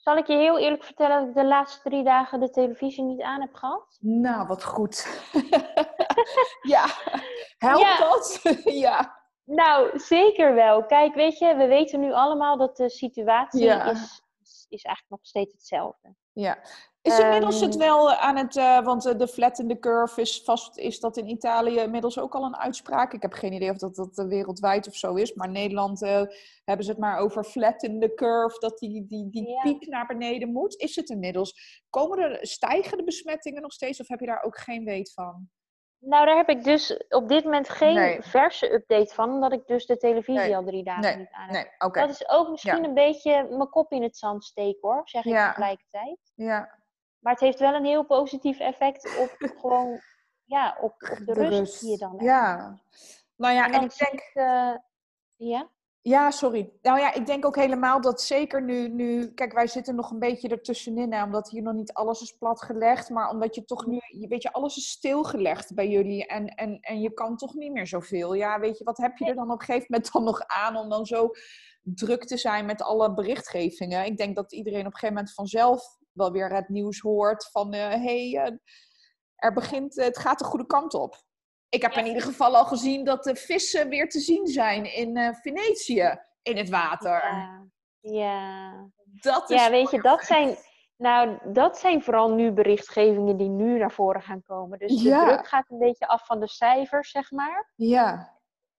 Zal 0.03 0.17
ik 0.17 0.27
je 0.27 0.37
heel 0.37 0.59
eerlijk 0.59 0.85
vertellen 0.85 1.19
dat 1.19 1.29
ik 1.29 1.35
de 1.35 1.45
laatste 1.45 1.89
drie 1.89 2.05
dagen 2.05 2.41
de 2.41 2.51
televisie 2.51 3.05
niet 3.05 3.21
aan 3.21 3.41
heb 3.41 3.55
gehad? 3.55 3.99
Nou, 4.01 4.47
wat 4.47 4.65
goed. 4.65 5.23
ja, 6.75 6.87
helpt 7.59 7.99
dat? 7.99 8.41
ja. 8.85 9.21
Nou, 9.45 9.99
zeker 9.99 10.55
wel. 10.55 10.87
Kijk, 10.87 11.15
weet 11.15 11.39
je, 11.39 11.57
we 11.57 11.67
weten 11.67 12.01
nu 12.01 12.13
allemaal 12.13 12.57
dat 12.57 12.77
de 12.77 12.91
situatie 12.91 13.67
is, 13.67 14.23
is 14.69 14.85
eigenlijk 14.85 15.09
nog 15.09 15.21
steeds 15.23 15.53
hetzelfde. 15.53 16.15
Ja, 16.33 16.59
is 17.03 17.19
inmiddels 17.19 17.61
het 17.61 17.71
ehm, 17.71 17.79
wel 17.79 18.13
aan 18.13 18.37
het, 18.37 18.57
uh, 18.57 18.85
want 18.85 19.07
uh, 19.07 19.19
de 19.19 19.29
flattende 19.29 19.79
curve 19.79 20.21
is 20.21 20.43
vast, 20.45 20.79
is 20.79 21.01
dat 21.01 21.17
in 21.17 21.29
Italië 21.29 21.79
inmiddels 21.79 22.19
ook 22.19 22.35
al 22.35 22.45
een 22.45 22.57
uitspraak? 22.57 23.13
Ik 23.13 23.23
heb 23.23 23.33
geen 23.33 23.53
idee 23.53 23.71
of 23.71 23.77
dat, 23.77 23.95
dat 23.95 24.27
wereldwijd 24.29 24.87
of 24.89 24.95
zo 24.95 25.15
is, 25.15 25.35
maar 25.35 25.47
in 25.47 25.53
Nederland 25.53 26.01
hebben 26.65 26.85
ze 26.85 26.91
het 26.91 27.01
maar 27.01 27.19
over 27.19 27.45
flattende 27.45 28.15
curve, 28.15 28.59
dat 28.59 28.79
die, 28.79 29.07
die, 29.07 29.31
die 29.31 29.61
piek 29.63 29.87
naar 29.87 30.07
beneden 30.07 30.53
moet. 30.53 30.81
Is 30.81 30.97
het 30.97 31.09
inmiddels? 31.09 31.83
Komen 31.91 32.19
er, 32.19 32.39
stijgen 32.47 32.99
de 32.99 33.05
besmettingen 33.05 33.63
nog 33.63 33.73
steeds 33.73 34.01
of 34.01 34.09
heb 34.09 34.21
je 34.21 34.27
daar 34.27 34.43
ook 34.43 34.59
geen 34.59 34.85
weet 34.85 35.13
van? 35.13 35.49
Nou, 36.05 36.27
daar 36.27 36.37
heb 36.37 36.49
ik 36.49 36.65
dus 36.65 36.97
op 37.09 37.29
dit 37.29 37.45
moment 37.45 37.69
geen 37.69 38.23
verse 38.23 38.73
update 38.73 39.15
van, 39.15 39.31
omdat 39.31 39.53
ik 39.53 39.67
dus 39.67 39.87
de 39.87 39.97
televisie 39.97 40.57
al 40.57 40.65
drie 40.65 40.85
dagen 40.85 41.19
niet 41.19 41.31
aan 41.31 41.55
heb. 41.55 41.75
Nee. 41.79 42.07
Dat 42.07 42.11
is 42.11 42.29
ook 42.29 42.51
misschien 42.51 42.85
een 42.85 42.95
beetje 42.95 43.47
mijn 43.51 43.69
kop 43.69 43.93
in 43.93 44.03
het 44.03 44.17
zand 44.17 44.45
steken 44.45 44.89
hoor, 44.89 45.01
zeg 45.05 45.25
ik 45.25 45.37
tegelijkertijd. 45.37 46.19
Ja. 46.35 46.81
Maar 47.23 47.33
het 47.33 47.43
heeft 47.43 47.59
wel 47.59 47.75
een 47.75 47.85
heel 47.85 48.05
positief 48.05 48.59
effect 48.59 49.19
op 49.19 49.37
gewoon, 49.61 50.01
ja, 50.45 50.77
op, 50.81 50.95
op 51.11 51.27
de, 51.27 51.33
rust, 51.33 51.81
die 51.81 51.91
je 51.91 51.99
dan 51.99 52.11
hebt. 52.11 52.23
Ja. 52.23 52.81
Nou 53.37 53.55
ja, 53.55 53.71
en, 53.71 53.83
ik 53.83 53.97
denk... 53.99 54.31
Uh, 54.35 54.77
ja? 55.37 55.71
Ja, 56.05 56.31
sorry. 56.31 56.73
Nou 56.81 56.99
ja, 56.99 57.15
ik 57.15 57.27
denk 57.27 57.47
ook 57.47 57.57
helemaal 57.57 58.01
dat 58.01 58.23
zeker 58.23 58.63
nu, 58.63 58.89
nu 58.89 59.33
kijk, 59.35 59.53
wij 59.53 59.67
zitten 59.67 59.95
nog 59.95 60.11
een 60.11 60.19
beetje 60.19 60.49
ertussenin, 60.49 61.13
hè, 61.13 61.23
omdat 61.23 61.51
hier 61.51 61.63
nog 61.63 61.75
niet 61.75 61.93
alles 61.93 62.21
is 62.21 62.37
platgelegd, 62.37 63.11
maar 63.11 63.31
omdat 63.31 63.55
je 63.55 63.65
toch 63.65 63.87
nu, 63.87 64.01
je, 64.09 64.29
weet 64.29 64.43
je, 64.43 64.53
alles 64.53 64.77
is 64.77 64.91
stilgelegd 64.91 65.75
bij 65.75 65.89
jullie 65.89 66.27
en, 66.27 66.47
en, 66.47 66.79
en 66.81 67.01
je 67.01 67.13
kan 67.13 67.37
toch 67.37 67.55
niet 67.55 67.73
meer 67.73 67.87
zoveel. 67.87 68.35
Ja, 68.35 68.61
weet 68.61 68.79
je, 68.79 68.85
wat 68.85 68.97
heb 68.97 69.17
je 69.17 69.25
er 69.25 69.35
dan 69.35 69.51
op 69.51 69.61
een 69.61 69.67
gegeven 69.67 69.87
moment 69.89 70.13
dan 70.13 70.25
nog 70.25 70.47
aan 70.47 70.77
om 70.77 70.89
dan 70.89 71.07
zo 71.07 71.31
druk 71.83 72.25
te 72.25 72.37
zijn 72.37 72.67
met 72.67 72.83
alle 72.83 73.15
berichtgevingen? 73.15 74.05
Ik 74.05 74.17
denk 74.17 74.37
dat 74.37 74.53
iedereen 74.53 74.81
op 74.81 74.87
een 74.87 74.93
gegeven 74.93 75.15
moment 75.15 75.35
vanzelf 75.35 75.99
wel 76.13 76.33
weer 76.33 76.53
het 76.53 76.69
nieuws 76.69 77.01
hoort 77.01 77.51
van, 77.51 77.73
hé, 77.75 77.97
uh, 77.97 78.05
hey, 78.05 78.31
uh, 78.31 78.59
er 79.35 79.53
begint, 79.53 79.95
het 79.95 80.19
gaat 80.19 80.39
de 80.39 80.45
goede 80.45 80.67
kant 80.67 80.95
op. 80.95 81.23
Ik 81.69 81.83
heb 81.83 81.93
in 81.93 82.07
ieder 82.07 82.23
geval 82.23 82.57
al 82.57 82.65
gezien 82.65 83.05
dat 83.05 83.25
de 83.25 83.37
vissen 83.37 83.89
weer 83.89 84.09
te 84.09 84.21
zien 84.21 84.47
zijn 84.47 84.95
in 84.95 85.17
uh, 85.17 85.35
Venetië 85.35 86.19
in 86.43 86.57
het 86.57 86.69
water. 86.69 87.11
Ja, 87.11 87.67
ja. 88.01 88.91
Dat 89.05 89.51
is 89.51 89.65
ja 89.65 89.71
weet 89.71 89.91
je, 89.91 90.01
dat 90.01 90.25
zijn, 90.25 90.57
nou, 90.97 91.53
dat 91.53 91.79
zijn 91.79 92.03
vooral 92.03 92.35
nu 92.35 92.53
berichtgevingen 92.53 93.37
die 93.37 93.49
nu 93.49 93.79
naar 93.79 93.93
voren 93.93 94.23
gaan 94.23 94.43
komen. 94.43 94.79
Dus 94.79 95.03
de 95.03 95.11
druk 95.11 95.49
gaat 95.49 95.71
een 95.71 95.79
beetje 95.79 96.07
af 96.07 96.27
van 96.27 96.41
de 96.41 96.49
cijfers, 96.49 97.11
zeg 97.11 97.31
maar. 97.31 97.73
Ja. 97.77 98.37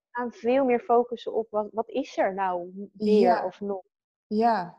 We 0.09 0.19
gaan 0.19 0.31
veel 0.31 0.65
meer 0.65 0.79
focussen 0.79 1.33
op 1.33 1.47
wat, 1.49 1.67
wat 1.71 1.89
is 1.89 2.17
er 2.17 2.33
nou 2.33 2.89
weer 2.93 3.43
of 3.43 3.59
nog. 3.59 3.83
Ja. 4.27 4.77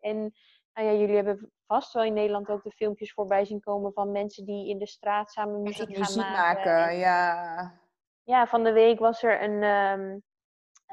En 0.00 0.32
nou 0.74 0.88
ja, 0.88 0.92
jullie 0.92 1.14
hebben 1.14 1.52
vast 1.66 1.92
wel 1.92 2.04
in 2.04 2.14
Nederland 2.14 2.48
ook 2.48 2.62
de 2.62 2.70
filmpjes 2.70 3.12
voorbij 3.12 3.44
zien 3.44 3.60
komen 3.60 3.92
van 3.92 4.12
mensen 4.12 4.44
die 4.44 4.68
in 4.68 4.78
de 4.78 4.86
straat 4.86 5.30
samen 5.30 5.62
muziek, 5.62 5.96
gaan 5.96 6.32
maken. 6.32 6.96
ja. 6.96 7.80
ja, 8.22 8.46
van 8.46 8.64
de 8.64 8.72
week 8.72 8.98
was 8.98 9.22
er 9.22 9.42
een. 9.42 9.62
Um, 9.62 10.22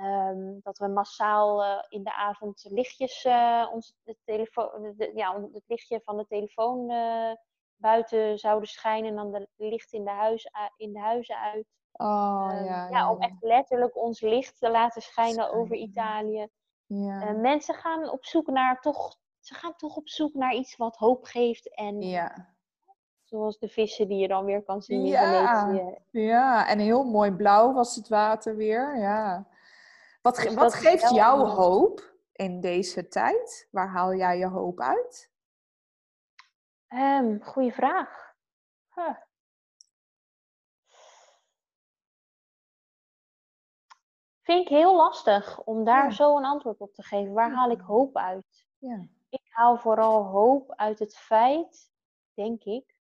um, 0.02 0.60
dat 0.64 0.78
we 0.78 0.88
massaal 0.88 1.64
uh, 1.64 1.84
in 1.88 2.04
de 2.04 2.14
avond 2.14 2.66
lichtjes, 2.70 3.26
uh, 3.26 3.70
ons, 3.72 3.96
de 4.04 4.18
telefoon, 4.24 4.94
ja, 5.16 5.42
het 5.54 5.64
lichtje 5.68 6.02
van 6.04 6.18
de 6.18 6.26
telefoon 6.28 6.92
uh, 6.92 7.32
buiten 7.76 8.38
zouden 8.38 8.70
schijnen 8.70 9.10
en 9.10 9.16
dan 9.16 9.32
de 9.32 9.48
licht 9.56 9.94
in 9.94 10.04
de, 10.04 10.12
huis, 10.12 10.52
in 10.78 10.94
de 10.94 11.00
huizen 11.00 11.38
uit. 11.38 11.68
Oh, 11.92 12.50
um, 12.52 12.64
ja, 12.64 12.64
ja, 12.64 12.90
ja, 12.90 13.12
om 13.12 13.22
echt 13.22 13.42
letterlijk 13.44 13.98
ons 13.98 14.22
licht 14.22 14.60
te 14.60 14.70
laten 14.70 15.02
schijnen 15.02 15.54
over 15.54 15.76
Italië. 15.76 16.48
Ja. 16.86 17.32
mensen 17.32 17.76
gaan 17.76 18.10
op 18.10 18.26
zoek 18.26 18.48
naar 18.48 18.82
toch 18.82 19.18
ze 19.50 19.56
gaan 19.56 19.76
toch 19.76 19.96
op 19.96 20.10
zoek 20.10 20.34
naar 20.34 20.54
iets 20.54 20.76
wat 20.76 20.96
hoop 20.96 21.24
geeft. 21.24 21.76
En 21.76 22.02
ja. 22.02 22.56
zoals 23.24 23.60
de 23.60 23.68
vissen 23.68 24.08
die 24.08 24.18
je 24.18 24.28
dan 24.28 24.46
weer 24.46 24.64
kan 24.64 24.82
zien 24.82 25.06
ja. 25.06 25.80
Ja, 26.12 26.68
en 26.68 26.80
heel 26.80 27.04
mooi 27.04 27.32
blauw 27.32 27.74
was 27.74 27.96
het 27.96 28.08
water 28.08 28.56
weer. 28.56 28.98
Ja. 28.98 29.48
Wat, 30.22 30.36
dus 30.36 30.54
wat 30.54 30.74
geeft 30.74 31.10
jou 31.10 31.48
hoop 31.48 32.14
in 32.32 32.60
deze 32.62 33.08
tijd? 33.08 33.68
Waar 33.72 33.88
haal 33.88 34.16
jij 34.16 34.38
je 34.38 34.48
hoop 34.48 34.80
uit? 34.80 35.32
Um, 36.88 37.44
goeie 37.44 37.74
vraag. 37.74 38.36
Huh. 38.96 39.16
Vind 44.42 44.62
ik 44.62 44.68
heel 44.68 44.96
lastig 44.96 45.62
om 45.64 45.84
daar 45.84 46.14
zo 46.14 46.38
een 46.38 46.46
antwoord 46.46 46.80
op 46.80 46.94
te 46.94 47.04
geven. 47.04 47.34
Waar 47.34 47.52
haal 47.52 47.72
ik 47.72 47.82
hoop 47.82 48.18
uit? 48.18 48.68
Ja 48.78 49.08
haal 49.60 49.78
vooral 49.78 50.24
hoop 50.24 50.74
uit 50.76 51.00
het 51.00 51.18
feit, 51.18 51.92
denk 52.34 52.64
ik, 52.64 52.96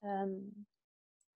ehm, 0.00 0.38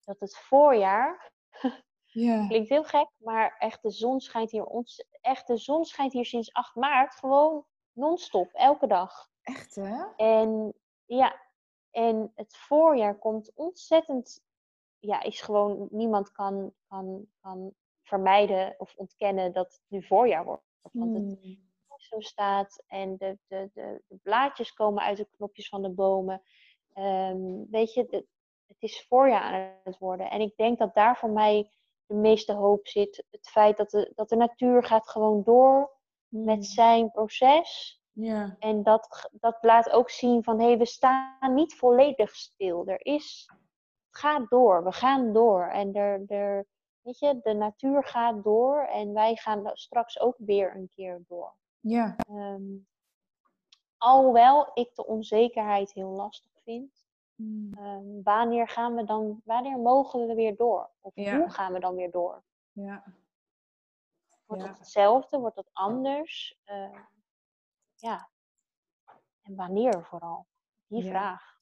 dat 0.05 0.21
het 0.21 0.37
voorjaar. 0.37 1.33
Ja. 2.15 2.47
Klinkt 2.47 2.69
heel 2.69 2.85
gek, 2.85 3.09
maar 3.17 3.57
echt 3.59 3.83
de 3.83 3.91
zon 3.91 4.21
schijnt 4.21 4.51
hier 4.51 4.65
ons, 4.65 5.05
echt 5.21 5.47
de 5.47 5.57
zon 5.57 5.85
schijnt 5.85 6.13
hier 6.13 6.25
sinds 6.25 6.53
8 6.53 6.75
maart 6.75 7.15
gewoon 7.15 7.67
non-stop, 7.93 8.53
elke 8.53 8.87
dag. 8.87 9.31
Echt 9.43 9.75
hè? 9.75 10.05
En 10.17 10.75
ja, 11.05 11.41
en 11.91 12.33
het 12.35 12.57
voorjaar 12.57 13.19
komt 13.19 13.53
ontzettend, 13.55 14.43
ja, 14.99 15.23
is 15.23 15.41
gewoon, 15.41 15.89
niemand 15.91 16.33
kan, 16.33 16.75
kan, 16.89 17.27
kan 17.41 17.75
vermijden 18.03 18.75
of 18.79 18.95
ontkennen 18.97 19.53
dat 19.53 19.73
het 19.73 19.83
nu 19.89 20.03
voorjaar 20.03 20.45
wordt. 20.45 20.65
Want 20.81 21.15
het, 21.15 21.39
hmm 21.41 21.72
zo 22.03 22.21
staat 22.21 22.83
en 22.87 23.17
de, 23.17 23.39
de, 23.47 23.71
de, 23.73 24.03
de, 24.09 24.17
blaadjes 24.23 24.73
komen 24.73 25.03
uit 25.03 25.17
de 25.17 25.29
knopjes 25.37 25.69
van 25.69 25.83
de 25.83 25.91
bomen. 25.91 26.43
Um, 26.99 27.67
weet 27.71 27.95
je, 27.95 28.07
de, 28.07 28.27
het 28.67 28.83
is 28.83 29.07
voorjaar 29.09 29.43
aan 29.43 29.71
het 29.85 29.99
worden. 29.99 30.31
En 30.31 30.41
ik 30.41 30.57
denk 30.57 30.79
dat 30.79 30.95
daar 30.95 31.17
voor 31.17 31.31
mij 31.31 31.71
de 32.07 32.15
meeste 32.15 32.53
hoop 32.53 32.87
zit. 32.87 33.25
Het 33.31 33.49
feit 33.49 33.77
dat 33.77 33.91
de, 33.91 34.13
dat 34.15 34.29
de 34.29 34.37
natuur 34.37 34.85
gaat 34.85 35.09
gewoon 35.09 35.43
door 35.43 35.91
met 36.29 36.55
hmm. 36.55 36.63
zijn 36.63 37.11
proces. 37.11 38.01
Ja. 38.13 38.57
En 38.59 38.83
dat, 38.83 39.31
dat 39.33 39.59
laat 39.61 39.91
ook 39.91 40.11
zien 40.11 40.45
van 40.45 40.59
hé, 40.59 40.67
hey, 40.67 40.79
we 40.79 40.87
staan 40.87 41.55
niet 41.55 41.75
volledig 41.75 42.35
stil. 42.35 42.87
Er 42.87 43.07
is, 43.07 43.51
het 44.07 44.19
gaat 44.19 44.51
door, 44.51 44.85
we 44.85 44.93
gaan 44.93 45.33
door. 45.33 45.69
En 45.69 45.95
er, 45.95 46.25
er, 46.27 46.67
weet 47.01 47.19
je, 47.19 47.41
de 47.43 47.53
natuur 47.55 48.05
gaat 48.05 48.45
door 48.45 48.85
en 48.85 49.13
wij 49.13 49.37
gaan 49.37 49.71
straks 49.73 50.21
ook 50.21 50.37
weer 50.39 50.77
een 50.77 50.89
keer 50.89 51.23
door. 51.29 51.55
Ja. 51.83 52.17
Um, 52.31 52.87
alhoewel 53.97 54.71
ik 54.75 54.95
de 54.95 55.07
onzekerheid 55.07 55.93
heel 55.93 56.09
lastig 56.09 56.51
vind. 56.65 57.05
Hmm. 57.35 57.73
Ehm, 57.73 58.23
wanneer 58.23 58.69
gaan 58.69 58.95
we 58.95 59.05
dan, 59.05 59.41
wanneer 59.45 59.79
mogen 59.79 60.27
we 60.27 60.35
weer 60.35 60.57
door? 60.57 60.91
Of 61.01 61.15
hoe 61.15 61.51
gaan 61.51 61.73
we 61.73 61.81
dan 61.81 61.95
weer 61.95 62.11
door? 62.11 62.43
Ja. 62.73 63.05
Wordt 64.47 64.63
het 64.63 64.79
hetzelfde? 64.79 65.39
Wordt 65.39 65.57
het 65.57 65.71
anders? 65.73 66.59
Uh, 66.67 66.99
ja. 67.95 68.29
En 69.43 69.55
wanneer 69.55 70.05
vooral? 70.05 70.47
Die 70.87 71.05
vraag. 71.05 71.61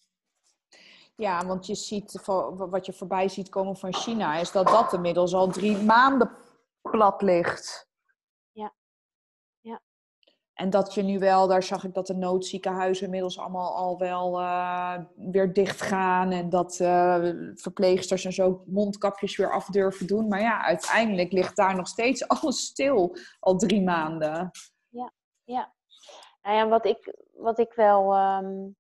Ja, 1.17 1.47
want 1.47 1.67
je 1.67 1.75
ziet, 1.75 2.25
wat 2.55 2.87
je 2.87 2.93
voorbij 2.93 3.29
ziet 3.29 3.49
komen 3.49 3.77
van 3.77 3.95
China, 3.95 4.37
is 4.37 4.53
dat 4.53 4.67
dat 4.67 4.93
inmiddels 4.93 5.35
al 5.35 5.49
drie 5.49 5.77
maanden 5.77 6.37
plat 6.81 7.23
ligt. 7.23 7.90
En 10.61 10.71
dat 10.71 10.95
je 10.95 11.03
nu 11.03 11.19
wel, 11.19 11.47
daar 11.49 11.63
zag 11.63 11.85
ik 11.85 11.95
dat 11.95 12.07
de 12.07 12.15
noodziekenhuizen 12.15 13.05
inmiddels 13.05 13.39
allemaal 13.39 13.77
al 13.77 13.99
wel 13.99 14.41
uh, 14.41 14.99
weer 15.17 15.53
dicht 15.53 15.81
gaan. 15.81 16.31
En 16.31 16.49
dat 16.49 16.79
uh, 16.81 17.31
verpleegsters 17.55 18.25
en 18.25 18.33
zo 18.33 18.63
mondkapjes 18.67 19.37
weer 19.37 19.53
af 19.53 19.67
durven 19.67 20.07
doen. 20.07 20.29
Maar 20.29 20.41
ja, 20.41 20.65
uiteindelijk 20.65 21.33
ligt 21.33 21.57
daar 21.57 21.77
nog 21.77 21.87
steeds 21.89 22.29
alles 22.39 22.61
stil 22.61 23.17
al 23.39 23.57
drie 23.57 23.83
maanden. 23.83 24.51
Ja, 24.89 25.13
ja. 25.45 25.73
Nou 26.43 26.57
ja, 26.57 26.69
wat 26.69 26.85
ik, 26.85 27.15
wat 27.33 27.59
ik 27.59 27.73
wel. 27.73 28.17
Um, 28.17 28.77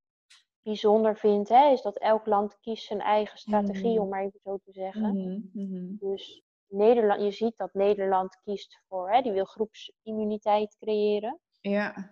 bijzonder 0.62 1.16
vind, 1.16 1.48
hè, 1.48 1.70
is 1.70 1.82
dat 1.82 1.98
elk 1.98 2.26
land 2.26 2.58
kiest 2.60 2.86
zijn 2.86 3.00
eigen 3.00 3.38
strategie, 3.38 3.92
Mhm. 3.92 4.00
om 4.00 4.08
maar 4.08 4.24
even 4.24 4.40
zo 4.44 4.58
te 4.64 4.72
zeggen. 4.72 5.16
Mhm, 5.16 5.40
mhm. 5.52 5.96
Dus 5.98 6.42
Nederland, 6.66 7.22
je 7.22 7.30
ziet 7.30 7.56
dat 7.56 7.74
Nederland 7.74 8.40
kiest 8.44 8.82
voor, 8.88 9.10
hè, 9.10 9.22
die 9.22 9.32
wil 9.32 9.44
groepsimmuniteit 9.44 10.76
creëren. 10.78 11.40
Ja. 11.60 12.10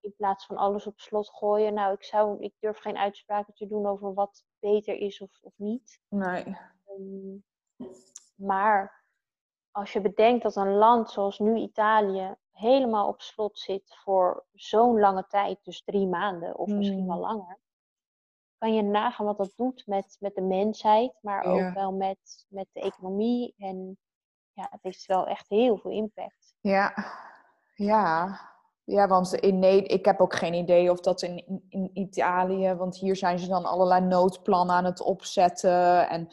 In 0.00 0.14
plaats 0.16 0.46
van 0.46 0.56
alles 0.56 0.86
op 0.86 1.00
slot 1.00 1.30
gooien. 1.30 1.74
Nou, 1.74 1.92
ik, 1.92 2.04
zou, 2.04 2.40
ik 2.42 2.54
durf 2.58 2.78
geen 2.78 2.96
uitspraken 2.96 3.54
te 3.54 3.66
doen 3.66 3.86
over 3.86 4.14
wat 4.14 4.44
beter 4.58 4.94
is 4.94 5.20
of, 5.20 5.38
of 5.42 5.52
niet. 5.56 6.00
Nee. 6.08 6.56
Ehm, 6.86 7.36
maar 8.34 9.04
als 9.70 9.92
je 9.92 10.00
bedenkt 10.00 10.42
dat 10.42 10.56
een 10.56 10.74
land 10.74 11.10
zoals 11.10 11.38
nu 11.38 11.56
Italië 11.56 12.34
helemaal 12.50 13.08
op 13.08 13.20
slot 13.20 13.58
zit 13.58 13.96
voor 14.02 14.44
zo'n 14.52 14.98
lange 15.00 15.26
tijd, 15.26 15.64
dus 15.64 15.82
drie 15.84 16.06
maanden 16.06 16.58
of 16.58 16.68
misschien 16.68 17.06
wel 17.06 17.26
Hmm. 17.26 17.36
langer, 17.36 17.58
kan 18.58 18.74
je 18.74 18.82
nagaan 18.82 19.26
wat 19.26 19.36
dat 19.36 19.52
doet 19.56 19.86
met, 19.86 20.16
met 20.20 20.34
de 20.34 20.40
mensheid, 20.42 21.18
maar 21.22 21.44
ook 21.44 21.58
Ja. 21.58 21.72
wel 21.72 21.92
met, 21.92 22.46
met 22.48 22.66
de 22.72 22.80
economie. 22.80 23.54
En 23.58 23.98
ja, 24.52 24.66
het 24.70 24.82
heeft 24.82 25.06
wel 25.06 25.26
echt 25.26 25.48
heel 25.48 25.76
veel 25.78 25.90
impact. 25.90 26.54
Ja. 26.60 26.94
Ja. 27.74 28.40
Ja, 28.84 29.06
want 29.06 29.34
in 29.34 29.58
Nee, 29.58 29.82
ik 29.82 30.04
heb 30.04 30.20
ook 30.20 30.34
geen 30.34 30.54
idee 30.54 30.90
of 30.90 31.00
dat 31.00 31.22
in, 31.22 31.62
in, 31.68 31.90
Italië, 31.94 32.74
want 32.74 32.96
hier 32.96 33.16
zijn 33.16 33.38
ze 33.38 33.48
dan 33.48 33.64
allerlei 33.64 34.00
noodplannen 34.00 34.74
aan 34.76 34.84
het 34.84 35.00
opzetten. 35.00 36.08
En 36.08 36.28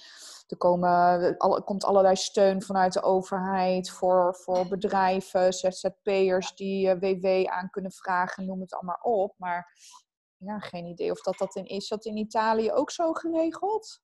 er 0.48 0.58
komen, 0.58 1.38
komt 1.64 1.84
allerlei 1.84 2.16
steun 2.16 2.62
vanuit 2.62 2.94
de 2.94 3.02
overheid 3.02 3.90
voor, 3.90 4.36
voor 4.36 4.68
bedrijven, 4.68 5.54
ZZP'ers 5.54 6.56
die 6.56 6.90
eh, 6.90 7.00
WW 7.00 7.48
aan 7.50 7.70
kunnen 7.70 7.92
vragen, 7.92 8.46
noem 8.46 8.60
het 8.62 8.74
allemaal 8.74 9.00
op. 9.02 9.34
Maar 9.38 9.78
ja, 10.38 10.60
geen 10.60 10.86
idee 10.86 11.12
of 11.12 11.22
dat, 11.22 11.38
dat 11.38 11.56
in, 11.56 11.66
is 11.66 11.88
dat 11.88 12.06
in 12.06 12.18
Italië 12.18 12.72
ook 12.72 12.92
zo 12.92 13.14
geregeld? 13.14 14.02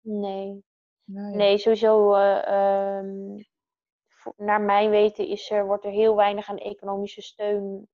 Nee, 0.00 0.64
Nee. 1.04 1.34
nee 1.34 1.58
sowieso. 1.58 2.14
eh, 2.14 2.46
ehm, 2.46 3.06
voor- 3.36 3.55
naar 4.36 4.60
mijn 4.60 4.90
weten 4.90 5.26
is 5.28 5.50
er, 5.50 5.66
wordt 5.66 5.84
er 5.84 5.90
heel 5.90 6.16
weinig 6.16 6.48
aan 6.48 6.58
economische 6.58 7.22
steun. 7.22 7.88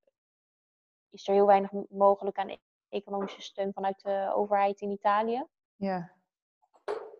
Is 1.11 1.29
er 1.29 1.35
heel 1.35 1.47
weinig 1.47 1.71
mogelijk 1.89 2.39
aan 2.39 2.49
e- 2.49 2.59
economische 2.89 3.43
steun 3.43 3.73
vanuit 3.73 4.03
de 4.03 4.33
overheid 4.35 4.81
in 4.81 4.91
Italië. 4.91 5.47
Ja. 5.77 6.13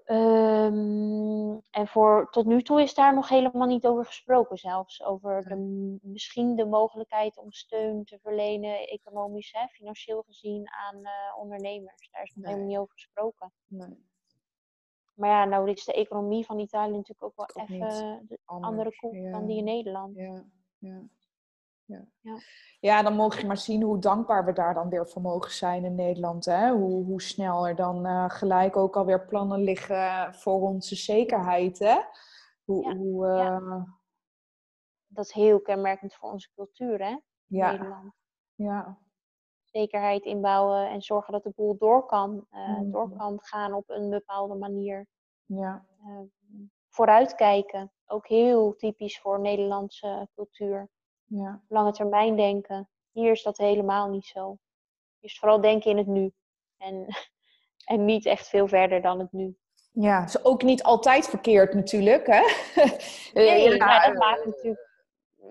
Ehm, 0.05 1.59
en 1.71 1.87
voor, 1.87 2.31
tot 2.31 2.47
nu 2.47 2.63
toe 2.63 2.83
is 2.83 2.95
daar 2.95 3.15
nog 3.15 3.29
helemaal 3.29 3.67
niet 3.67 3.87
over 3.87 4.05
gesproken, 4.05 4.57
zelfs 4.57 5.03
over 5.03 5.43
de, 5.43 5.57
misschien 6.03 6.57
de 6.57 6.67
mogelijkheid 6.67 7.39
om 7.39 7.53
steun 7.53 8.05
te 8.05 8.19
verlenen, 8.23 8.89
economisch, 8.89 9.53
hè, 9.53 9.67
financieel 9.67 10.23
gezien, 10.23 10.71
aan 10.71 11.05
eh, 11.05 11.39
ondernemers. 11.39 12.09
Daar 12.11 12.23
is 12.23 12.35
nog 12.35 12.45
helemaal 12.45 12.67
niet 12.67 12.79
over 12.79 12.93
gesproken. 12.93 13.53
Nee, 13.67 14.11
Maar 15.23 15.31
ja, 15.31 15.45
nou 15.45 15.71
is 15.71 15.85
de 15.85 15.93
economie 15.93 16.45
van 16.45 16.59
Italië 16.59 16.97
natuurlijk 16.97 17.23
ook 17.23 17.37
wel 17.55 17.67
even 17.67 18.25
de 18.29 18.39
andere 18.45 18.97
koek 18.97 19.15
ja. 19.15 19.31
dan 19.31 19.47
die 19.47 19.57
in 19.57 19.65
Nederland. 19.65 20.17
Ja, 20.17 20.45
ja, 20.79 21.03
ja. 21.85 22.05
Ja. 22.21 22.39
Ja, 22.81 23.03
dan 23.03 23.17
mogen 23.17 23.41
je 23.41 23.47
maar 23.47 23.57
zien 23.57 23.83
hoe 23.83 23.99
dankbaar 23.99 24.45
we 24.45 24.53
daar 24.53 24.75
dan 24.75 24.89
weer 24.89 25.09
voor 25.09 25.23
mogen 25.23 25.53
zijn 25.53 25.85
in 25.85 25.95
Nederland. 25.95 26.45
Hè? 26.45 26.71
Hoe, 26.71 27.05
hoe 27.05 27.23
snel 27.23 27.69
er 27.69 27.77
dan 27.77 28.07
eh, 28.07 28.31
gelijk 28.31 28.77
ook 28.77 28.97
alweer 28.97 29.27
plannen 29.27 29.61
liggen 29.61 30.35
voor 30.35 30.61
onze 30.61 30.97
zekerheid. 30.97 31.79
Hè? 31.79 32.01
Hoe, 32.65 32.89
Ja, 32.89 32.97
hoe, 32.97 33.27
ja. 33.27 33.57
eh, 33.57 33.83
Dat 35.07 35.25
is 35.25 35.33
heel 35.33 35.61
kenmerkend 35.61 36.15
voor 36.15 36.31
onze 36.31 36.51
cultuur, 36.55 36.99
hè, 36.99 37.17
ja, 37.47 37.71
Nederland. 37.71 38.13
ja, 38.55 38.99
Zekerheid 39.83 40.25
inbouwen 40.25 40.89
en 40.91 41.03
zorgen 41.03 41.33
dat 41.33 41.43
de 41.43 41.53
boel 41.57 41.77
door 41.79 42.07
kan, 42.07 42.47
eh, 42.51 42.79
door 42.83 43.09
Mhm. 43.09 43.19
kan 43.19 43.39
gaan 43.43 43.73
op 43.75 43.85
een 43.91 44.11
bepaalde 44.11 44.55
manier. 44.55 45.07
ja, 45.47 45.85
Ehm, 46.05 46.25
vooruitkijken, 46.89 47.93
ook 48.07 48.27
heel 48.29 48.77
typisch 48.77 49.21
voor 49.21 49.41
Nederlandse 49.41 50.29
cultuur. 50.35 50.89
ja. 51.25 51.63
Lange 51.69 51.93
termijn 51.93 52.37
denken. 52.37 52.89
Hier 53.11 53.31
is 53.31 53.43
dat 53.43 53.57
helemaal 53.59 54.09
niet 54.09 54.25
zo. 54.27 54.49
Hier 55.19 55.31
is 55.31 55.39
vooral 55.39 55.61
denken 55.61 55.91
in 55.91 55.97
het 55.97 56.07
nu. 56.07 56.33
En, 56.79 57.07
en 57.93 58.05
niet 58.05 58.27
echt 58.27 58.49
veel 58.49 58.69
verder 58.69 59.03
dan 59.03 59.19
het 59.19 59.33
nu. 59.33 59.57
Ja, 59.93 60.25
is 60.25 60.45
ook 60.45 60.63
niet 60.63 60.83
altijd 60.83 61.29
verkeerd 61.29 61.75
natuurlijk. 61.75 62.27
Hè? 62.27 62.43
Nee, 63.35 63.63
ja, 63.63 64.01
dat 64.05 64.13
eh, 64.15 64.19
maakt 64.19 64.45
natuurlijk. 64.47 64.91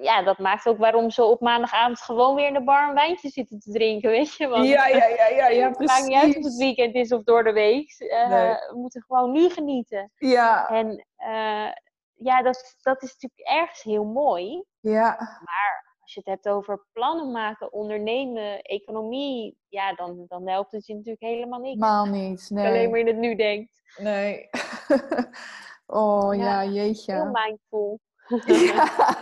Ja, 0.02 0.24
dat 0.24 0.38
maakt 0.38 0.68
ook 0.68 0.78
waarom 0.78 1.10
ze 1.10 1.24
op 1.24 1.42
maandagavond 1.42 2.02
gewoon 2.02 2.36
weer 2.36 2.48
in 2.48 2.54
de 2.54 2.64
bar 2.64 2.88
een 2.88 2.94
wijntje 2.94 3.30
zitten 3.30 3.60
te 3.60 3.72
drinken, 3.72 4.10
weet 4.18 4.34
je? 4.36 4.48
Want 4.48 4.68
ja, 4.68 4.88
ja, 4.88 5.06
ja, 5.08 5.28
ja, 5.28 5.48
ja, 5.48 5.70
het 5.70 5.80
maakt 5.80 6.06
niet 6.06 6.16
uit 6.16 6.28
of 6.28 6.34
het 6.34 6.42
precies. 6.42 6.58
weekend 6.58 6.96
is 6.96 7.12
of 7.12 7.24
door 7.24 7.44
de 7.44 7.52
week. 7.54 7.92
Eh, 7.98 8.30
Nee. 8.30 8.48
We 8.50 8.74
moeten 8.78 9.02
gewoon 9.08 9.32
nu 9.32 9.50
genieten. 9.50 10.12
Ja, 10.16 10.68
En 10.70 11.06
eh, 11.16 11.72
ja, 12.14 12.42
dat, 12.42 12.56
is- 12.56 12.78
dat 12.82 13.02
is 13.04 13.14
natuurlijk 13.20 13.62
ergens 13.62 13.84
heel 13.84 14.04
mooi. 14.06 14.64
ja, 14.80 15.18
Als 16.00 16.14
je 16.14 16.20
het 16.20 16.30
hebt 16.44 16.56
over 16.56 16.86
plannen 16.92 17.32
maken, 17.32 17.74
ondernemen, 17.74 18.62
economie, 18.62 19.58
ja, 19.68 19.94
dan, 19.94 20.26
dan 20.28 20.48
helpt 20.50 20.72
het 20.72 20.86
je 20.86 20.94
natuurlijk 20.94 21.22
helemaal 21.24 21.60
niks. 21.60 21.74
helemaal 21.82 22.06
niet. 22.06 22.46
Je 22.50 22.56
alleen 22.60 22.72
Nee, 22.72 22.90
maar 22.90 23.00
in 23.00 23.08
het 23.08 23.18
nu 23.18 23.36
denkt. 23.36 23.82
nee. 23.98 24.50
Oh 25.86 26.36
ja, 26.36 26.62
Ja, 26.62 26.72
jeetje. 26.72 27.14
Heel 27.14 27.30
mindful. 27.32 28.00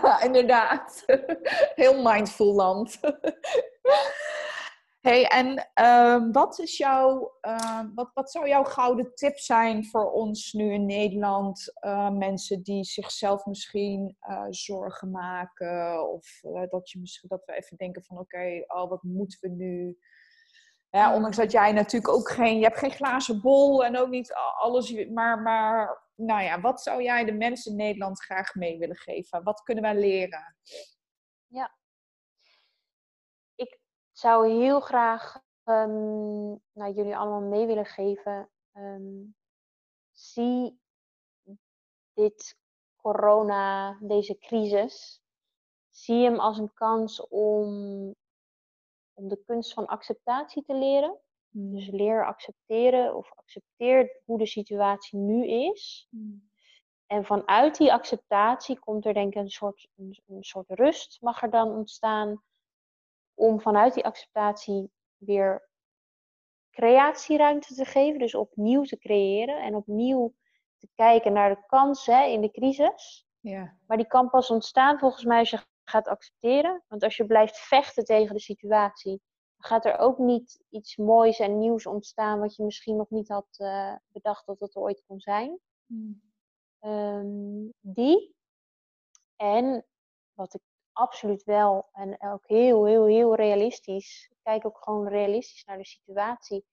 Ja, 0.04 0.22
inderdaad. 0.22 1.04
Heel 1.76 2.02
mindful 2.02 2.54
land. 2.54 3.00
hey, 5.02 5.26
en 5.26 5.70
ehm, 5.74 6.32
wat, 6.32 6.60
is 6.60 6.78
jouw, 6.78 7.38
ehm, 7.42 7.88
wat, 7.96 8.12
wat 8.14 8.32
zou 8.32 8.48
jouw 8.48 8.64
gouden 8.64 9.16
tip 9.16 9.38
zijn 9.38 9.86
voor 9.86 10.12
ons 10.12 10.54
nu 10.54 10.74
in 10.74 10.86
Nederland? 10.86 11.72
eh, 11.74 12.10
mensen 12.10 12.64
die 12.64 12.84
zichzelf 12.84 13.46
misschien 13.46 14.16
eh, 14.20 14.46
zorgen 14.50 15.12
maken. 15.12 16.10
Of 16.10 16.40
eh, 16.44 16.64
dat, 16.70 16.90
je 16.92 17.00
misschien, 17.00 17.30
dat 17.30 17.46
we 17.46 17.54
even 17.54 17.78
denken 17.78 18.04
van 18.04 18.18
oké, 18.18 18.64
oh, 18.68 18.90
wat 18.90 19.04
moeten 19.04 19.38
we 19.42 19.50
nu? 19.50 19.98
Ja, 20.90 21.16
ondanks 21.16 21.38
dat 21.38 21.52
jij 21.52 21.72
natuurlijk 21.72 22.14
ook 22.14 22.30
geen, 22.30 22.58
je 22.58 22.64
hebt 22.64 22.78
geen 22.78 22.92
glazen 22.92 23.42
bol 23.42 23.86
en 23.86 23.98
ook 23.98 24.10
niet 24.10 24.34
alles, 24.60 25.08
maar, 25.08 25.42
maar 25.42 26.09
nou 26.20 26.44
ja, 26.44 26.62
wat 26.62 26.82
zou 26.82 27.04
jij 27.04 27.26
de 27.26 27.34
mensen 27.34 27.72
in 27.72 27.78
Nederland 27.78 28.24
graag 28.24 28.56
mee 28.56 28.78
willen 28.78 28.96
geven? 28.96 29.44
Wat 29.44 29.62
kunnen 29.64 29.84
wij 29.84 29.96
leren? 29.96 30.58
Ik 33.56 33.80
zou 34.12 34.50
heel 34.50 34.80
graag 34.80 35.42
nou, 35.64 36.94
jullie 36.94 37.18
allemaal 37.18 37.42
mee 37.42 37.66
willen 37.66 37.86
geven. 37.86 38.50
ehm, 38.72 39.26
zie 40.12 40.80
dit 42.14 42.58
corona, 42.96 43.98
deze 44.02 44.38
crisis, 44.38 45.22
zie 45.90 46.24
hem 46.24 46.40
als 46.40 46.58
een 46.58 46.74
kans 46.74 47.28
om, 47.28 47.68
om 49.14 49.28
de 49.28 49.44
kunst 49.46 49.74
van 49.74 49.86
acceptatie 49.86 50.64
te 50.64 50.74
leren. 50.74 51.20
Dus 51.52 51.88
leer 51.88 52.26
accepteren 52.26 53.16
of 53.16 53.32
accepteer 53.36 54.22
hoe 54.26 54.38
de 54.38 54.46
situatie 54.46 55.20
nu 55.20 55.48
is. 55.48 56.08
En 57.06 57.26
vanuit 57.26 57.78
die 57.78 57.94
acceptatie 57.94 58.80
komt 58.80 59.06
er 59.06 59.14
denk 59.14 59.34
ik 59.34 59.42
een 59.42 59.50
soort, 59.50 59.88
een, 59.96 60.22
een 60.28 60.44
soort 60.44 60.70
rust 60.70 61.18
mag 61.22 61.42
er 61.42 61.50
dan 61.50 61.68
ontstaan. 61.68 62.44
Om 63.34 63.62
vanuit 63.62 63.94
die 63.94 64.06
acceptatie 64.06 64.92
weer 65.18 65.70
creatieruimte 66.72 67.74
te 67.74 67.86
geven. 67.86 68.20
Dus 68.20 68.36
opnieuw 68.36 68.84
te 68.84 68.98
creëren 68.98 69.62
en 69.62 69.76
opnieuw 69.76 70.34
te 70.78 70.88
kijken 70.96 71.34
naar 71.34 71.56
de 71.56 71.66
kansen 71.66 72.32
in 72.32 72.42
de 72.42 72.52
crisis. 72.52 73.28
Ja, 73.40 73.78
Maar 73.88 73.98
die 73.98 74.08
kan 74.08 74.30
pas 74.30 74.50
ontstaan 74.50 75.00
volgens 75.00 75.24
mij 75.24 75.40
als 75.40 75.50
je 75.50 75.66
gaat 75.84 76.08
accepteren. 76.08 76.84
Want 76.88 77.04
als 77.04 77.18
je 77.18 77.26
blijft 77.26 77.58
vechten 77.58 78.04
tegen 78.06 78.36
de 78.36 78.42
situatie, 78.42 79.22
gaat 79.60 79.86
er 79.86 79.98
ook 79.98 80.18
niet 80.18 80.62
iets 80.70 80.96
moois 80.96 81.40
en 81.40 81.58
nieuws 81.58 81.86
ontstaan 81.86 82.40
wat 82.40 82.56
je 82.56 82.64
misschien 82.64 82.96
nog 82.96 83.10
niet 83.10 83.28
had 83.28 83.48
eh, 83.58 83.96
bedacht 84.08 84.46
dat 84.46 84.60
het 84.60 84.76
er 84.76 84.82
ooit 84.82 85.04
kon 85.08 85.20
zijn. 85.20 85.60
Ehm, 86.80 87.70
die. 87.80 88.36
En 89.36 89.86
wat 90.34 90.54
ik 90.54 90.62
absoluut 90.92 91.44
wel, 91.44 91.90
en 91.92 92.22
ook 92.22 92.48
heel, 92.48 92.86
heel, 92.86 93.06
heel 93.06 93.36
realistisch, 93.36 94.32
kijk 94.42 94.66
ook 94.66 94.84
gewoon 94.84 95.08
realistisch 95.08 95.64
naar 95.64 95.78
de 95.78 95.86
situatie. 95.86 96.66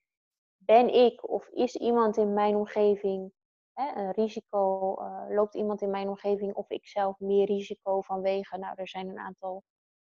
Ben 0.57 0.95
ik 0.95 1.29
of 1.29 1.49
is 1.49 1.77
iemand 1.77 2.17
in 2.17 2.33
mijn 2.33 2.57
omgeving 2.57 3.33
hè, 3.73 4.03
een 4.03 4.13
risico, 4.13 4.95
eh, 4.95 5.25
loopt 5.29 5.55
iemand 5.55 5.83
in 5.83 5.91
mijn 5.91 6.09
omgeving 6.09 6.55
of 6.55 6.71
ik 6.71 6.87
zelf 6.87 7.19
meer 7.19 7.47
risico 7.47 8.01
vanwege, 8.01 8.59
nou 8.59 8.75
er 8.77 8.89
zijn 8.89 9.09
een 9.09 9.19
aantal, 9.19 9.63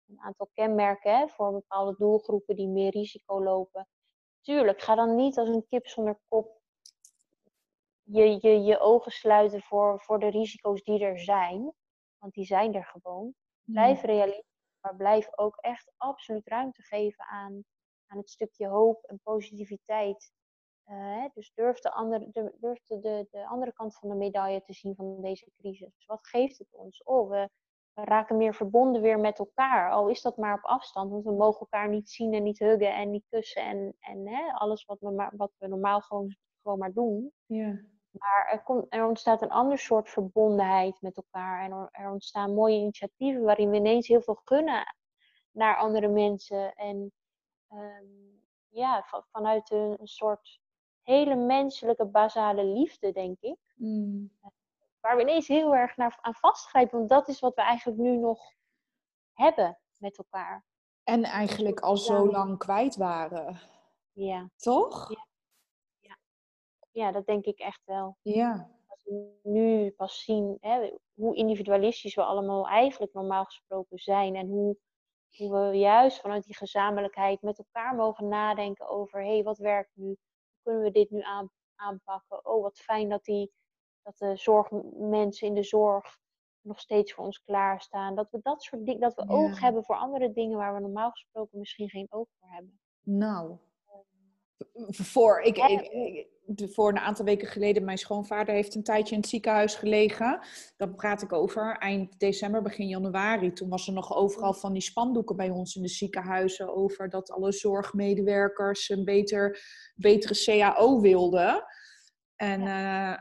een 0.07 0.19
aantal 0.19 0.49
kenmerken 0.53 1.17
hè, 1.17 1.27
voor 1.27 1.51
bepaalde 1.51 1.95
doelgroepen 1.97 2.55
die 2.55 2.67
meer 2.67 2.91
risico 2.91 3.43
lopen. 3.43 3.87
Tuurlijk, 4.41 4.81
ga 4.81 4.95
dan 4.95 5.15
niet 5.15 5.37
als 5.37 5.49
een 5.49 5.65
kip 5.67 5.87
zonder 5.87 6.19
kop 6.27 6.61
je, 8.01 8.37
je, 8.41 8.63
je 8.63 8.79
ogen 8.79 9.11
sluiten 9.11 9.61
voor, 9.61 9.99
voor 10.01 10.19
de 10.19 10.29
risico's 10.29 10.83
die 10.83 11.05
er 11.05 11.19
zijn. 11.19 11.73
Want 12.17 12.33
die 12.33 12.45
zijn 12.45 12.73
er 12.73 12.85
gewoon. 12.85 13.33
Blijf 13.63 14.01
realistisch, 14.01 14.77
maar 14.81 14.95
blijf 14.95 15.37
ook 15.37 15.55
echt 15.55 15.91
absoluut 15.97 16.47
ruimte 16.47 16.81
geven 16.81 17.25
aan 17.25 17.63
aan 18.07 18.17
het 18.17 18.29
stukje 18.29 18.67
hoop 18.67 19.03
en 19.03 19.19
positiviteit. 19.23 20.31
Uh, 20.87 21.25
dus 21.33 21.51
durf, 21.53 21.79
de 21.79 21.91
andere, 21.91 22.53
durf 22.59 22.83
de, 22.83 22.99
de, 22.99 23.27
de, 23.31 23.47
andere 23.47 23.73
kant 23.73 23.97
van 23.97 24.09
de 24.09 24.15
medaille 24.15 24.61
te 24.61 24.73
zien 24.73 24.95
van 24.95 25.21
deze 25.21 25.51
crisis. 25.57 26.05
Wat 26.05 26.27
geeft 26.27 26.57
het 26.57 26.73
ons? 26.73 27.03
Oh, 27.03 27.29
we, 27.29 27.49
we, 27.95 28.03
raken 28.03 28.37
meer 28.37 28.53
verbonden 28.53 29.01
weer 29.01 29.19
met 29.19 29.39
elkaar. 29.39 29.91
Al 29.91 30.07
is 30.07 30.21
dat 30.21 30.37
maar 30.37 30.53
op 30.53 30.63
afstand, 30.63 31.11
want 31.11 31.23
we 31.23 31.31
mogen 31.31 31.59
elkaar 31.59 31.89
niet 31.89 32.09
zien 32.09 32.33
en 32.33 32.43
niet 32.43 32.59
huggen 32.59 32.95
en 32.95 33.11
niet 33.11 33.25
kussen 33.29 33.61
en, 33.61 33.95
en 33.99 34.27
hè, 34.27 34.51
alles 34.51 34.85
wat 34.85 34.99
we, 34.99 35.11
maar, 35.11 35.33
wat 35.35 35.51
we 35.57 35.67
normaal 35.67 36.01
gewoon, 36.01 36.35
gewoon 36.61 36.77
maar 36.77 36.93
doen. 36.93 37.31
Ja. 37.45 37.79
Maar 38.11 38.47
er, 38.51 38.63
komt, 38.63 38.85
er 38.89 39.07
ontstaat 39.07 39.41
een 39.41 39.51
ander 39.51 39.77
soort 39.77 40.09
verbondenheid 40.09 41.01
met 41.01 41.17
elkaar. 41.17 41.63
En 41.63 41.89
er, 41.91 42.11
ontstaan 42.11 42.53
mooie 42.53 42.77
initiatieven 42.77 43.43
waarin 43.43 43.69
we 43.69 43.75
ineens 43.75 44.07
heel 44.07 44.21
veel 44.21 44.39
gunnen 44.43 44.95
naar 45.51 45.77
andere 45.77 46.07
mensen. 46.07 46.75
En 46.75 47.11
um, 47.69 48.43
ja, 48.69 49.05
vanuit 49.31 49.71
een, 49.71 49.95
een, 49.99 50.07
soort 50.07 50.59
hele 51.01 51.35
menselijke, 51.35 52.05
basale 52.05 52.65
liefde, 52.65 53.11
denk 53.11 53.39
ik. 53.39 53.57
Mm. 53.75 54.31
Waar 55.05 55.15
we 55.15 55.21
ineens 55.21 55.47
heel 55.47 55.75
erg 55.75 55.97
naar, 55.97 56.17
aan 56.21 56.33
vastgrijpen. 56.33 56.97
Want 56.97 57.09
dat 57.09 57.27
is 57.27 57.39
wat 57.39 57.55
we 57.55 57.61
eigenlijk 57.61 57.99
nu 57.99 58.17
nog 58.17 58.53
hebben 59.33 59.79
met 59.97 60.17
elkaar. 60.17 60.65
En 61.03 61.23
eigenlijk 61.23 61.79
al 61.79 61.97
zo 61.97 62.31
lang 62.31 62.57
kwijt 62.57 62.95
waren. 62.95 63.59
Ja. 64.11 64.49
Toch? 64.55 65.09
Ja 65.09 65.25
ja, 66.95 67.11
dat 67.11 67.25
denk 67.25 67.45
ik 67.45 67.59
echt 67.59 67.81
wel. 67.85 68.17
Ja. 68.21 68.69
Als 68.87 69.03
we 69.03 69.39
nu 69.43 69.91
pas 69.91 70.23
zien 70.23 70.57
hè, 70.59 70.93
hoe 71.13 71.35
individualistisch 71.35 72.15
we 72.15 72.23
allemaal 72.23 72.67
eigenlijk 72.67 73.13
normaal 73.13 73.45
gesproken 73.45 73.97
zijn. 73.97 74.35
En 74.35 74.47
hoe, 74.47 74.77
hoe 75.37 75.69
we 75.69 75.77
juist 75.77 76.19
vanuit 76.19 76.43
die 76.43 76.55
gezamenlijkheid 76.55 77.41
met 77.41 77.57
elkaar 77.57 77.95
mogen 77.95 78.27
nadenken 78.27 78.87
over... 78.87 79.21
hé, 79.21 79.33
hey, 79.33 79.43
wat 79.43 79.57
werkt 79.57 79.91
nu? 79.93 80.05
Hoe 80.05 80.17
kunnen 80.63 80.83
we 80.83 80.91
dit 80.91 81.09
nu 81.09 81.21
aan, 81.21 81.51
aanpakken? 81.75 82.45
Oh, 82.45 82.61
wat 82.61 82.77
fijn 82.77 83.09
dat, 83.09 83.23
die, 83.23 83.51
dat 84.05 84.17
de 84.17 84.35
zorgmensen 84.35 85.47
in 85.47 85.53
de 85.53 85.63
zorg 85.63 86.17
nog 86.61 86.79
steeds 86.79 87.13
voor 87.13 87.25
ons 87.25 87.43
klaarstaan. 87.43 88.15
Dat 88.15 88.31
we 88.31 88.39
dat 88.41 88.63
soort 88.63 88.85
dingen, 88.85 89.01
dat 89.01 89.15
we 89.15 89.27
oog 89.27 89.59
hebben 89.59 89.83
voor 89.83 89.95
andere 89.95 90.31
dingen 90.31 90.57
waar 90.57 90.73
we 90.73 90.79
normaal 90.79 91.11
gesproken 91.11 91.59
misschien 91.59 91.89
geen 91.89 92.07
oog 92.09 92.27
voor 92.39 92.49
hebben. 92.49 92.79
Nou, 93.03 93.57
voor, 94.87 95.41
ik, 95.41 95.57
ik, 95.57 96.29
voor 96.71 96.89
een 96.89 96.99
aantal 96.99 97.25
weken 97.25 97.47
geleden, 97.47 97.85
mijn 97.85 97.97
schoonvader 97.97 98.53
heeft 98.53 98.75
een 98.75 98.83
tijdje 98.83 99.15
in 99.15 99.21
het 99.21 99.29
ziekenhuis 99.29 99.75
gelegen. 99.75 100.39
Daar 100.77 100.93
praat 100.93 101.21
ik 101.21 101.33
over 101.33 101.77
eind 101.77 102.19
december, 102.19 102.61
begin 102.61 102.87
januari. 102.87 103.53
Toen 103.53 103.69
was 103.69 103.87
er 103.87 103.93
nog 103.93 104.15
overal 104.15 104.53
van 104.53 104.73
die 104.73 104.81
spandoeken 104.81 105.35
bij 105.35 105.49
ons 105.49 105.75
in 105.75 105.81
de 105.81 105.87
ziekenhuizen 105.87 106.75
over 106.75 107.09
dat 107.09 107.31
alle 107.31 107.51
zorgmedewerkers 107.51 108.89
een 108.89 109.05
beter, 109.05 109.59
betere 109.95 110.43
CAO 110.43 111.01
wilden. 111.01 111.63
En, 112.35 112.61
uh, 112.61 113.15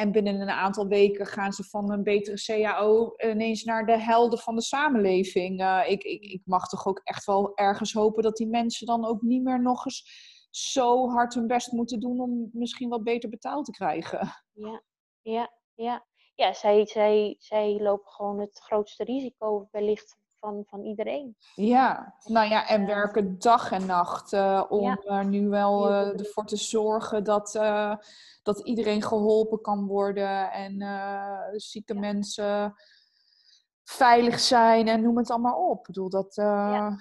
en 0.00 0.12
binnen 0.12 0.40
een 0.40 0.50
aantal 0.50 0.86
weken 0.86 1.26
gaan 1.26 1.52
ze 1.52 1.64
van 1.64 1.92
een 1.92 2.02
betere 2.02 2.42
CAO 2.44 3.14
ineens 3.16 3.64
naar 3.64 3.86
de 3.86 3.98
helden 3.98 4.38
van 4.38 4.54
de 4.54 4.62
samenleving. 4.62 5.60
Uh, 5.60 5.82
ik, 5.86 6.02
ik, 6.02 6.24
ik 6.24 6.42
mag 6.44 6.68
toch 6.68 6.86
ook 6.86 7.00
echt 7.04 7.24
wel 7.24 7.54
ergens 7.54 7.92
hopen 7.92 8.22
dat 8.22 8.36
die 8.36 8.46
mensen 8.46 8.86
dan 8.86 9.06
ook 9.06 9.22
niet 9.22 9.42
meer 9.42 9.62
nog 9.62 9.84
eens 9.84 10.28
zo 10.50 11.08
hard 11.08 11.34
hun 11.34 11.46
best 11.46 11.72
moeten 11.72 12.00
doen 12.00 12.20
om 12.20 12.50
misschien 12.52 12.88
wat 12.88 13.04
beter 13.04 13.28
betaald 13.28 13.64
te 13.64 13.70
krijgen. 13.70 14.28
Ja, 14.52 14.82
ja, 15.20 15.52
ja. 15.74 16.08
Ja, 16.34 16.52
zij, 16.52 16.86
zij, 16.86 17.36
zij 17.38 17.78
lopen 17.80 18.12
gewoon 18.12 18.40
het 18.40 18.58
grootste 18.58 19.04
risico 19.04 19.68
wellicht 19.70 20.16
van, 20.40 20.64
van 20.66 20.84
iedereen. 20.84 21.36
Ja, 21.54 22.14
nou 22.24 22.48
ja, 22.48 22.68
en 22.68 22.86
werken 22.86 23.38
dag 23.38 23.70
en 23.70 23.86
nacht 23.86 24.32
uh, 24.32 24.64
om 24.68 24.98
er 25.04 25.24
nu 25.24 25.48
wel 25.48 25.90
uh, 25.90 26.18
ervoor 26.20 26.44
te 26.44 26.56
zorgen 26.56 27.24
dat, 27.24 27.54
uh, 27.54 27.96
dat 28.42 28.60
iedereen 28.60 29.02
geholpen 29.02 29.60
kan 29.60 29.86
worden 29.86 30.52
en 30.52 30.72
zieke 31.60 31.94
ja. 31.94 32.00
mensen 32.00 32.74
veilig 33.84 34.40
zijn 34.40 34.88
en 34.88 35.02
noem 35.02 35.16
het 35.16 35.30
allemaal 35.30 35.68
op. 35.68 35.78
Ik 35.78 35.86
bedoel, 35.86 36.08
dat... 36.08 36.34
ja. 36.34 36.96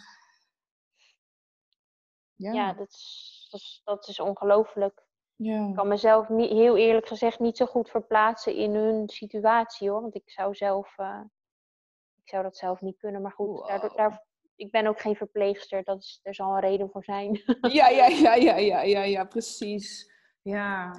ja, 2.36 2.74
dat 2.74 2.92
is 2.92 3.40
dat 3.50 3.60
is, 3.60 3.82
dat 3.84 4.08
is 4.08 4.20
ongelooflijk. 4.20 5.08
Ja. 5.36 5.68
Ik 5.68 5.76
kan 5.76 5.88
mezelf 5.88 6.30
niet, 6.30 6.50
heel 6.50 6.78
eerlijk 6.78 7.08
gezegd 7.08 7.40
niet 7.40 7.58
zo 7.58 7.66
goed 7.66 7.90
verplaatsen 7.90 8.56
in 8.56 8.76
hun 8.76 9.10
situatie 9.10 9.90
hoor. 9.90 10.02
Want 10.02 10.16
ik 10.16 10.30
zou 10.30 10.56
zelf, 10.56 10.98
uh, 10.98 11.22
zou 12.30 12.44
dat 12.44 12.58
zelf 12.58 12.82
niet 12.82 12.98
kunnen. 12.98 13.22
Maar 13.22 13.32
goed, 13.32 13.48
wow. 13.48 13.96
daar, 13.96 14.26
ik 14.56 14.72
ben 14.72 14.88
ook 14.88 15.00
geen 15.00 15.16
verpleegster. 15.16 15.84
Dat 15.84 16.02
is, 16.02 16.20
er 16.24 16.36
zal 16.36 16.54
een 16.54 16.60
reden 16.60 16.90
voor 16.90 17.04
zijn. 17.04 17.42
Ja, 17.62 17.90
ja, 17.90 18.06
ja, 18.08 18.34
ja, 18.36 18.58
ja, 18.58 18.82
ja, 18.82 19.04
ja 19.04 19.24
precies. 19.24 20.12
Ja, 20.42 20.94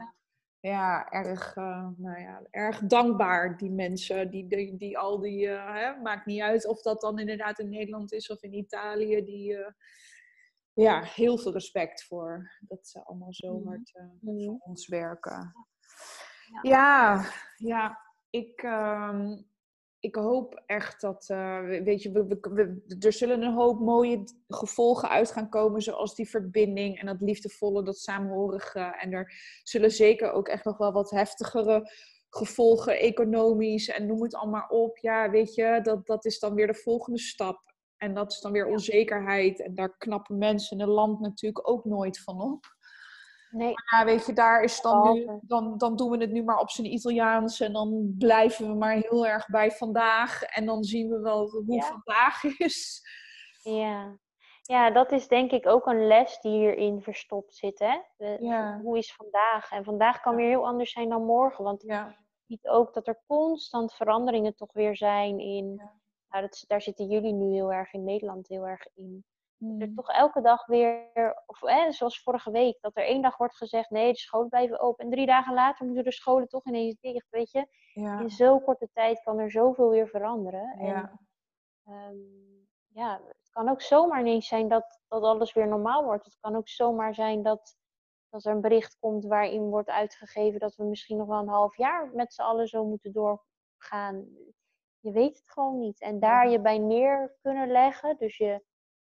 ja 0.60 1.10
erg, 1.10 1.56
uh, 1.56 1.88
nou 1.96 2.20
ja, 2.20 2.42
erg 2.50 2.78
dankbaar 2.78 3.56
die 3.56 3.70
mensen. 3.70 4.30
Die, 4.30 4.46
die, 4.46 4.76
die 4.76 4.98
al 4.98 5.20
die, 5.20 5.46
uh, 5.46 5.74
hè, 5.74 6.00
maakt 6.00 6.26
niet 6.26 6.40
uit 6.40 6.66
of 6.66 6.82
dat 6.82 7.00
dan 7.00 7.18
inderdaad 7.18 7.58
in 7.58 7.68
Nederland 7.68 8.12
is 8.12 8.30
of 8.30 8.42
in 8.42 8.54
Italië. 8.54 9.24
Die 9.24 9.58
ja, 10.72 11.02
heel 11.02 11.38
veel 11.38 11.52
respect 11.52 12.04
voor 12.04 12.50
dat 12.60 12.86
ze 12.86 13.04
allemaal 13.04 13.34
zo 13.34 13.58
mhm. 13.58 13.68
hard 13.68 13.94
uh, 13.94 14.04
voor 14.20 14.58
ons 14.58 14.88
werken. 14.88 15.52
Ja, 16.62 16.70
ja, 16.70 17.24
ja 17.56 18.00
ik, 18.30 18.62
uh, 18.62 19.32
ik 20.00 20.14
hoop 20.14 20.62
echt 20.66 21.00
dat, 21.00 21.28
uh, 21.30 21.60
weet 21.60 22.02
je, 22.02 22.10
we, 22.12 22.38
we, 22.40 22.96
er 23.00 23.12
zullen 23.12 23.42
een 23.42 23.54
hoop 23.54 23.80
mooie 23.80 24.24
gevolgen 24.48 25.08
uit 25.08 25.32
gaan 25.32 25.48
komen, 25.48 25.82
zoals 25.82 26.14
die 26.14 26.28
verbinding 26.28 26.98
en 27.00 27.06
dat 27.06 27.20
liefdevolle, 27.20 27.82
dat 27.82 27.98
samenhorige. 27.98 28.80
En 28.80 29.12
er 29.12 29.32
zullen 29.62 29.90
zeker 29.90 30.32
ook 30.32 30.48
echt 30.48 30.64
nog 30.64 30.76
wel 30.76 30.92
wat 30.92 31.10
heftigere 31.10 31.90
gevolgen, 32.30 32.98
economisch 32.98 33.88
en 33.88 34.06
noem 34.06 34.22
het 34.22 34.34
allemaal 34.34 34.66
op. 34.68 34.98
Ja, 34.98 35.30
weet 35.30 35.54
je, 35.54 35.80
dat, 35.82 36.06
dat 36.06 36.24
is 36.24 36.38
dan 36.38 36.54
weer 36.54 36.66
de 36.66 36.74
volgende 36.74 37.18
stap. 37.18 37.74
En 37.96 38.14
dat 38.14 38.32
is 38.32 38.40
dan 38.40 38.52
weer 38.52 38.66
onzekerheid. 38.66 39.62
En 39.62 39.74
daar 39.74 39.96
knappen 39.96 40.38
mensen 40.38 40.78
in 40.78 40.82
het 40.82 40.92
land 40.92 41.20
natuurlijk 41.20 41.68
ook 41.68 41.84
nooit 41.84 42.20
van 42.20 42.40
op. 42.40 42.78
Nee. 43.50 43.72
Maar 43.72 44.00
ja, 44.00 44.04
weet 44.04 44.26
je, 44.26 44.32
daar 44.32 44.62
is 44.62 44.80
dan 44.80 45.12
nu, 45.12 45.38
dan, 45.42 45.78
dan 45.78 45.96
doen 45.96 46.10
we 46.10 46.16
het 46.16 46.30
nu 46.30 46.42
maar 46.42 46.58
op 46.58 46.70
zijn 46.70 46.92
Italiaans. 46.92 47.60
En 47.60 47.72
dan 47.72 48.14
blijven 48.18 48.66
we 48.66 48.74
maar 48.74 48.94
heel 48.94 49.26
erg 49.26 49.48
bij 49.48 49.70
vandaag. 49.70 50.42
En 50.42 50.66
dan 50.66 50.84
zien 50.84 51.08
we 51.08 51.20
wel 51.20 51.50
hoe 51.50 51.82
vandaag 51.82 52.44
is. 52.58 53.02
Ja. 53.62 54.18
ja, 54.62 54.90
dat 54.90 55.12
is 55.12 55.28
denk 55.28 55.50
ik 55.50 55.66
ook 55.66 55.86
een 55.86 56.06
les 56.06 56.40
die 56.40 56.52
hierin 56.52 57.02
verstopt 57.02 57.54
zit. 57.54 57.78
Hè? 57.78 57.98
ja. 58.38 58.80
Hoe 58.82 58.98
is 58.98 59.14
vandaag? 59.14 59.70
En 59.70 59.84
vandaag 59.84 60.20
kan 60.20 60.36
weer 60.36 60.48
heel 60.48 60.66
anders 60.66 60.92
zijn 60.92 61.08
dan 61.08 61.24
morgen. 61.24 61.64
Want 61.64 61.82
ja. 61.82 62.16
ziet 62.46 62.68
ook 62.68 62.94
dat 62.94 63.06
er 63.06 63.22
constant 63.26 63.94
veranderingen 63.94 64.54
toch 64.54 64.72
weer 64.72 64.96
zijn 64.96 65.38
in 65.38 65.82
nou, 66.30 66.42
dat, 66.42 66.64
daar 66.66 66.82
zitten 66.82 67.06
jullie 67.06 67.32
nu 67.32 67.52
heel 67.52 67.72
erg 67.72 67.92
in 67.92 68.04
Nederland 68.04 68.48
heel 68.48 68.66
erg 68.66 68.86
in. 68.94 69.24
Mm. 69.60 69.80
Er 69.80 69.94
toch 69.94 70.08
elke 70.08 70.40
dag 70.40 70.66
weer, 70.66 71.42
of 71.46 71.58
zoals 71.88 72.22
vorige 72.22 72.50
week, 72.50 72.80
dat 72.80 72.96
er 72.96 73.04
één 73.04 73.22
dag 73.22 73.36
wordt 73.36 73.56
gezegd: 73.56 73.90
nee, 73.90 74.12
de 74.12 74.18
scholen 74.18 74.48
blijven 74.48 74.80
open. 74.80 75.04
En 75.04 75.10
drie 75.10 75.26
dagen 75.26 75.54
later 75.54 75.86
moeten 75.86 76.04
de 76.04 76.12
scholen 76.12 76.48
toch 76.48 76.66
ineens 76.66 76.96
dicht. 77.00 77.26
Weet 77.30 77.50
je, 77.50 77.66
ja. 77.92 78.20
in 78.20 78.30
zo'n 78.30 78.62
korte 78.62 78.88
tijd 78.92 79.22
kan 79.22 79.38
er 79.38 79.50
zoveel 79.50 79.90
weer 79.90 80.08
veranderen. 80.08 80.84
Ja. 80.84 81.18
En 81.84 81.94
um, 81.94 82.68
ja, 82.86 83.20
het 83.26 83.50
kan 83.50 83.68
ook 83.68 83.82
zomaar 83.82 84.20
ineens 84.20 84.46
zijn 84.46 84.68
dat, 84.68 85.00
dat 85.08 85.22
alles 85.22 85.52
weer 85.52 85.68
normaal 85.68 86.04
wordt. 86.04 86.24
Het 86.24 86.36
kan 86.40 86.56
ook 86.56 86.68
zomaar 86.68 87.14
zijn 87.14 87.42
dat, 87.42 87.76
dat 88.28 88.44
er 88.44 88.52
een 88.52 88.60
bericht 88.60 88.96
komt 88.98 89.24
waarin 89.24 89.70
wordt 89.70 89.88
uitgegeven 89.88 90.60
dat 90.60 90.74
we 90.74 90.84
misschien 90.84 91.16
nog 91.16 91.26
wel 91.26 91.40
een 91.40 91.48
half 91.48 91.76
jaar 91.76 92.10
met 92.12 92.32
z'n 92.32 92.42
allen 92.42 92.68
zo 92.68 92.84
moeten 92.84 93.12
doorgaan 93.12 94.28
je 95.00 95.12
weet 95.12 95.38
het 95.38 95.50
gewoon 95.50 95.78
niet. 95.78 96.00
En 96.00 96.20
daar 96.20 96.48
je 96.48 96.60
bij 96.60 96.78
neer 96.78 97.36
kunnen 97.42 97.70
leggen, 97.70 98.16
dus 98.18 98.36
je 98.36 98.64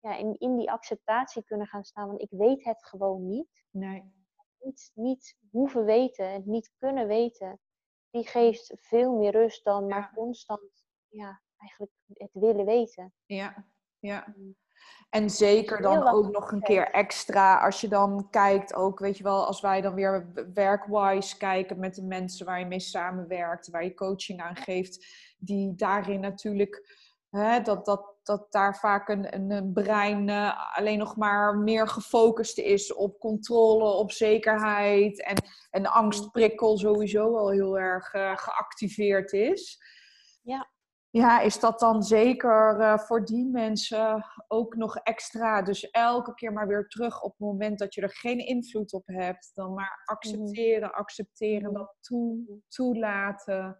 ja, 0.05 0.15
in, 0.15 0.35
in 0.39 0.57
die 0.57 0.71
acceptatie 0.71 1.43
kunnen 1.43 1.67
gaan 1.67 1.83
staan, 1.83 2.07
want 2.07 2.21
ik 2.21 2.29
weet 2.31 2.63
het 2.63 2.85
gewoon 2.85 3.27
niet. 3.27 3.65
Nee. 3.71 4.13
Niet, 4.59 4.91
niet 4.93 5.37
hoeven 5.51 5.85
weten, 5.85 6.33
het 6.33 6.45
niet 6.45 6.71
kunnen 6.77 7.07
weten, 7.07 7.59
die 8.09 8.27
geeft 8.27 8.73
veel 8.75 9.11
meer 9.11 9.31
rust 9.31 9.63
dan 9.63 9.87
maar 9.87 10.11
constant 10.13 10.85
ja, 11.07 11.41
eigenlijk 11.57 11.93
het 12.13 12.29
willen 12.33 12.65
weten. 12.65 13.13
Ja, 13.25 13.65
ja. 13.99 14.33
Mm. 14.37 14.55
En 15.09 15.29
zeker 15.29 15.81
dan 15.81 16.07
ook 16.07 16.31
nog 16.31 16.51
een 16.51 16.61
keer 16.61 16.91
extra 16.91 17.63
als 17.65 17.81
je 17.81 17.87
dan 17.87 18.29
kijkt, 18.29 18.73
ook 18.73 18.99
weet 18.99 19.17
je 19.17 19.23
wel, 19.23 19.45
als 19.45 19.61
wij 19.61 19.81
dan 19.81 19.93
weer 19.93 20.31
werkwise 20.53 21.37
kijken 21.37 21.79
met 21.79 21.95
de 21.95 22.03
mensen 22.03 22.45
waar 22.45 22.59
je 22.59 22.65
mee 22.65 22.79
samenwerkt, 22.79 23.69
waar 23.69 23.83
je 23.83 23.93
coaching 23.93 24.41
aan 24.41 24.55
geeft, 24.55 25.05
die 25.37 25.75
daarin 25.75 26.19
natuurlijk, 26.19 27.04
hè, 27.35 27.61
dat, 27.61 27.85
dat, 27.85 28.15
dat 28.23 28.51
daar 28.51 28.77
vaak 28.77 29.09
een, 29.09 29.51
een, 29.51 29.73
brein 29.73 30.27
uh, 30.27 30.77
alleen 30.77 30.97
nog 30.97 31.15
maar 31.15 31.57
meer 31.57 31.87
gefocust 31.87 32.57
is 32.57 32.93
op 32.93 33.19
controle, 33.19 33.83
op 33.83 34.11
zekerheid 34.11 35.23
en 35.23 35.35
een 35.71 35.87
angstprikkel 35.87 36.77
sowieso 36.77 37.37
al 37.37 37.49
heel 37.49 37.79
erg 37.79 38.13
uh, 38.13 38.37
geactiveerd 38.37 39.31
is. 39.31 39.77
Ja. 40.41 40.73
Ja, 41.09 41.39
is 41.39 41.59
dat 41.59 41.79
dan 41.79 42.03
zeker 42.03 42.79
uh, 42.79 42.97
voor 42.97 43.25
die 43.25 43.45
mensen 43.45 44.25
ook 44.47 44.75
nog 44.75 44.95
extra? 44.95 45.61
Dus 45.61 45.89
elke 45.89 46.33
keer 46.33 46.53
maar 46.53 46.67
weer 46.67 46.87
terug 46.87 47.21
op 47.21 47.31
het 47.31 47.39
moment 47.39 47.79
dat 47.79 47.93
je 47.93 48.01
er 48.01 48.13
geen 48.13 48.39
invloed 48.39 48.93
op 48.93 49.07
hebt. 49.07 49.51
Dan 49.53 49.73
maar 49.73 50.01
accepteren, 50.05 50.93
accepteren, 50.93 51.73
dat 51.73 51.95
toe, 52.01 52.59
toelaten. 52.67 53.77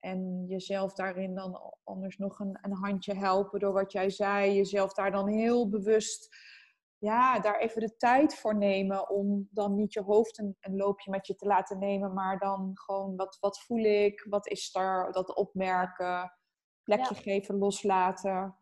En 0.00 0.44
jezelf 0.46 0.92
daarin 0.92 1.34
dan 1.34 1.74
anders 1.84 2.16
nog 2.16 2.38
een, 2.38 2.58
een 2.62 2.74
handje 2.74 3.14
helpen 3.14 3.60
door 3.60 3.72
wat 3.72 3.92
jij 3.92 4.10
zei. 4.10 4.54
Jezelf 4.54 4.92
daar 4.92 5.10
dan 5.10 5.28
heel 5.28 5.68
bewust, 5.68 6.36
ja, 6.98 7.40
daar 7.40 7.58
even 7.58 7.80
de 7.80 7.96
tijd 7.96 8.34
voor 8.34 8.56
nemen. 8.56 9.10
Om 9.10 9.48
dan 9.50 9.74
niet 9.74 9.92
je 9.92 10.02
hoofd 10.02 10.38
een, 10.38 10.56
een 10.60 10.76
loopje 10.76 11.10
met 11.10 11.26
je 11.26 11.34
te 11.34 11.46
laten 11.46 11.78
nemen. 11.78 12.12
Maar 12.12 12.38
dan 12.38 12.70
gewoon, 12.74 13.16
wat, 13.16 13.36
wat 13.40 13.60
voel 13.60 13.84
ik? 13.84 14.26
Wat 14.28 14.46
is 14.46 14.74
er? 14.74 15.12
Dat 15.12 15.34
opmerken 15.34 16.32
plekje 16.82 17.14
geven, 17.14 17.58
loslaten. 17.58 18.56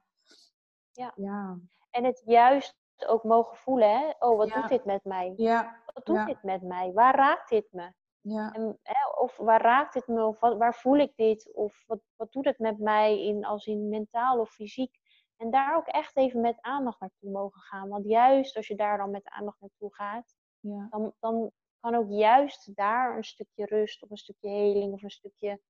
Ja. 0.92 1.12
ja. 1.16 1.58
En 1.90 2.04
het 2.04 2.22
juist 2.24 2.76
ook 3.06 3.24
mogen 3.24 3.56
voelen, 3.56 3.98
hè? 3.98 4.12
Oh, 4.18 4.36
wat 4.36 4.48
doet 4.48 4.68
dit 4.68 4.84
met 4.84 5.04
mij? 5.04 5.32
Ja. 5.36 5.82
Wat 5.94 6.06
doet 6.06 6.26
dit 6.26 6.42
met 6.42 6.62
mij? 6.62 6.92
Waar 6.92 7.14
raakt 7.14 7.48
dit 7.48 7.72
me? 7.72 7.92
Ja. 8.20 8.52
En, 8.52 8.78
hè, 8.82 9.20
of 9.20 9.36
waar 9.36 9.62
raakt 9.62 9.92
dit 9.92 10.06
me? 10.06 10.26
Of 10.26 10.40
wat, 10.40 10.56
waar 10.56 10.74
voel 10.74 10.96
ik 10.96 11.12
dit? 11.16 11.52
Of 11.54 11.84
wat, 11.86 12.00
wat 12.16 12.32
doet 12.32 12.44
het 12.44 12.58
met 12.58 12.78
mij 12.78 13.24
in, 13.24 13.44
als 13.44 13.66
in 13.66 13.88
mentaal 13.88 14.40
of 14.40 14.50
fysiek? 14.50 14.98
En 15.36 15.50
daar 15.50 15.76
ook 15.76 15.86
echt 15.86 16.16
even 16.16 16.40
met 16.40 16.60
aandacht 16.60 17.00
naartoe 17.00 17.30
mogen 17.30 17.60
gaan. 17.60 17.88
Want 17.88 18.04
juist 18.06 18.56
als 18.56 18.66
je 18.66 18.76
daar 18.76 18.96
dan 18.96 19.10
met 19.10 19.28
aandacht 19.28 19.60
naartoe 19.60 19.94
gaat, 19.94 20.34
ja. 20.60 20.86
dan, 20.90 21.12
dan 21.18 21.50
kan 21.80 21.94
ook 21.94 22.10
juist 22.10 22.76
daar 22.76 23.16
een 23.16 23.24
stukje 23.24 23.64
rust 23.64 24.02
of 24.02 24.10
een 24.10 24.16
stukje 24.16 24.48
heling 24.48 24.92
of 24.92 25.02
een 25.02 25.10
stukje 25.10 25.60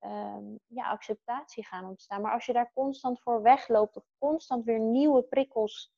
um, 0.00 0.58
ja, 0.66 0.90
acceptatie 0.90 1.66
gaan 1.66 1.88
ontstaan. 1.88 2.20
Maar 2.20 2.32
als 2.32 2.46
je 2.46 2.52
daar 2.52 2.72
constant 2.74 3.20
voor 3.22 3.42
wegloopt 3.42 3.96
of 3.96 4.04
constant 4.18 4.64
weer 4.64 4.80
nieuwe 4.80 5.22
prikkels 5.22 5.92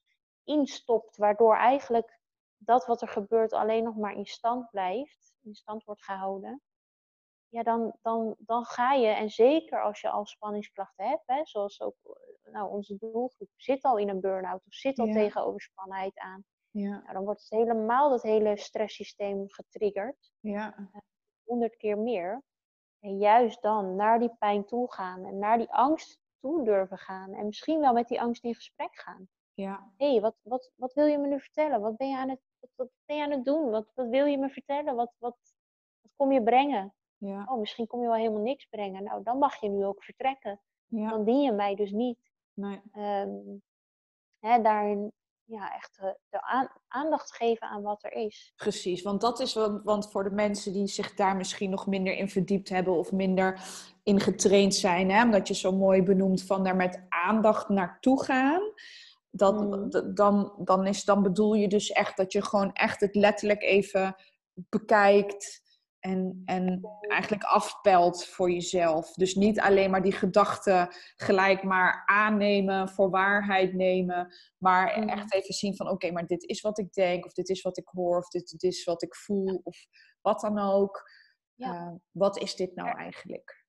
instopt, 0.45 1.17
waardoor 1.17 1.57
eigenlijk 1.57 2.18
dat 2.59 2.87
wat 2.87 3.03
er 3.03 3.09
gebeurt 3.09 3.53
alleen 3.53 3.85
nog 3.85 3.97
maar 3.97 4.15
in 4.15 4.27
stand 4.27 4.71
blijft, 4.71 5.35
in 5.43 5.55
stand 5.55 5.85
wordt 5.85 6.05
gehouden, 6.05 6.63
ja, 7.49 7.63
dan, 7.63 7.97
dan, 8.03 8.35
dan 8.39 8.65
ga 8.65 8.93
je, 8.93 9.09
en 9.09 9.31
zeker 9.31 9.83
als 9.83 10.01
je 10.01 10.11
al 10.11 10.27
spanningsklachten 10.27 11.09
hebt, 11.09 11.27
hè, 11.27 11.41
zoals 11.45 11.81
ook 11.81 11.97
nou, 12.45 12.71
onze 12.71 12.97
doelgroep 12.97 13.51
zit 13.57 13.83
al 13.83 13.99
in 13.99 14.09
een 14.09 14.21
burn-out 14.21 14.67
of 14.67 14.75
zit 14.75 14.99
al 14.99 15.07
ja. 15.07 15.13
tegen 15.13 15.45
overspannenheid 15.45 16.19
aan, 16.19 16.45
ja. 16.71 17.01
Nou, 17.01 17.13
dan 17.13 17.25
wordt 17.25 17.41
het 17.41 17.51
helemaal 17.51 18.11
dat 18.11 18.23
hele 18.23 18.57
stresssysteem 18.57 19.45
getriggerd. 19.49 20.33
Ja. 20.41 20.91
Honderd 21.45 21.77
keer 21.77 21.99
meer. 21.99 22.43
En 23.01 23.19
juist 23.19 23.63
dan 23.63 23.97
naar 23.97 24.19
die 24.19 24.37
pijn 24.39 24.65
toe 24.65 24.93
gaan 24.93 25.25
en 25.25 25.39
naar 25.39 25.59
die 25.59 25.73
angst 25.73 26.19
toe 26.41 26.65
durven 26.65 26.99
gaan. 26.99 27.35
En 27.35 27.47
misschien 27.47 27.81
wel 27.81 27.93
met 27.93 28.09
die 28.09 28.21
angst 28.21 28.45
in 28.45 28.55
gesprek 28.55 28.99
gaan. 28.99 29.29
Ja. 29.55 29.93
Hé, 29.97 30.11
hey, 30.11 30.21
wat, 30.21 30.37
wat, 30.43 30.73
wat 30.77 30.93
wil 30.93 31.07
je 31.07 31.19
me 31.19 31.27
nu 31.27 31.41
vertellen? 31.41 31.81
Wat 31.81 31.97
ben 31.97 32.09
je 32.09 32.17
aan 32.17 32.29
het, 32.29 32.41
wat, 32.75 32.87
wat 32.87 33.07
ben 33.07 33.17
je 33.17 33.23
aan 33.23 33.31
het 33.31 33.45
doen? 33.45 33.71
Wat, 33.71 33.93
wat 33.95 34.09
wil 34.09 34.25
je 34.27 34.39
me 34.39 34.49
vertellen? 34.49 34.95
Wat, 34.95 35.13
wat, 35.19 35.37
wat 36.01 36.13
kom 36.17 36.33
je 36.33 36.43
brengen? 36.43 36.95
Ja. 37.17 37.47
Oh, 37.49 37.59
misschien 37.59 37.87
kom 37.87 38.01
je 38.01 38.07
wel 38.07 38.17
helemaal 38.17 38.43
niks 38.43 38.67
brengen. 38.67 39.03
Nou, 39.03 39.23
dan 39.23 39.39
mag 39.39 39.61
je 39.61 39.69
nu 39.69 39.85
ook 39.85 40.03
vertrekken. 40.05 40.61
Ja. 40.87 41.11
Dan 41.11 41.25
dien 41.25 41.43
je 41.43 41.53
mij 41.53 41.75
dus 41.75 41.91
niet. 41.91 42.19
Nee. 42.55 42.81
Um, 42.95 43.63
hè, 44.39 44.63
daarin 44.63 45.13
ja, 45.49 45.75
echt 45.75 45.97
de, 46.01 46.19
de 46.29 46.69
aandacht 46.89 47.33
geven 47.33 47.69
aan 47.69 47.83
wat 47.83 48.05
er 48.05 48.13
is. 48.13 48.53
Precies, 48.57 49.03
want 49.03 49.21
dat 49.21 49.41
is 49.41 49.55
want, 49.55 49.85
want 49.85 50.11
voor 50.11 50.25
de 50.25 50.31
mensen 50.31 50.73
die 50.73 50.87
zich 50.87 51.15
daar 51.15 51.37
misschien 51.37 51.71
nog 51.71 51.87
minder 51.87 52.15
in 52.15 52.29
verdiept 52.29 52.69
hebben 52.69 52.97
of 52.97 53.13
minder 53.13 53.61
in 54.03 54.21
getraind 54.21 54.75
zijn, 54.75 55.11
hè, 55.11 55.23
omdat 55.23 55.49
je 55.49 55.55
zo 55.55 55.73
mooi 55.73 56.03
benoemt 56.03 56.45
van 56.45 56.65
daar 56.65 56.77
met 56.77 57.07
aandacht 57.09 57.69
naartoe 57.69 58.25
gaan. 58.25 58.63
Dat, 59.31 59.61
mm. 59.61 60.15
dan, 60.15 60.53
dan, 60.59 60.87
is, 60.87 61.05
dan 61.05 61.23
bedoel 61.23 61.55
je 61.55 61.69
dus 61.69 61.91
echt 61.91 62.17
dat 62.17 62.33
je 62.33 62.43
gewoon 62.43 62.73
echt 62.73 63.01
het 63.01 63.15
letterlijk 63.15 63.63
even 63.63 64.17
bekijkt 64.55 65.67
en, 66.01 66.43
en 66.45 66.81
eigenlijk 67.01 67.43
afpelt 67.43 68.27
voor 68.27 68.51
jezelf. 68.51 69.13
Dus 69.13 69.35
niet 69.35 69.61
alleen 69.61 69.91
maar 69.91 70.03
die 70.03 70.13
gedachten 70.13 70.89
gelijk 71.17 71.63
maar 71.63 72.03
aannemen, 72.07 72.89
voor 72.89 73.11
waarheid 73.11 73.75
nemen. 73.75 74.35
Maar 74.59 74.99
mhm. 74.99 75.09
echt 75.09 75.35
even 75.35 75.55
zien 75.55 75.77
van 75.77 75.89
oké, 75.89 76.11
maar 76.11 76.27
dit 76.27 76.43
is 76.43 76.61
wat 76.61 76.79
ik 76.79 76.93
denk. 76.93 77.25
Of 77.25 77.33
dit 77.33 77.49
is 77.49 77.63
wat 77.63 77.79
ik 77.79 77.89
hoor. 77.89 78.19
Of 78.19 78.29
dit, 78.29 78.63
is 78.63 78.85
wat 78.85 79.03
ik 79.03 79.15
voel. 79.15 79.61
Of 79.65 79.77
wat 80.21 80.41
dan 80.41 80.59
ook. 80.59 81.11
Ja. 81.55 81.75
Uh, 81.75 81.95
wat 82.11 82.39
is 82.39 82.57
dit 82.57 82.75
nou 82.75 82.99
eigenlijk? 82.99 83.65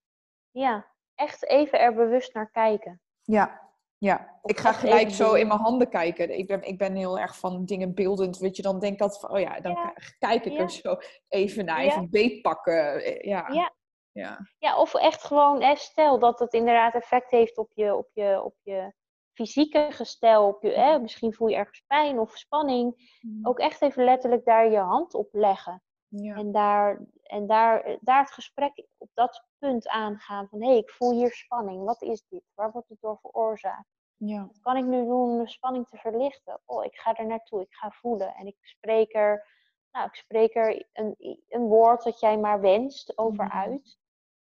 Ja, 0.52 0.88
echt 1.16 1.46
even 1.46 1.80
er 1.80 1.94
bewust 1.94 2.34
naar 2.34 2.52
kijken. 2.52 3.02
Ja, 3.24 3.69
ja, 4.00 4.40
ik 4.44 4.58
ga 4.58 4.74
gelijk 4.74 5.10
zo 5.10 5.34
in 5.34 5.48
mijn 5.48 5.60
handen 5.60 5.90
kijken. 5.90 6.38
Ik 6.38 6.48
ben, 6.48 6.62
ik 6.62 6.78
ben 6.78 6.96
heel 6.96 7.20
erg 7.20 7.38
van 7.38 7.66
dingen 7.66 7.94
beeldend. 7.94 8.38
Weet 8.38 8.56
je, 8.56 8.62
dan 8.62 8.80
denk 8.80 9.02
ik 9.02 9.12
van, 9.12 9.32
oh 9.32 9.40
ja, 9.40 9.60
dan 9.60 9.94
kijk 10.20 10.46
ik 10.46 10.60
er 10.60 10.70
zo 10.70 10.98
even 11.28 11.66
naar, 11.66 11.80
even 11.80 12.02
ja. 12.02 12.08
beetpakken. 12.08 13.04
Eh, 13.04 13.22
ja. 13.22 13.50
ja. 13.52 13.78
Ja. 14.12 14.48
ja, 14.58 14.78
of 14.78 14.94
echt 14.94 15.24
gewoon, 15.24 15.78
stel 15.78 16.20
dat 16.20 16.40
het 16.40 16.54
inderdaad 16.54 16.94
effect 16.94 17.32
heeft 17.32 17.58
op 17.58 17.72
je, 17.74 17.96
op 17.96 18.10
je, 18.14 18.44
op 18.44 18.56
je 18.62 18.94
fysieke 19.34 19.88
gestel. 19.90 20.48
Op 20.48 20.64
je, 20.64 20.72
hè, 20.72 21.00
misschien 21.00 21.34
voel 21.34 21.48
je 21.48 21.56
ergens 21.56 21.84
pijn 21.88 22.20
of 22.20 22.38
spanning. 22.38 23.18
Mm. 23.22 23.48
Ook 23.48 23.60
echt 23.60 23.82
even 23.82 24.04
letterlijk 24.04 24.46
daar 24.46 24.72
je 24.72 24.78
hand 24.78 25.14
op 25.14 25.30
leggen. 25.32 25.84
Ja. 26.10 26.36
En, 26.36 26.52
daar, 26.52 27.00
en 27.24 27.48
daar, 27.48 27.98
daar 28.02 28.20
het 28.20 28.32
gesprek 28.32 28.86
op 28.98 29.10
dat 29.14 29.46
punt 29.58 29.88
aangaan 29.88 30.48
van 30.48 30.62
hé, 30.62 30.68
hey, 30.68 30.78
ik 30.78 30.90
voel 30.90 31.12
hier 31.12 31.32
spanning. 31.32 31.84
Wat 31.84 32.02
is 32.02 32.26
dit? 32.28 32.44
Waar 32.54 32.72
wordt 32.72 32.90
het 32.90 33.02
door 33.02 33.18
veroorzaakt? 33.22 33.88
Ja. 34.16 34.46
Wat 34.48 34.60
kan 34.60 34.78
ik 34.78 34.86
nu 34.86 35.06
doen 35.06 35.30
om 35.30 35.38
de 35.38 35.50
spanning 35.50 35.88
te 35.88 35.98
verlichten? 35.98 36.62
Oh, 36.66 36.86
ik 36.86 36.96
ga 36.96 37.16
er 37.16 37.26
naartoe, 37.26 37.62
ik 37.62 37.74
ga 37.74 37.92
voelen. 37.92 38.36
En 38.36 38.48
ik 38.48 38.58
spreek 38.62 39.16
er, 39.16 39.48
nou, 39.92 40.08
ik 40.08 40.16
spreek 40.16 40.56
er 40.56 40.88
een, 40.94 41.42
een 41.48 41.68
woord 41.68 42.04
dat 42.04 42.20
jij 42.20 42.38
maar 42.38 42.62
wenst 42.62 43.18
over 43.18 43.46
mm. 43.46 43.52
uit. 43.52 43.98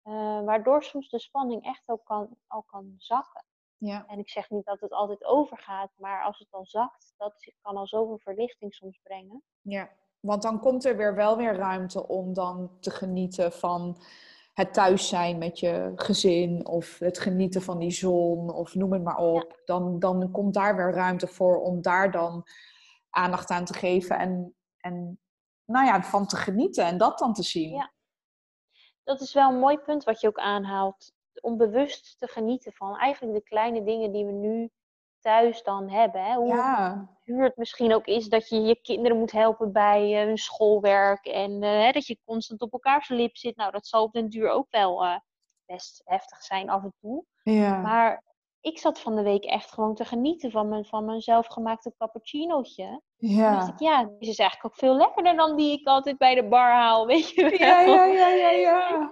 Uh, 0.04 0.44
waardoor 0.44 0.84
soms 0.84 1.10
de 1.10 1.20
spanning 1.20 1.66
echt 1.66 1.90
ook 1.90 2.06
kan, 2.06 2.38
al 2.48 2.64
kan 2.64 2.96
zakken. 2.98 3.46
Ja. 3.78 4.06
En 4.08 4.20
ik 4.20 4.30
zeg 4.30 4.50
niet 4.50 4.66
dat 4.66 4.80
het 4.80 4.92
altijd 4.92 5.24
overgaat, 5.24 5.92
maar 5.96 6.24
als 6.24 6.40
het 6.40 6.52
al 6.52 6.66
zakt, 6.66 7.14
dat 7.18 7.54
kan 7.62 7.78
al 7.78 7.88
zoveel 7.88 8.18
verlichting 8.18 8.74
soms 8.74 9.00
brengen. 9.04 9.44
Ja, 9.62 9.92
want 10.26 10.42
dan 10.42 10.60
komt 10.60 10.86
er 10.86 10.98
weer 10.98 11.16
wel 11.16 11.38
weer 11.38 11.56
ruimte 11.56 12.08
om 12.08 12.34
dan 12.34 12.72
te 12.80 12.92
genieten 12.92 13.52
van 13.52 14.02
het 14.54 14.74
thuis 14.74 15.08
zijn 15.08 15.38
met 15.38 15.60
je 15.60 15.92
gezin 15.96 16.68
of 16.68 17.00
het 17.00 17.20
genieten 17.20 17.62
van 17.62 17.80
die 17.80 17.92
zon 17.92 18.54
of 18.54 18.76
noem 18.76 18.94
het 18.94 19.04
maar 19.04 19.18
op. 19.18 19.62
Dan, 19.66 20.00
dan 20.00 20.32
komt 20.32 20.54
daar 20.54 20.76
weer 20.76 20.92
ruimte 20.92 21.28
voor 21.28 21.62
om 21.62 21.82
daar 21.82 22.12
dan 22.12 22.44
aandacht 23.10 23.50
aan 23.50 23.66
te 23.66 23.74
geven 23.74 24.18
en, 24.18 24.56
en 24.78 25.20
nou 25.66 25.86
ja, 25.86 26.04
van 26.04 26.28
te 26.28 26.36
genieten 26.36 26.86
en 26.86 26.98
dat 26.98 27.20
dan 27.20 27.34
te 27.34 27.44
zien. 27.44 27.74
Ja. 27.74 27.94
Dat 29.04 29.22
is 29.22 29.34
wel 29.34 29.52
een 29.52 29.60
mooi 29.60 29.78
punt 29.78 30.04
wat 30.04 30.22
je 30.22 30.28
ook 30.28 30.40
aanhaalt. 30.40 31.14
Om 31.42 31.58
bewust 31.58 32.20
te 32.20 32.28
genieten 32.28 32.74
van 32.74 32.98
eigenlijk 32.98 33.36
de 33.36 33.44
kleine 33.44 33.84
dingen 33.84 34.12
die 34.12 34.26
we 34.26 34.32
nu 34.32 34.72
thuis 35.24 35.64
dan 35.64 35.90
hebben. 35.90 36.24
Hè? 36.24 36.36
Hoe 36.36 36.48
ja. 36.48 37.08
duur 37.24 37.44
het 37.44 37.58
misschien 37.58 37.94
ook 37.94 38.06
is 38.06 38.30
dat 38.30 38.50
je 38.50 38.62
je 38.62 38.82
kinderen 38.82 39.18
moet 39.18 39.32
helpen 39.32 39.72
bij 39.72 40.22
uh, 40.22 40.26
hun 40.26 40.38
schoolwerk. 40.38 41.26
En 41.26 41.52
uh, 41.52 41.70
hè, 41.70 41.92
dat 41.92 42.08
je 42.08 42.20
constant 42.26 42.62
op 42.62 42.74
elkaars 42.74 43.10
lip 43.10 43.38
zit. 43.38 43.56
Nou, 43.56 43.72
dat 43.72 43.88
zal 43.88 44.04
op 44.04 44.14
den 44.14 44.30
duur 44.30 44.50
ook 44.50 44.68
wel 44.70 45.06
uh, 45.06 45.18
best 45.66 46.02
heftig 46.06 46.44
zijn 46.44 46.70
af 46.70 46.84
en 46.84 46.94
toe. 47.02 47.26
Ja. 47.44 47.82
Maar 47.82 48.24
ik 48.62 48.80
zat 48.80 49.00
van 49.00 49.16
de 49.16 49.22
week 49.22 49.44
echt 49.44 49.72
gewoon 49.72 49.96
te 49.96 50.06
genieten 50.06 50.52
van 50.52 50.70
mijn, 50.70 50.86
van 50.86 51.06
mijn 51.06 51.22
zelfgemaakte 51.22 51.94
cappuccinootje. 51.98 53.02
Ja. 53.18 53.52
dacht 53.52 53.70
ik, 53.70 53.80
ja, 53.80 54.04
dit 54.04 54.30
is 54.30 54.38
eigenlijk 54.38 54.66
ook 54.66 54.80
veel 54.80 54.96
lekkerder 54.96 55.36
dan 55.36 55.56
die 55.56 55.80
ik 55.80 55.88
altijd 55.88 56.18
bij 56.18 56.36
de 56.36 56.48
bar 56.48 56.72
haal, 56.72 57.06
weet 57.14 57.30
je 57.30 57.42
wel. 57.42 57.52
Ja, 57.52 57.80
ja, 57.80 58.06
ja, 58.06 58.28
ja, 58.28 58.50
ja. 58.50 59.12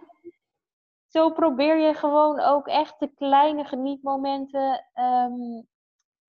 Zo 1.07 1.29
probeer 1.31 1.77
je 1.77 1.93
gewoon 1.93 2.39
ook 2.39 2.67
echt 2.67 2.99
de 2.99 3.13
kleine 3.15 3.63
genietmomenten 3.63 4.85
um, 4.93 5.67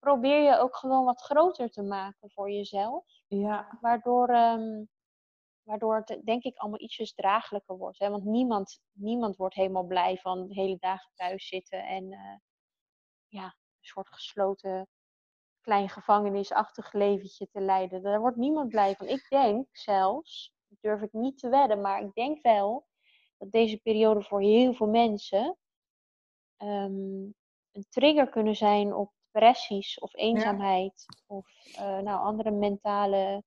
probeer 0.02 0.42
je 0.42 0.58
ook 0.58 0.76
gewoon 0.76 1.04
wat 1.04 1.22
groter 1.22 1.70
te 1.70 1.82
maken 1.82 2.30
voor 2.30 2.50
jezelf. 2.50 3.04
Ja. 3.26 3.78
Waardoor, 3.80 4.28
um, 4.28 4.88
waardoor 5.62 6.04
het 6.04 6.20
denk 6.24 6.42
ik 6.42 6.56
allemaal 6.56 6.80
ietsjes 6.80 7.14
draaglijker 7.14 7.76
wordt. 7.76 7.98
Hè? 7.98 8.10
Want 8.10 8.24
niemand, 8.24 8.80
niemand 8.92 9.36
wordt 9.36 9.54
helemaal 9.54 9.86
blij 9.86 10.16
van 10.16 10.46
de 10.46 10.54
hele 10.54 10.76
dagen 10.78 11.10
thuis 11.14 11.48
zitten 11.48 11.86
en 11.86 12.12
uh, 12.12 12.36
ja, 13.26 13.44
een 13.44 13.84
soort 13.84 14.08
gesloten 14.08 14.88
klein 15.60 15.88
gevangenisachtig 15.88 16.92
leventje 16.92 17.48
te 17.48 17.60
leiden. 17.60 18.02
Daar 18.02 18.20
wordt 18.20 18.36
niemand 18.36 18.68
blij 18.68 18.94
van. 18.94 19.06
Ik 19.06 19.26
denk 19.28 19.66
zelfs, 19.72 20.54
durf 20.80 21.02
ik 21.02 21.12
niet 21.12 21.38
te 21.38 21.48
wedden, 21.48 21.80
maar 21.80 22.02
ik 22.02 22.14
denk 22.14 22.42
wel 22.42 22.86
dat 23.38 23.50
deze 23.50 23.80
periode 23.80 24.22
voor 24.22 24.40
heel 24.40 24.74
veel 24.74 24.88
mensen 24.88 25.56
um, 26.62 27.34
een 27.72 27.86
trigger 27.88 28.28
kunnen 28.28 28.56
zijn 28.56 28.94
op 28.94 29.12
depressies 29.32 29.98
of 29.98 30.14
eenzaamheid 30.14 31.06
of 31.26 31.46
uh, 31.78 31.98
nou, 31.98 32.20
andere 32.20 32.50
mentale, 32.50 33.42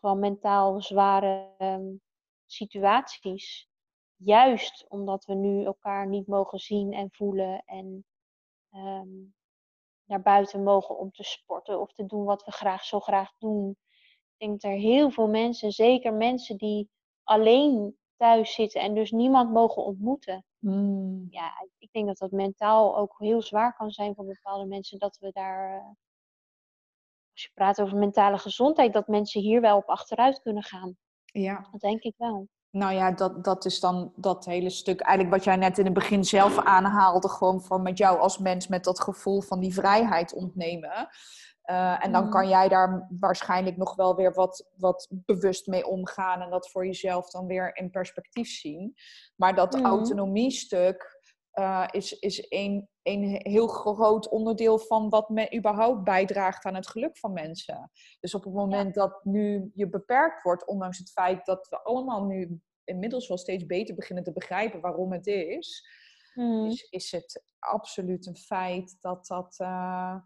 wel 0.00 0.16
mentaal 0.16 0.82
zware 0.82 1.54
um, 1.58 2.00
situaties. 2.46 3.68
juist 4.16 4.86
omdat 4.88 5.24
we 5.24 5.34
nu 5.34 5.64
elkaar 5.64 6.08
niet 6.08 6.26
mogen 6.26 6.58
zien 6.58 6.92
en 6.92 7.08
voelen 7.12 7.62
en 7.64 8.04
ehm, 8.70 9.08
naar 10.04 10.22
buiten 10.22 10.62
mogen 10.62 10.98
om 10.98 11.10
te 11.10 11.22
sporten 11.22 11.80
of 11.80 11.92
te 11.92 12.06
doen 12.06 12.24
wat 12.24 12.44
we 12.44 12.50
graag 12.50 12.84
zo 12.84 13.00
graag 13.00 13.32
doen. 13.38 13.70
Ik 14.32 14.34
denk 14.36 14.60
dat 14.60 14.70
er 14.70 14.78
heel 14.78 15.10
veel 15.10 15.28
mensen, 15.28 15.72
zeker 15.72 16.14
mensen 16.14 16.56
die 16.56 16.90
alleen 17.22 17.96
thuis 18.16 18.54
zitten 18.54 18.80
en 18.80 18.94
dus 18.94 19.10
niemand 19.10 19.52
mogen 19.52 19.84
ontmoeten. 19.84 20.44
Hmm. 20.66 21.26
Ja, 21.30 21.52
ik 21.78 21.92
denk 21.92 22.06
dat 22.06 22.18
dat 22.18 22.30
mentaal 22.30 22.96
ook 22.96 23.14
heel 23.18 23.42
zwaar 23.42 23.76
kan 23.76 23.90
zijn 23.90 24.14
voor 24.14 24.24
bepaalde 24.24 24.66
mensen. 24.66 24.98
Dat 24.98 25.18
we 25.20 25.30
daar, 25.32 25.76
eh, 25.76 25.86
als 27.32 27.42
je 27.42 27.50
praat 27.54 27.80
over 27.80 27.98
mentale 27.98 28.38
gezondheid, 28.38 28.92
dat 28.92 29.08
mensen 29.08 29.40
hier 29.40 29.60
wel 29.60 29.76
op 29.76 29.88
achteruit 29.88 30.40
kunnen 30.42 30.62
gaan. 30.62 30.96
Ja. 31.24 31.68
Dat 31.72 31.80
denk 31.80 32.02
ik 32.02 32.14
wel. 32.16 32.48
Nou 32.70 32.94
ja, 32.94 33.12
dat, 33.12 33.44
dat 33.44 33.64
is 33.64 33.80
dan 33.80 34.12
dat 34.16 34.44
hele 34.44 34.70
stuk. 34.70 35.00
Eigenlijk 35.00 35.36
wat 35.36 35.44
jij 35.44 35.56
net 35.56 35.78
in 35.78 35.84
het 35.84 35.94
begin 35.94 36.24
zelf 36.24 36.58
aanhaalde. 36.58 37.28
Gewoon 37.28 37.62
van 37.62 37.82
met 37.82 37.98
jou 37.98 38.18
als 38.18 38.38
mens 38.38 38.68
met 38.68 38.84
dat 38.84 39.00
gevoel 39.00 39.40
van 39.40 39.60
die 39.60 39.74
vrijheid 39.74 40.34
ontnemen. 40.34 41.08
Uh, 41.70 42.04
en 42.04 42.12
dan 42.12 42.24
Mm. 42.24 42.30
kan 42.30 42.48
jij 42.48 42.68
daar 42.68 43.06
waarschijnlijk 43.20 43.76
nog 43.76 43.94
wel 43.94 44.14
weer 44.16 44.34
wat, 44.34 44.70
wat 44.76 45.08
bewust 45.10 45.66
mee 45.66 45.86
omgaan. 45.86 46.40
En 46.40 46.50
dat 46.50 46.70
voor 46.70 46.86
jezelf 46.86 47.30
dan 47.30 47.46
weer 47.46 47.76
in 47.76 47.90
perspectief 47.90 48.48
zien. 48.48 48.94
Maar 49.36 49.54
dat 49.54 49.74
Mhm. 49.74 49.84
autonomiestuk 49.84 51.14
uh, 51.54 51.86
is, 51.90 52.12
is 52.18 52.46
een, 52.48 52.88
een 53.02 53.40
heel 53.42 53.66
groot 53.66 54.28
onderdeel 54.28 54.78
van 54.78 55.08
wat 55.08 55.28
me 55.28 55.54
überhaupt 55.56 56.04
bijdraagt 56.04 56.64
aan 56.64 56.74
het 56.74 56.88
geluk 56.88 57.18
van 57.18 57.32
mensen. 57.32 57.90
Dus 58.20 58.34
op 58.34 58.44
het 58.44 58.52
moment 58.52 58.94
dat 58.94 59.24
nu 59.24 59.70
je 59.74 59.88
beperkt 59.88 60.42
wordt, 60.42 60.66
ondanks 60.66 60.98
het 60.98 61.10
feit 61.10 61.44
dat 61.46 61.68
we 61.68 61.82
allemaal 61.82 62.24
nu 62.24 62.60
inmiddels 62.84 63.28
wel 63.28 63.38
steeds 63.38 63.66
beter 63.66 63.94
beginnen 63.94 64.24
te 64.24 64.32
begrijpen 64.32 64.80
waarom 64.80 65.12
het 65.12 65.26
is, 65.26 65.88
Mhm. 66.34 66.64
is, 66.66 66.86
is 66.90 67.10
het 67.12 67.42
absoluut 67.58 68.26
een 68.26 68.36
feit 68.36 68.96
dat 69.00 69.26
dat. 69.26 69.56
Uh, 69.62 70.16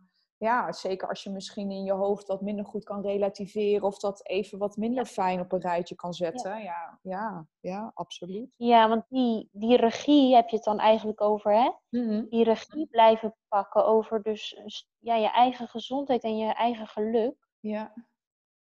ja, 0.40 0.72
zeker 0.72 1.08
als 1.08 1.22
je 1.22 1.30
misschien 1.30 1.70
in 1.70 1.84
je 1.84 1.92
hoofd 1.92 2.26
dat 2.26 2.40
minder 2.40 2.64
goed 2.64 2.84
kan 2.84 3.02
relativeren 3.02 3.86
of 3.86 3.98
dat 3.98 4.26
even 4.26 4.58
wat 4.58 4.76
minder 4.76 5.04
fijn 5.04 5.40
op 5.40 5.52
een 5.52 5.60
rijtje 5.60 5.94
kan 5.94 6.14
zetten. 6.14 6.50
Ja, 6.50 6.58
ja, 6.58 6.98
ja, 7.02 7.46
ja 7.60 7.90
absoluut. 7.94 8.54
Ja, 8.56 8.88
want 8.88 9.04
die, 9.08 9.48
die 9.52 9.76
regie 9.76 10.34
heb 10.34 10.48
je 10.48 10.56
het 10.56 10.64
dan 10.64 10.78
eigenlijk 10.78 11.20
over, 11.20 11.52
hè? 11.52 11.70
Mhm. 11.88 12.24
Die 12.28 12.44
regie 12.44 12.86
blijven 12.86 13.36
pakken 13.48 13.84
over 13.84 14.22
dus 14.22 14.56
ja, 14.98 15.14
je 15.14 15.30
eigen 15.30 15.68
gezondheid 15.68 16.22
en 16.22 16.36
je 16.36 16.52
eigen 16.52 16.86
geluk. 16.86 17.48
Ja. 17.58 17.92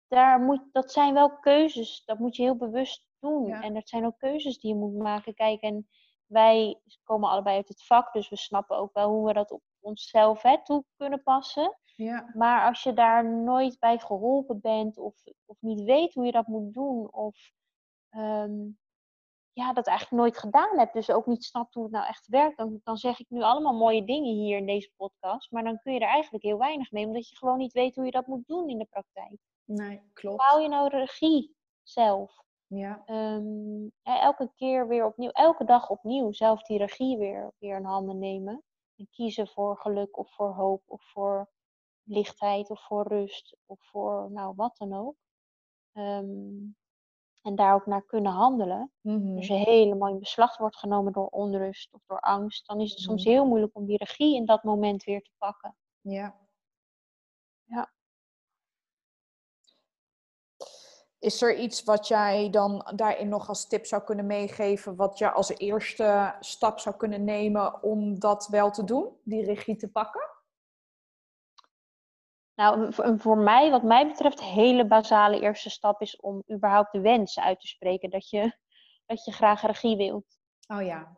Daar 0.07 0.39
moet, 0.39 0.61
dat 0.71 0.91
zijn 0.91 1.13
wel 1.13 1.39
keuzes, 1.39 2.03
dat 2.05 2.19
moet 2.19 2.35
je 2.35 2.43
heel 2.43 2.57
bewust 2.57 3.07
doen. 3.19 3.47
Ja. 3.47 3.61
En 3.61 3.73
dat 3.73 3.89
zijn 3.89 4.05
ook 4.05 4.17
keuzes 4.17 4.59
die 4.59 4.73
je 4.73 4.79
moet 4.79 4.97
maken. 4.97 5.33
Kijk, 5.33 5.61
en 5.61 5.87
wij 6.25 6.79
komen 7.03 7.29
allebei 7.29 7.55
uit 7.55 7.67
het 7.67 7.85
vak, 7.85 8.13
dus 8.13 8.29
we 8.29 8.35
snappen 8.35 8.77
ook 8.77 8.93
wel 8.93 9.09
hoe 9.09 9.27
we 9.27 9.33
dat 9.33 9.51
op 9.51 9.61
onszelf 9.81 10.41
hè, 10.41 10.63
toe 10.63 10.83
kunnen 10.95 11.23
passen. 11.23 11.77
Ja. 11.95 12.31
Maar 12.33 12.67
als 12.67 12.83
je 12.83 12.93
daar 12.93 13.25
nooit 13.25 13.79
bij 13.79 13.99
geholpen 13.99 14.59
bent 14.59 14.97
of, 14.97 15.15
of 15.45 15.57
niet 15.61 15.81
weet 15.81 16.13
hoe 16.13 16.25
je 16.25 16.31
dat 16.31 16.47
moet 16.47 16.73
doen 16.73 17.13
of 17.13 17.51
ehm, 18.09 18.67
ja, 19.53 19.73
dat 19.73 19.87
eigenlijk 19.87 20.21
nooit 20.21 20.37
gedaan 20.37 20.77
hebt, 20.77 20.93
dus 20.93 21.09
ook 21.09 21.25
niet 21.25 21.43
snapt 21.43 21.73
hoe 21.73 21.83
het 21.83 21.91
nou 21.91 22.05
echt 22.07 22.27
werkt, 22.27 22.57
dan, 22.57 22.79
dan 22.83 22.97
zeg 22.97 23.19
ik 23.19 23.29
nu 23.29 23.41
allemaal 23.41 23.73
mooie 23.73 24.03
dingen 24.03 24.33
hier 24.33 24.57
in 24.57 24.65
deze 24.65 24.91
podcast, 24.95 25.51
maar 25.51 25.63
dan 25.63 25.79
kun 25.79 25.93
je 25.93 25.99
er 25.99 26.07
eigenlijk 26.07 26.43
heel 26.43 26.57
weinig 26.57 26.91
mee, 26.91 27.05
omdat 27.05 27.29
je 27.29 27.35
gewoon 27.35 27.57
niet 27.57 27.73
weet 27.73 27.95
hoe 27.95 28.05
je 28.05 28.11
dat 28.11 28.27
moet 28.27 28.47
doen 28.47 28.69
in 28.69 28.77
de 28.77 28.85
praktijk. 28.85 29.37
Nee, 29.63 30.01
klopt. 30.13 30.37
Hoe 30.37 30.45
hou 30.47 30.61
je 30.61 30.67
nou 30.67 30.89
regie 30.89 31.55
zelf? 31.83 32.43
Ja. 32.67 33.03
Um, 33.05 33.91
elke 34.03 34.51
keer 34.55 34.87
weer 34.87 35.05
opnieuw, 35.05 35.29
elke 35.29 35.65
dag 35.65 35.89
opnieuw 35.89 36.31
zelf 36.31 36.63
die 36.63 36.77
regie 36.77 37.17
weer, 37.17 37.51
weer 37.57 37.77
in 37.77 37.85
handen 37.85 38.19
nemen. 38.19 38.63
En 38.99 39.07
kiezen 39.09 39.47
voor 39.47 39.77
geluk 39.77 40.17
of 40.17 40.33
voor 40.33 40.53
hoop 40.53 40.83
of 40.85 41.03
voor 41.11 41.49
lichtheid 42.03 42.69
of 42.69 42.85
voor 42.85 43.07
rust 43.07 43.57
of 43.65 43.79
voor 43.81 44.31
nou 44.31 44.53
wat 44.55 44.77
dan 44.77 44.93
ook. 44.93 45.15
Um, 45.93 46.77
en 47.41 47.55
daar 47.55 47.73
ook 47.73 47.85
naar 47.85 48.05
kunnen 48.05 48.31
handelen. 48.31 48.91
Mm-hmm. 49.01 49.35
Als 49.35 49.47
je 49.47 49.53
helemaal 49.53 50.09
in 50.09 50.19
beslag 50.19 50.57
wordt 50.57 50.77
genomen 50.77 51.13
door 51.13 51.27
onrust 51.27 51.93
of 51.93 52.01
door 52.05 52.19
angst, 52.19 52.67
dan 52.67 52.79
is 52.79 52.89
het 52.89 52.99
soms 52.99 53.23
heel 53.23 53.45
moeilijk 53.45 53.75
om 53.75 53.85
die 53.85 53.97
regie 53.97 54.35
in 54.35 54.45
dat 54.45 54.63
moment 54.63 55.03
weer 55.03 55.21
te 55.21 55.31
pakken. 55.37 55.75
Ja. 56.01 56.35
Ja. 57.63 57.91
Is 61.19 61.41
er 61.41 61.55
iets 61.55 61.83
wat 61.83 62.07
jij 62.07 62.49
dan 62.49 62.91
daarin 62.95 63.29
nog 63.29 63.47
als 63.47 63.67
tip 63.67 63.85
zou 63.85 64.03
kunnen 64.03 64.25
meegeven, 64.25 64.95
wat 64.95 65.17
je 65.17 65.31
als 65.31 65.49
eerste 65.49 66.35
stap 66.39 66.79
zou 66.79 66.95
kunnen 66.95 67.23
nemen 67.23 67.83
om 67.83 68.19
dat 68.19 68.47
wel 68.47 68.71
te 68.71 68.83
doen, 68.83 69.17
die 69.23 69.45
regie 69.45 69.75
te 69.75 69.91
pakken? 69.91 70.27
Nou, 72.55 72.93
voor 73.19 73.37
mij, 73.37 73.71
wat 73.71 73.83
mij 73.83 74.07
betreft, 74.07 74.41
hele 74.41 74.87
basale 74.87 75.39
eerste 75.39 75.69
stap 75.69 76.01
is 76.01 76.19
om 76.19 76.43
überhaupt 76.51 76.91
de 76.91 77.01
wens 77.01 77.39
uit 77.39 77.59
te 77.59 77.67
spreken 77.67 78.09
dat 78.09 78.29
je, 78.29 78.57
dat 79.05 79.25
je 79.25 79.31
graag 79.31 79.61
regie 79.61 79.97
wilt. 79.97 80.39
Oh 80.67 80.81
ja. 80.81 81.17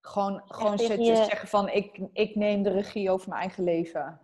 Gewoon, 0.00 0.42
gewoon 0.44 0.78
zitten, 0.78 1.04
je... 1.04 1.16
zeggen 1.16 1.48
van 1.48 1.68
ik, 1.68 2.00
ik 2.12 2.34
neem 2.34 2.62
de 2.62 2.70
regie 2.70 3.10
over 3.10 3.28
mijn 3.28 3.40
eigen 3.40 3.64
leven. 3.64 4.20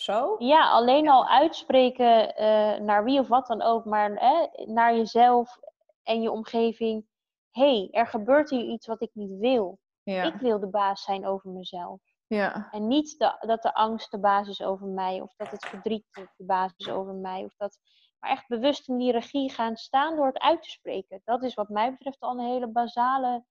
Zo? 0.00 0.34
Ja, 0.38 0.70
alleen 0.70 1.08
al 1.08 1.28
uitspreken 1.28 2.28
uh, 2.42 2.78
naar 2.80 3.04
wie 3.04 3.20
of 3.20 3.28
wat 3.28 3.46
dan 3.46 3.62
ook, 3.62 3.84
maar 3.84 4.12
eh, 4.12 4.66
naar 4.66 4.96
jezelf 4.96 5.58
en 6.02 6.22
je 6.22 6.30
omgeving. 6.30 7.06
Hé, 7.50 7.78
hey, 7.78 7.88
er 7.90 8.06
gebeurt 8.06 8.50
hier 8.50 8.64
iets 8.64 8.86
wat 8.86 9.02
ik 9.02 9.10
niet 9.12 9.38
wil. 9.38 9.78
Ja. 10.02 10.22
Ik 10.22 10.34
wil 10.34 10.60
de 10.60 10.68
baas 10.68 11.02
zijn 11.02 11.26
over 11.26 11.50
mezelf. 11.50 12.00
Ja. 12.26 12.68
En 12.70 12.86
niet 12.86 13.18
de, 13.18 13.36
dat 13.40 13.62
de 13.62 13.74
angst 13.74 14.10
de 14.10 14.18
baas 14.18 14.48
is 14.48 14.62
over 14.62 14.86
mij, 14.86 15.20
of 15.20 15.34
dat 15.36 15.50
het 15.50 15.66
verdriet 15.66 16.04
de 16.12 16.44
baas 16.44 16.72
is 16.76 16.88
over 16.88 17.14
mij, 17.14 17.44
of 17.44 17.54
dat, 17.56 17.78
maar 18.18 18.30
echt 18.30 18.48
bewust 18.48 18.88
in 18.88 18.96
die 18.96 19.12
regie 19.12 19.50
gaan 19.50 19.76
staan 19.76 20.16
door 20.16 20.26
het 20.26 20.38
uit 20.38 20.62
te 20.62 20.70
spreken. 20.70 21.20
Dat 21.24 21.42
is 21.42 21.54
wat 21.54 21.68
mij 21.68 21.90
betreft 21.90 22.20
al 22.20 22.38
een 22.38 22.46
hele 22.46 22.68
basale 22.68 23.44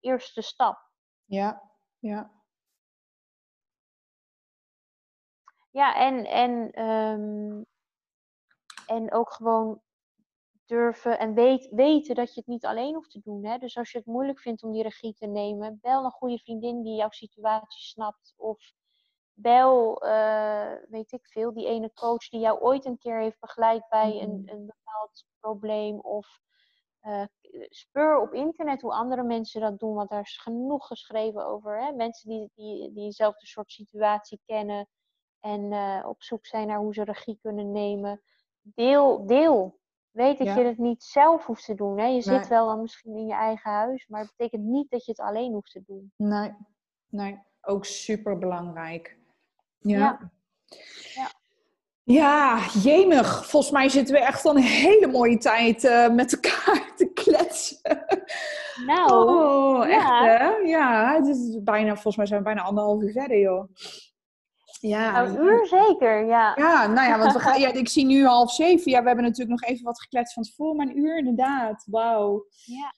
eerste 0.00 0.42
stap. 0.42 0.90
Ja, 1.24 1.70
ja. 1.98 2.41
Ja, 5.72 5.94
en, 5.94 6.24
en, 6.24 6.82
um, 6.84 7.66
en 8.86 9.12
ook 9.12 9.32
gewoon 9.32 9.80
durven 10.66 11.18
en 11.18 11.34
weet, 11.34 11.68
weten 11.70 12.14
dat 12.14 12.34
je 12.34 12.40
het 12.40 12.48
niet 12.48 12.64
alleen 12.64 12.94
hoeft 12.94 13.10
te 13.10 13.20
doen. 13.20 13.44
Hè? 13.44 13.58
Dus 13.58 13.76
als 13.76 13.90
je 13.90 13.98
het 13.98 14.06
moeilijk 14.06 14.40
vindt 14.40 14.62
om 14.62 14.72
die 14.72 14.82
regie 14.82 15.14
te 15.14 15.26
nemen, 15.26 15.78
bel 15.80 16.04
een 16.04 16.10
goede 16.10 16.38
vriendin 16.38 16.82
die 16.82 16.96
jouw 16.96 17.10
situatie 17.10 17.82
snapt. 17.82 18.34
Of 18.36 18.72
bel, 19.32 20.04
uh, 20.06 20.72
weet 20.88 21.12
ik 21.12 21.26
veel, 21.26 21.52
die 21.52 21.66
ene 21.66 21.92
coach 21.92 22.28
die 22.28 22.40
jou 22.40 22.60
ooit 22.60 22.84
een 22.84 22.98
keer 22.98 23.20
heeft 23.20 23.40
begeleid 23.40 23.88
bij 23.88 24.22
een, 24.22 24.42
een 24.46 24.66
bepaald 24.66 25.24
probleem. 25.40 26.00
Of 26.00 26.40
uh, 27.02 27.24
speur 27.68 28.20
op 28.20 28.32
internet 28.32 28.80
hoe 28.80 28.92
andere 28.92 29.22
mensen 29.22 29.60
dat 29.60 29.78
doen, 29.78 29.94
want 29.94 30.10
daar 30.10 30.20
is 30.20 30.38
genoeg 30.38 30.86
geschreven 30.86 31.46
over. 31.46 31.80
Hè? 31.80 31.92
Mensen 31.92 32.28
die, 32.28 32.50
die, 32.54 32.92
die 32.92 33.04
dezelfde 33.04 33.46
soort 33.46 33.70
situatie 33.70 34.40
kennen 34.44 34.88
en 35.42 35.60
uh, 35.72 36.04
op 36.08 36.22
zoek 36.22 36.46
zijn 36.46 36.66
naar 36.66 36.78
hoe 36.78 36.94
ze 36.94 37.04
regie 37.04 37.38
kunnen 37.42 37.72
nemen. 37.72 38.22
Deel, 38.62 39.26
deel. 39.26 39.78
Weet 40.10 40.38
dat 40.38 40.46
Ja. 40.46 40.56
je 40.58 40.64
het 40.64 40.78
niet 40.78 41.02
zelf 41.02 41.46
hoeft 41.46 41.64
te 41.64 41.74
doen. 41.74 41.98
Hè? 41.98 42.06
Je 42.06 42.20
zit 42.22 42.48
wel 42.48 42.66
dan 42.66 42.80
misschien 42.80 43.16
in 43.16 43.26
je 43.26 43.34
eigen 43.34 43.70
huis, 43.70 44.06
maar 44.08 44.20
het 44.20 44.32
betekent 44.36 44.64
niet 44.64 44.90
dat 44.90 45.04
je 45.04 45.10
het 45.10 45.20
alleen 45.20 45.52
hoeft 45.52 45.72
te 45.72 45.82
doen. 45.86 46.12
Nee, 46.16 46.52
nee. 47.08 47.38
Ook 47.60 47.84
super 47.84 48.38
belangrijk. 48.38 49.16
Ja. 49.78 49.98
Ja. 49.98 50.30
Ja. 51.14 51.30
Ja, 52.04 52.58
jemig. 52.82 53.46
Volgens 53.46 53.72
mij 53.72 53.88
zitten 53.88 54.14
we 54.14 54.20
echt 54.20 54.44
al 54.44 54.56
een 54.56 54.62
hele 54.62 55.06
mooie 55.06 55.38
tijd 55.38 55.84
eh, 55.84 56.08
met 56.08 56.32
elkaar 56.32 56.92
te 56.96 57.10
kletsen. 57.14 57.80
Nou, 58.86 59.28
oh, 59.28 59.88
ja. 59.88 60.28
echt 60.28 60.38
hè? 60.38 60.48
Ja, 60.68 61.14
het 61.14 61.26
is 61.26 61.62
bijna, 61.62 61.92
volgens 61.92 62.16
mij 62.16 62.26
zijn 62.26 62.38
we 62.38 62.44
bijna 62.44 62.62
anderhalf 62.62 63.02
uur 63.02 63.12
verder, 63.12 63.38
joh. 63.38 63.68
Ja, 64.82 65.10
nou, 65.10 65.28
een 65.28 65.44
uur 65.44 65.66
zeker, 65.66 66.26
ja. 66.26 66.52
Ja, 66.56 66.86
nou 66.86 67.08
ja, 67.08 67.18
want 67.18 67.32
we 67.32 67.38
gaan, 67.38 67.60
ja, 67.60 67.72
ik 67.72 67.88
zie 67.88 68.04
nu 68.04 68.26
half 68.26 68.52
zeven. 68.52 68.90
Ja, 68.90 69.00
we 69.00 69.06
hebben 69.06 69.24
natuurlijk 69.24 69.60
nog 69.60 69.70
even 69.70 69.84
wat 69.84 70.00
gekletst 70.00 70.34
van 70.34 70.42
tevoren, 70.42 70.76
maar 70.76 70.86
een 70.86 70.98
uur 70.98 71.18
inderdaad. 71.18 71.84
Wauw. 71.90 72.46
Ja. 72.64 72.94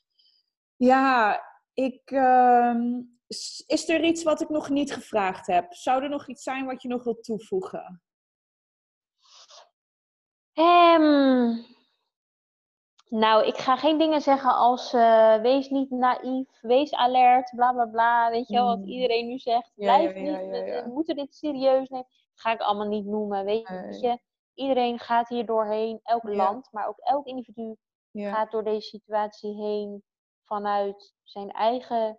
Ja, 0.76 1.40
ik, 1.72 2.10
ehm, 2.10 3.00
is 3.66 3.88
er 3.88 4.04
iets 4.04 4.22
wat 4.22 4.40
ik 4.40 4.48
nog 4.48 4.68
niet 4.68 4.92
gevraagd 4.92 5.46
heb? 5.46 5.74
Zou 5.74 6.02
er 6.02 6.08
nog 6.08 6.28
iets 6.28 6.42
zijn 6.42 6.64
wat 6.64 6.82
je 6.82 6.88
nog 6.88 7.04
wilt 7.04 7.24
toevoegen? 7.24 8.02
Ehm, 10.52 11.56
nou, 13.18 13.46
ik 13.46 13.56
ga 13.56 13.76
geen 13.76 13.98
dingen 13.98 14.20
zeggen 14.20 14.54
als 14.54 14.92
eh, 14.92 15.36
wees 15.40 15.68
niet 15.68 15.90
naïef, 15.90 16.60
wees 16.60 16.92
alert, 16.94 17.52
bla 17.56 17.72
bla 17.72 17.86
bla. 17.86 18.30
Weet 18.30 18.48
je 18.48 18.54
wel, 18.54 18.66
wat 18.66 18.78
Mm. 18.78 18.84
iedereen 18.84 19.26
nu 19.26 19.38
zegt. 19.38 19.72
Blijf 19.74 20.14
ja, 20.14 20.20
niet, 20.20 20.28
ja, 20.30 20.82
we- 20.84 20.90
moeten 20.92 21.16
dit 21.16 21.34
serieus 21.34 21.88
nemen. 21.88 22.06
Dat 22.08 22.40
ga 22.40 22.52
ik 22.52 22.60
allemaal 22.60 22.86
niet 22.88 23.06
noemen, 23.06 23.44
weet 23.44 23.68
Nee. 23.68 24.00
je. 24.00 24.18
Iedereen 24.54 24.98
gaat 24.98 25.28
hier 25.28 25.46
doorheen, 25.46 26.00
elk 26.02 26.22
land, 26.22 26.68
maar 26.72 26.86
ook 26.88 26.98
elk 26.98 27.26
individu 27.26 27.76
gaat 28.12 28.50
door 28.50 28.64
deze 28.64 28.88
situatie 28.88 29.54
heen 29.54 30.02
vanuit 30.44 31.14
zijn 31.22 31.50
eigen 31.50 32.18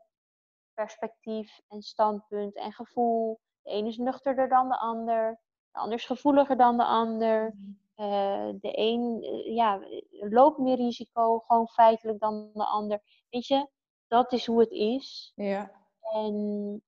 perspectief 0.73 1.59
en 1.67 1.81
standpunt 1.81 2.55
en 2.55 2.71
gevoel. 2.71 3.39
De 3.61 3.69
ene 3.69 3.87
is 3.87 3.97
nuchterder 3.97 4.49
dan 4.49 4.69
de 4.69 4.77
ander, 4.77 5.39
de 5.71 5.79
ander 5.79 5.97
is 5.97 6.05
gevoeliger 6.05 6.57
dan 6.57 6.77
de 6.77 6.83
ander. 6.85 7.53
Uh, 7.97 8.49
de 8.61 8.77
een 8.77 9.23
uh, 9.23 9.55
ja, 9.55 9.79
loopt 10.09 10.57
meer 10.57 10.75
risico, 10.75 11.39
gewoon 11.39 11.67
feitelijk 11.67 12.19
dan 12.19 12.49
de 12.53 12.65
ander. 12.65 13.01
Weet 13.29 13.47
je, 13.47 13.69
dat 14.07 14.31
is 14.31 14.45
hoe 14.45 14.59
het 14.59 14.71
is. 14.71 15.31
Ja. 15.35 15.71
En, 15.99 16.83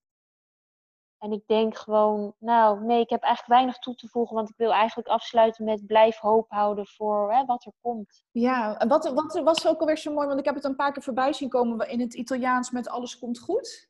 en 1.17 1.31
ik 1.31 1.47
denk 1.47 1.77
gewoon, 1.77 2.35
nou 2.39 2.83
nee, 2.83 3.01
ik 3.01 3.09
heb 3.09 3.21
eigenlijk 3.21 3.53
weinig 3.53 3.79
toe 3.79 3.95
te 3.95 4.07
voegen, 4.07 4.35
want 4.35 4.49
ik 4.49 4.57
wil 4.57 4.73
eigenlijk 4.73 5.07
afsluiten 5.07 5.65
met 5.65 5.85
blijf 5.85 6.17
hoop 6.17 6.49
houden 6.49 6.87
voor 6.87 7.33
hè, 7.33 7.45
wat 7.45 7.65
er 7.65 7.73
komt. 7.81 8.23
Ja, 8.31 8.77
en 8.77 8.87
wat, 8.87 9.09
wat 9.13 9.39
was 9.43 9.67
ook 9.67 9.79
alweer 9.79 9.97
zo 9.97 10.13
mooi, 10.13 10.27
want 10.27 10.39
ik 10.39 10.45
heb 10.45 10.55
het 10.55 10.63
een 10.63 10.75
paar 10.75 10.91
keer 10.91 11.03
voorbij 11.03 11.33
zien 11.33 11.49
komen 11.49 11.89
in 11.89 11.99
het 11.99 12.13
Italiaans 12.13 12.71
met 12.71 12.89
alles 12.89 13.19
komt 13.19 13.39
goed. 13.39 13.89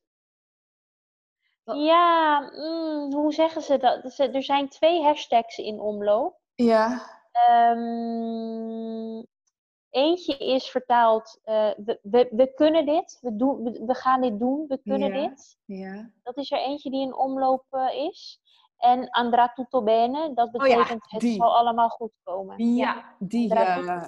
Ja, 1.63 2.39
mm, 2.39 3.13
hoe 3.13 3.33
zeggen 3.33 3.61
ze 3.61 3.77
dat? 3.77 4.19
Er 4.19 4.43
zijn 4.43 4.69
twee 4.69 5.03
hashtags 5.03 5.57
in 5.57 5.79
omloop. 5.79 6.39
Ja. 6.57 7.01
Um, 7.49 9.25
eentje 9.89 10.37
is 10.37 10.69
vertaald, 10.69 11.39
uh, 11.45 11.71
we, 11.77 11.99
we, 12.01 12.27
we, 12.31 12.53
kunnen 12.53 12.85
dit, 12.85 13.17
we, 13.21 13.35
doen, 13.35 13.63
we, 13.63 13.83
we, 13.85 13.93
gaan 13.93 14.21
dit 14.21 14.39
doen, 14.39 14.65
we 14.67 14.79
kunnen 14.83 15.13
ja. 15.13 15.27
dit. 15.27 15.57
Ja. 15.65 16.11
Dat 16.23 16.37
is 16.37 16.51
er 16.51 16.59
eentje 16.59 16.89
die 16.89 17.01
in 17.01 17.15
omloop 17.15 17.65
uh, 17.71 17.93
is. 17.93 18.41
En 18.77 19.09
andrà 19.09 19.53
tutto 19.53 19.83
bene, 19.83 20.33
dat 20.33 20.51
betekent 20.51 21.03
oh 21.03 21.09
ja, 21.09 21.27
het 21.27 21.35
zal 21.35 21.57
allemaal 21.57 21.89
goed 21.89 22.11
komen. 22.23 22.75
Ja, 22.75 23.15
die. 23.19 23.53
Uh, 23.53 24.07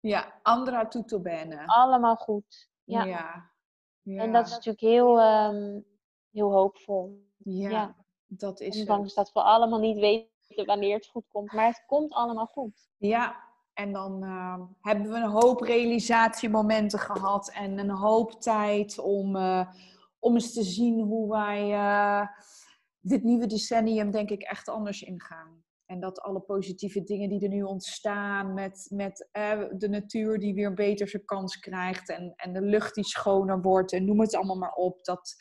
ja, 0.00 0.40
andrà 0.42 0.88
tutto 0.88 1.20
bene. 1.20 1.66
Allemaal 1.66 2.16
goed. 2.16 2.68
Ja. 2.84 3.04
ja. 3.04 3.50
En 4.02 4.32
dat 4.32 4.46
is 4.46 4.52
natuurlijk 4.52 4.80
heel, 4.80 5.20
um, 5.20 5.84
heel 6.30 6.52
hoopvol. 6.52 7.30
Ja, 7.36 7.96
dat 8.26 8.60
is 8.60 8.78
Ondanks 8.78 9.14
dat 9.14 9.32
we 9.32 9.42
allemaal 9.42 9.78
niet 9.78 9.98
weten 9.98 10.31
wanneer 10.56 10.94
het 10.94 11.06
goed 11.06 11.28
komt. 11.28 11.52
Maar 11.52 11.66
het 11.66 11.84
komt 11.86 12.12
allemaal 12.12 12.46
goed. 12.46 12.88
Ja, 12.98 13.50
en 13.74 13.92
dan 13.92 14.24
uh, 14.24 14.60
hebben 14.80 15.10
we 15.10 15.16
een 15.16 15.30
hoop 15.30 15.60
realisatiemomenten 15.60 16.98
gehad 16.98 17.50
en 17.50 17.78
een 17.78 17.90
hoop 17.90 18.32
tijd 18.40 18.98
om, 18.98 19.36
uh, 19.36 19.68
om 20.18 20.34
eens 20.34 20.52
te 20.52 20.62
zien 20.62 21.00
hoe 21.00 21.30
wij 21.30 21.70
uh, 21.70 22.26
dit 23.00 23.22
nieuwe 23.22 23.46
decennium 23.46 24.10
denk 24.10 24.30
ik 24.30 24.42
echt 24.42 24.68
anders 24.68 25.02
ingaan. 25.02 25.64
En 25.86 26.00
dat 26.00 26.20
alle 26.20 26.40
positieve 26.40 27.02
dingen 27.02 27.28
die 27.28 27.42
er 27.42 27.48
nu 27.48 27.62
ontstaan 27.62 28.54
met, 28.54 28.86
met 28.90 29.28
de 29.72 29.88
natuur 29.90 30.38
die 30.38 30.54
weer 30.54 30.74
beter 30.74 31.08
zijn 31.08 31.24
kans 31.24 31.58
krijgt 31.58 32.08
en, 32.08 32.32
en 32.36 32.52
de 32.52 32.62
lucht 32.62 32.94
die 32.94 33.04
schoner 33.04 33.60
wordt 33.60 33.92
en 33.92 34.04
noem 34.04 34.20
het 34.20 34.34
allemaal 34.34 34.56
maar 34.56 34.72
op. 34.72 35.04
Dat, 35.04 35.34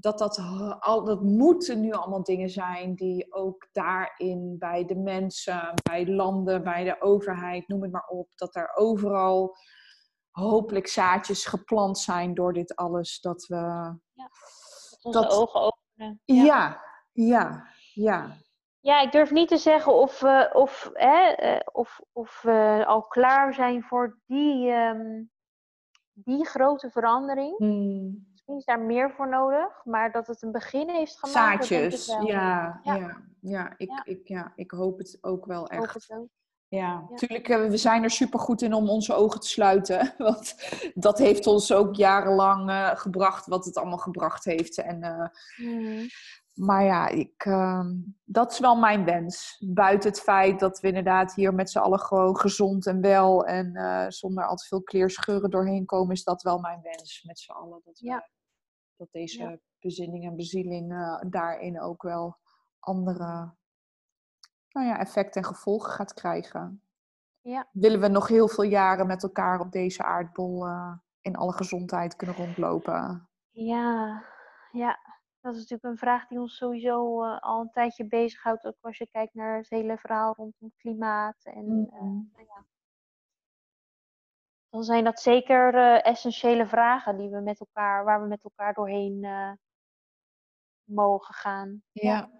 dat 0.00 0.18
dat, 0.18 0.38
al, 0.80 1.04
dat 1.04 1.22
moeten 1.22 1.80
nu 1.80 1.92
allemaal 1.92 2.22
dingen 2.22 2.48
zijn 2.48 2.94
die 2.94 3.32
ook 3.34 3.68
daarin 3.72 4.56
bij 4.58 4.84
de 4.84 4.96
mensen, 4.96 5.74
bij 5.90 6.06
landen, 6.06 6.62
bij 6.62 6.84
de 6.84 7.00
overheid, 7.00 7.68
noem 7.68 7.82
het 7.82 7.92
maar 7.92 8.06
op, 8.06 8.28
dat 8.34 8.54
er 8.54 8.74
overal 8.74 9.56
hopelijk 10.30 10.86
zaadjes 10.86 11.46
geplant 11.46 11.98
zijn 11.98 12.34
door 12.34 12.52
dit 12.52 12.76
alles. 12.76 13.20
Dat 13.20 13.46
we. 13.46 13.56
Ja, 14.12 14.30
onze 15.00 15.20
dat, 15.20 15.32
ogen 15.32 15.60
openen. 15.60 16.20
Ja. 16.24 16.44
ja, 16.44 16.80
ja, 17.12 17.66
ja. 17.92 18.36
Ja, 18.80 19.00
ik 19.00 19.12
durf 19.12 19.30
niet 19.30 19.48
te 19.48 19.56
zeggen 19.56 19.94
of 19.94 20.20
we, 20.20 20.50
of, 20.52 20.90
hè, 20.92 21.58
of, 21.72 22.00
of 22.12 22.42
we 22.42 22.84
al 22.86 23.02
klaar 23.02 23.54
zijn 23.54 23.82
voor 23.82 24.18
die, 24.26 24.70
um, 24.70 25.30
die 26.12 26.46
grote 26.46 26.90
verandering. 26.90 27.58
Hmm 27.58 28.29
is 28.56 28.64
daar 28.64 28.80
meer 28.80 29.10
voor 29.10 29.28
nodig, 29.28 29.84
maar 29.84 30.12
dat 30.12 30.26
het 30.26 30.42
een 30.42 30.52
begin 30.52 30.88
heeft 30.90 31.18
gemaakt. 31.18 31.64
Zaadjes. 31.66 32.06
Ja, 32.06 32.20
ja, 32.22 32.80
ja, 32.94 33.16
ja, 33.40 33.74
ik, 33.76 33.88
Ja. 33.90 34.02
Ik, 34.04 34.28
ja, 34.28 34.52
ik 34.54 34.70
hoop 34.70 34.98
het 34.98 35.18
ook 35.20 35.46
wel 35.46 35.66
echt. 35.68 36.10
ook. 36.12 36.28
Ja, 36.68 37.04
natuurlijk, 37.10 37.48
eh, 37.48 37.66
we 37.68 37.76
zijn 37.76 38.02
er 38.02 38.10
super 38.10 38.38
goed 38.40 38.62
in 38.62 38.74
om 38.74 38.88
onze 38.88 39.14
ogen 39.14 39.40
te 39.40 39.48
sluiten. 39.48 40.14
Want 40.18 40.54
dat 40.94 41.18
heeft 41.18 41.46
ons 41.46 41.72
ook 41.72 41.94
jarenlang 41.94 42.68
eh, 42.70 42.90
gebracht, 42.96 43.46
wat 43.46 43.64
het 43.64 43.76
allemaal 43.76 43.98
gebracht 43.98 44.44
heeft. 44.44 44.78
En, 44.78 45.02
eh, 45.02 45.26
Mhm. 45.66 46.06
maar 46.54 46.84
ja, 46.84 47.08
ik, 47.08 47.44
ehm, 47.44 47.94
dat 48.24 48.52
is 48.52 48.58
wel 48.58 48.76
mijn 48.76 49.04
wens. 49.04 49.56
Buiten 49.66 50.10
het 50.10 50.20
feit 50.20 50.60
dat 50.60 50.80
we 50.80 50.88
inderdaad 50.88 51.34
hier 51.34 51.54
met 51.54 51.70
z'n 51.70 51.78
allen 51.78 52.00
gewoon 52.00 52.36
gezond 52.36 52.86
en 52.86 53.00
wel 53.00 53.44
en 53.46 53.72
zonder 54.12 54.46
al 54.46 54.56
te 54.56 54.66
veel 54.66 54.82
kleerscheuren 54.82 55.50
doorheen 55.50 55.84
komen, 55.86 56.14
is 56.14 56.24
dat 56.24 56.42
wel 56.42 56.58
mijn 56.58 56.80
wens 56.82 57.22
met 57.26 57.38
z'n 57.38 57.50
allen. 57.52 57.80
Dat, 57.84 57.98
we- 58.00 58.06
Ja. 58.06 58.28
Dat 59.00 59.12
deze 59.12 59.42
Ja. 59.42 59.58
bezinning 59.78 60.24
en 60.24 60.36
bezieling 60.36 60.92
eh, 60.92 61.20
daarin 61.30 61.80
ook 61.80 62.02
wel 62.02 62.38
andere 62.78 63.54
nou 64.68 64.86
ja, 64.86 64.98
effecten 64.98 65.42
en 65.42 65.48
gevolgen 65.48 65.92
gaat 65.92 66.14
krijgen. 66.14 66.82
Ja. 67.40 67.68
Willen 67.72 68.00
we 68.00 68.08
nog 68.08 68.28
heel 68.28 68.48
veel 68.48 68.64
jaren 68.64 69.06
met 69.06 69.22
elkaar 69.22 69.60
op 69.60 69.72
deze 69.72 70.02
aardbol 70.02 70.66
eh, 70.66 70.92
in 71.20 71.36
alle 71.36 71.52
gezondheid 71.52 72.16
kunnen 72.16 72.36
rondlopen? 72.36 73.28
Ja, 73.50 74.22
ja, 74.72 74.98
dat 75.40 75.54
is 75.54 75.60
natuurlijk 75.60 75.84
een 75.84 75.98
vraag 75.98 76.26
die 76.26 76.40
ons 76.40 76.56
sowieso 76.56 77.22
eh, 77.24 77.38
al 77.38 77.60
een 77.60 77.70
tijdje 77.70 78.06
bezighoudt. 78.06 78.64
Ook 78.64 78.76
als 78.80 78.98
je 78.98 79.08
kijkt 79.10 79.34
naar 79.34 79.56
het 79.56 79.70
hele 79.70 79.98
verhaal 79.98 80.34
rondom 80.34 80.72
klimaat. 80.76 81.44
En 81.44 81.66
nou 82.32 82.44
ja. 82.46 82.66
Dan 84.70 84.82
zijn 84.84 85.04
dat 85.04 85.20
zeker 85.20 85.74
eh, 85.74 86.06
essentiële 86.06 86.66
vragen 86.66 87.16
die 87.16 87.28
we 87.28 87.40
met 87.40 87.60
elkaar, 87.60 88.04
waar 88.04 88.22
we 88.22 88.28
met 88.28 88.44
elkaar 88.44 88.74
doorheen 88.74 89.24
eh, 89.24 89.52
mogen 90.84 91.34
gaan. 91.34 91.82
Ja. 91.92 92.30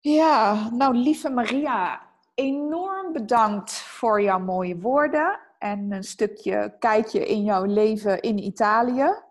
Ja, 0.00 0.68
nou 0.70 0.94
lieve 0.94 1.30
Maria, 1.30 2.02
enorm 2.34 3.12
bedankt 3.12 3.72
voor 3.72 4.22
jouw 4.22 4.38
mooie 4.38 4.78
woorden 4.78 5.40
en 5.58 5.92
een 5.92 6.04
stukje 6.04 6.76
kijkje 6.78 7.26
in 7.26 7.42
jouw 7.42 7.64
leven 7.64 8.20
in 8.20 8.38
Italië. 8.38 9.22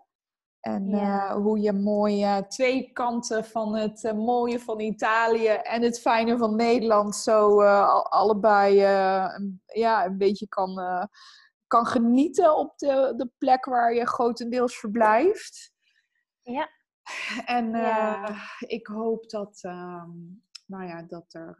En 0.64 0.88
Ja. 0.88 1.28
eh, 1.28 1.34
hoe 1.34 1.60
je 1.60 1.72
mooi 1.72 2.22
eh, 2.22 2.36
twee 2.36 2.90
kanten 2.92 3.44
van 3.44 3.74
het 3.76 4.04
eh, 4.04 4.12
mooie 4.12 4.60
van 4.60 4.80
Italië 4.80 5.46
en 5.48 5.82
het 5.82 6.00
fijne 6.00 6.36
van 6.38 6.56
Nederland 6.56 7.16
zo 7.16 7.60
eh, 7.60 7.88
al- 7.88 8.10
allebei 8.10 8.84
een- 8.84 9.62
ja, 9.66 10.04
een 10.04 10.18
beetje 10.18 10.48
kan, 10.48 10.78
kan 11.66 11.86
genieten 11.86 12.56
op 12.56 12.78
de, 12.78 13.12
de 13.16 13.30
plek 13.38 13.64
waar 13.64 13.94
je 13.94 14.06
grotendeels 14.06 14.78
verblijft. 14.78 15.72
Ja. 16.42 16.68
En 17.44 17.70
Ja. 17.70 18.34
ik 18.58 18.86
hoop 18.86 19.30
dat, 19.30 19.58
ehm, 19.62 20.10
nou 20.66 20.86
ja, 20.86 21.02
dat 21.02 21.24
er 21.34 21.56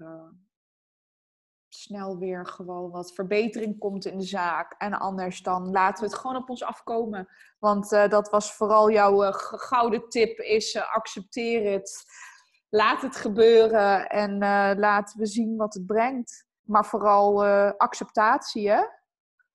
snel 1.85 2.19
weer 2.19 2.47
gewoon 2.47 2.91
wat 2.91 3.15
verbetering 3.15 3.79
komt 3.79 4.05
in 4.05 4.19
de 4.19 4.25
zaak. 4.25 4.75
En 4.79 4.93
anders 4.93 5.43
dan 5.43 5.71
laten 5.71 6.05
we 6.05 6.11
het 6.11 6.21
gewoon 6.21 6.37
op 6.37 6.51
ons 6.51 6.63
afkomen. 6.63 7.29
Want 7.59 7.93
eh, 7.93 8.09
dat 8.09 8.31
was 8.31 8.53
vooral 8.53 8.91
jouw 8.91 9.23
eh, 9.23 9.33
gouden 9.35 10.09
tip, 10.09 10.39
is 10.39 10.75
eh, 10.75 10.95
accepteer 10.95 11.73
het. 11.73 12.05
Laat 12.69 13.03
het 13.03 13.17
gebeuren 13.17 14.09
en 14.09 14.39
laten 14.79 15.19
we 15.19 15.27
zien 15.27 15.57
wat 15.57 15.75
het 15.75 15.87
brengt. 15.87 16.47
Maar 16.63 16.85
vooral 16.85 17.45
acceptatie, 17.77 18.71
hè? 18.71 18.83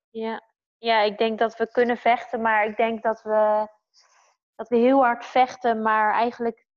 Ja. 0.09 0.43
ja, 0.77 1.01
ik 1.01 1.17
denk 1.17 1.39
dat 1.39 1.57
we 1.57 1.71
kunnen 1.71 1.97
vechten, 1.97 2.41
maar 2.41 2.65
ik 2.65 2.77
denk 2.77 3.03
dat 3.03 3.21
we, 3.21 3.67
dat 4.55 4.67
we 4.67 4.75
heel 4.75 4.99
hard 4.99 5.25
vechten, 5.25 5.82
maar 5.82 6.13
eigenlijk 6.13 6.68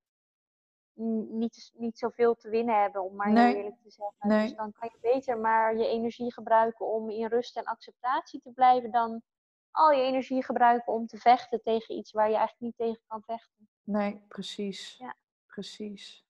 niet, 0.94 1.70
niet 1.74 1.98
zoveel 1.98 2.34
te 2.34 2.48
winnen 2.48 2.80
hebben, 2.80 3.02
om 3.02 3.14
maar 3.16 3.26
heel 3.26 3.34
Nee. 3.36 3.56
eerlijk 3.56 3.76
te 3.82 3.90
zeggen. 3.90 4.28
Nee. 4.28 4.42
Dus 4.46 4.56
dan 4.56 4.72
kan 4.78 4.90
je 4.92 4.98
beter 5.12 5.38
maar 5.38 5.76
je 5.76 5.86
energie 5.86 6.32
gebruiken 6.32 6.86
om 6.86 7.10
in 7.10 7.26
rust 7.26 7.56
en 7.56 7.64
acceptatie 7.64 8.40
te 8.40 8.50
blijven, 8.50 8.90
dan 8.90 9.22
al 9.70 9.90
je 9.90 10.02
energie 10.02 10.44
gebruiken 10.44 10.92
om 10.92 11.06
te 11.06 11.18
vechten 11.18 11.62
tegen 11.62 11.94
iets 11.94 12.12
waar 12.12 12.28
je 12.30 12.36
eigenlijk 12.36 12.60
niet 12.60 12.76
tegen 12.76 13.02
kan 13.06 13.22
vechten. 13.26 13.68
Nee, 13.84 14.24
precies. 14.28 14.96
Ja. 14.98 15.14
Precies. 15.46 16.24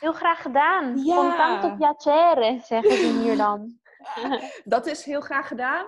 Heel 0.00 0.12
graag 0.12 0.42
gedaan. 0.42 0.96
Ja. 1.04 1.36
Tanto 1.36 1.76
piacere, 1.76 2.60
zeggen 2.62 2.92
ze 2.96 3.18
hier 3.22 3.36
dan. 3.36 3.78
Dat 4.64 4.86
is 4.86 5.04
heel 5.04 5.20
graag 5.20 5.48
gedaan. 5.48 5.86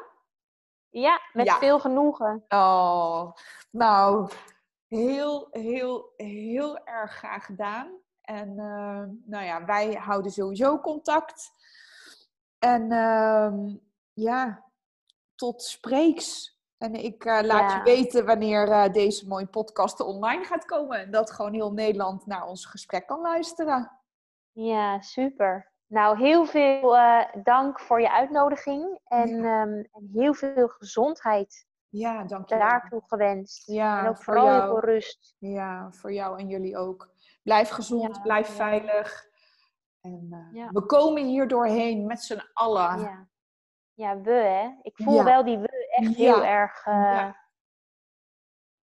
Ja, 0.91 1.21
met 1.33 1.47
Ja. 1.47 1.59
veel 1.59 1.79
genoegen. 1.81 2.45
Oh, 2.49 3.33
nou, 3.71 4.31
heel, 4.89 5.49
heel, 5.51 6.13
heel 6.17 6.79
erg 6.85 7.13
graag 7.13 7.45
gedaan. 7.45 8.01
En 8.21 8.49
eh, 8.59 9.05
nou 9.25 9.45
ja, 9.45 9.65
wij 9.65 9.93
houden 9.93 10.33
sowieso 10.33 10.79
contact. 10.79 11.51
En 12.59 12.93
ehm, 12.93 13.77
ja, 14.13 14.65
tot 15.35 15.63
spreeks. 15.63 16.57
En 16.79 16.95
ik 16.95 17.25
eh, 17.25 17.41
laat 17.43 17.71
Ja. 17.71 17.77
je 17.77 17.83
weten 17.83 18.27
wanneer 18.27 18.69
eh, 18.71 18.93
deze 18.93 19.27
mooie 19.27 19.47
podcast 19.47 20.01
online 20.01 20.45
gaat 20.45 20.65
komen. 20.65 20.99
En 20.99 21.11
dat 21.11 21.31
gewoon 21.31 21.53
heel 21.53 21.73
Nederland 21.73 22.27
naar 22.27 22.47
ons 22.47 22.67
gesprek 22.67 23.07
kan 23.07 23.21
luisteren. 23.21 24.01
Ja, 24.53 25.01
super. 25.01 25.73
Nou, 25.87 26.19
heel 26.19 26.45
veel 26.47 26.97
dank 27.43 27.81
voor 27.81 28.01
je 28.01 28.11
uitnodiging 28.11 29.01
en, 29.05 29.31
um, 29.31 29.89
en 29.93 30.09
heel 30.13 30.35
veel 30.35 30.69
gezondheid 30.69 31.68
ja, 31.89 32.25
dank 32.25 32.49
je 32.49 32.59
daartoe 32.59 33.03
gewenst. 33.07 33.67
Ja, 33.67 34.01
en 34.01 34.09
ook 34.09 34.23
vooral 34.23 34.49
heel 34.49 34.67
veel 34.67 34.81
rust. 34.81 35.37
Ja, 35.39 35.93
voor 35.93 36.13
jou 36.13 36.39
en 36.39 36.49
jullie 36.49 36.77
ook. 36.77 37.11
Blijf 37.43 37.69
gezond, 37.69 38.23
blijf 38.23 38.49
veilig. 38.49 39.27
En 40.01 40.51
uh, 40.53 40.71
we 40.71 40.87
komen 40.87 41.25
hier 41.25 41.49
doorheen 41.49 42.07
met 42.07 42.23
z'n 42.23 42.41
allen. 42.53 43.01
Ja. 43.01 43.29
ja, 43.95 44.21
we 44.21 44.31
hè. 44.31 44.71
Ik 44.83 44.97
voel 44.97 45.25
wel 45.25 45.45
die 45.45 45.59
we 45.59 45.89
echt 45.91 46.17
heel 46.17 46.45
erg. 46.45 46.87
Uh, 46.87 47.33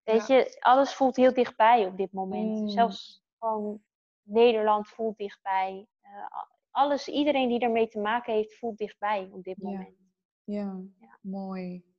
weet 0.03 0.27
je, 0.27 0.57
alles 0.59 0.93
voelt 0.93 1.15
heel 1.15 1.33
dichtbij 1.33 1.85
op 1.85 1.97
dit 1.97 2.11
moment. 2.11 2.59
Mm. 2.59 2.67
Zelfs 2.67 3.25
gewoon 3.39 3.83
Nederland 4.21 4.87
voelt 4.87 5.17
dichtbij. 5.17 5.87
Uh, 6.03 6.27
alles, 6.71 7.07
iedereen 7.07 7.49
die 7.49 7.59
ermee 7.59 7.87
te 7.87 7.99
maken 7.99 8.33
heeft, 8.33 8.57
voelt 8.57 8.77
dichtbij 8.77 9.29
op 9.31 9.43
dit 9.43 9.57
moment. 9.57 9.95
Ja, 10.43 10.81
mooi. 11.21 11.94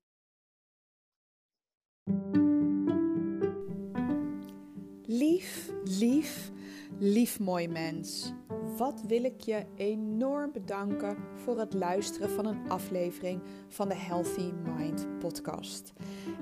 Lief, 5.08 5.72
lief, 5.84 6.50
lief 6.98 7.40
mooi 7.40 7.68
mens. 7.68 8.32
Wat 8.76 9.02
wil 9.06 9.24
ik 9.24 9.40
je 9.40 9.64
enorm 9.76 10.52
bedanken 10.52 11.16
voor 11.34 11.58
het 11.58 11.74
luisteren 11.74 12.30
van 12.30 12.46
een 12.46 12.68
aflevering 12.68 13.42
van 13.68 13.88
de 13.88 13.94
Healthy 13.94 14.52
Mind 14.76 15.18
podcast. 15.18 15.92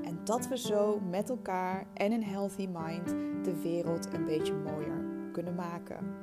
En 0.05 0.19
dat 0.25 0.49
we 0.49 0.59
zo 0.59 1.01
met 1.11 1.29
elkaar 1.29 1.87
en 1.95 2.13
een 2.13 2.25
healthy 2.25 2.67
mind 2.67 3.09
de 3.45 3.61
wereld 3.63 4.09
een 4.13 4.25
beetje 4.25 4.55
mooier 4.55 5.05
kunnen 5.33 5.55
maken. 5.55 6.15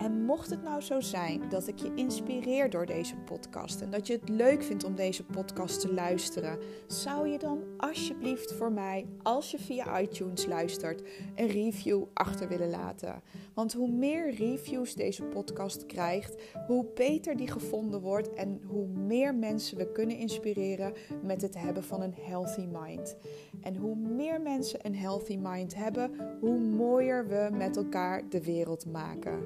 En 0.00 0.24
mocht 0.24 0.50
het 0.50 0.62
nou 0.62 0.80
zo 0.80 1.00
zijn 1.00 1.48
dat 1.48 1.66
ik 1.66 1.78
je 1.78 1.92
inspireer 1.94 2.70
door 2.70 2.86
deze 2.86 3.16
podcast 3.16 3.80
en 3.80 3.90
dat 3.90 4.06
je 4.06 4.12
het 4.12 4.28
leuk 4.28 4.62
vindt 4.62 4.84
om 4.84 4.94
deze 4.94 5.24
podcast 5.24 5.80
te 5.80 5.92
luisteren, 5.92 6.58
zou 6.86 7.28
je 7.28 7.38
dan 7.38 7.62
alsjeblieft 7.76 8.52
voor 8.52 8.72
mij, 8.72 9.06
als 9.22 9.50
je 9.50 9.58
via 9.58 10.00
iTunes 10.00 10.46
luistert, 10.46 11.02
een 11.34 11.46
review 11.46 12.02
achter 12.14 12.48
willen 12.48 12.70
laten? 12.70 13.22
Want 13.54 13.72
hoe 13.72 13.90
meer 13.90 14.34
reviews 14.34 14.94
deze 14.94 15.22
podcast 15.22 15.86
krijgt, 15.86 16.42
hoe 16.66 16.86
beter 16.94 17.36
die 17.36 17.50
gevonden 17.50 18.00
wordt 18.00 18.34
en 18.34 18.60
hoe 18.66 18.86
meer 18.86 19.34
mensen 19.34 19.76
we 19.76 19.92
kunnen 19.92 20.16
inspireren 20.16 20.92
met 21.22 21.42
het 21.42 21.58
hebben 21.58 21.84
van 21.84 22.02
een 22.02 22.14
healthy 22.20 22.66
mind. 22.72 23.16
En 23.62 23.76
hoe 23.76 23.96
meer 23.96 24.40
mensen 24.40 24.86
een 24.86 24.96
healthy 24.96 25.36
mind 25.36 25.74
hebben, 25.74 26.10
hoe 26.40 26.58
mooier 26.58 27.28
we 27.28 27.48
met 27.52 27.76
elkaar 27.76 28.28
de 28.28 28.44
wereld 28.44 28.86
maken. 28.86 29.44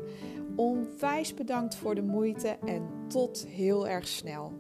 Onwijs 0.57 1.35
bedankt 1.35 1.77
voor 1.77 1.95
de 1.95 2.03
moeite 2.03 2.59
en 2.65 2.89
tot 3.09 3.47
heel 3.47 3.89
erg 3.89 4.09
snel. 4.09 4.53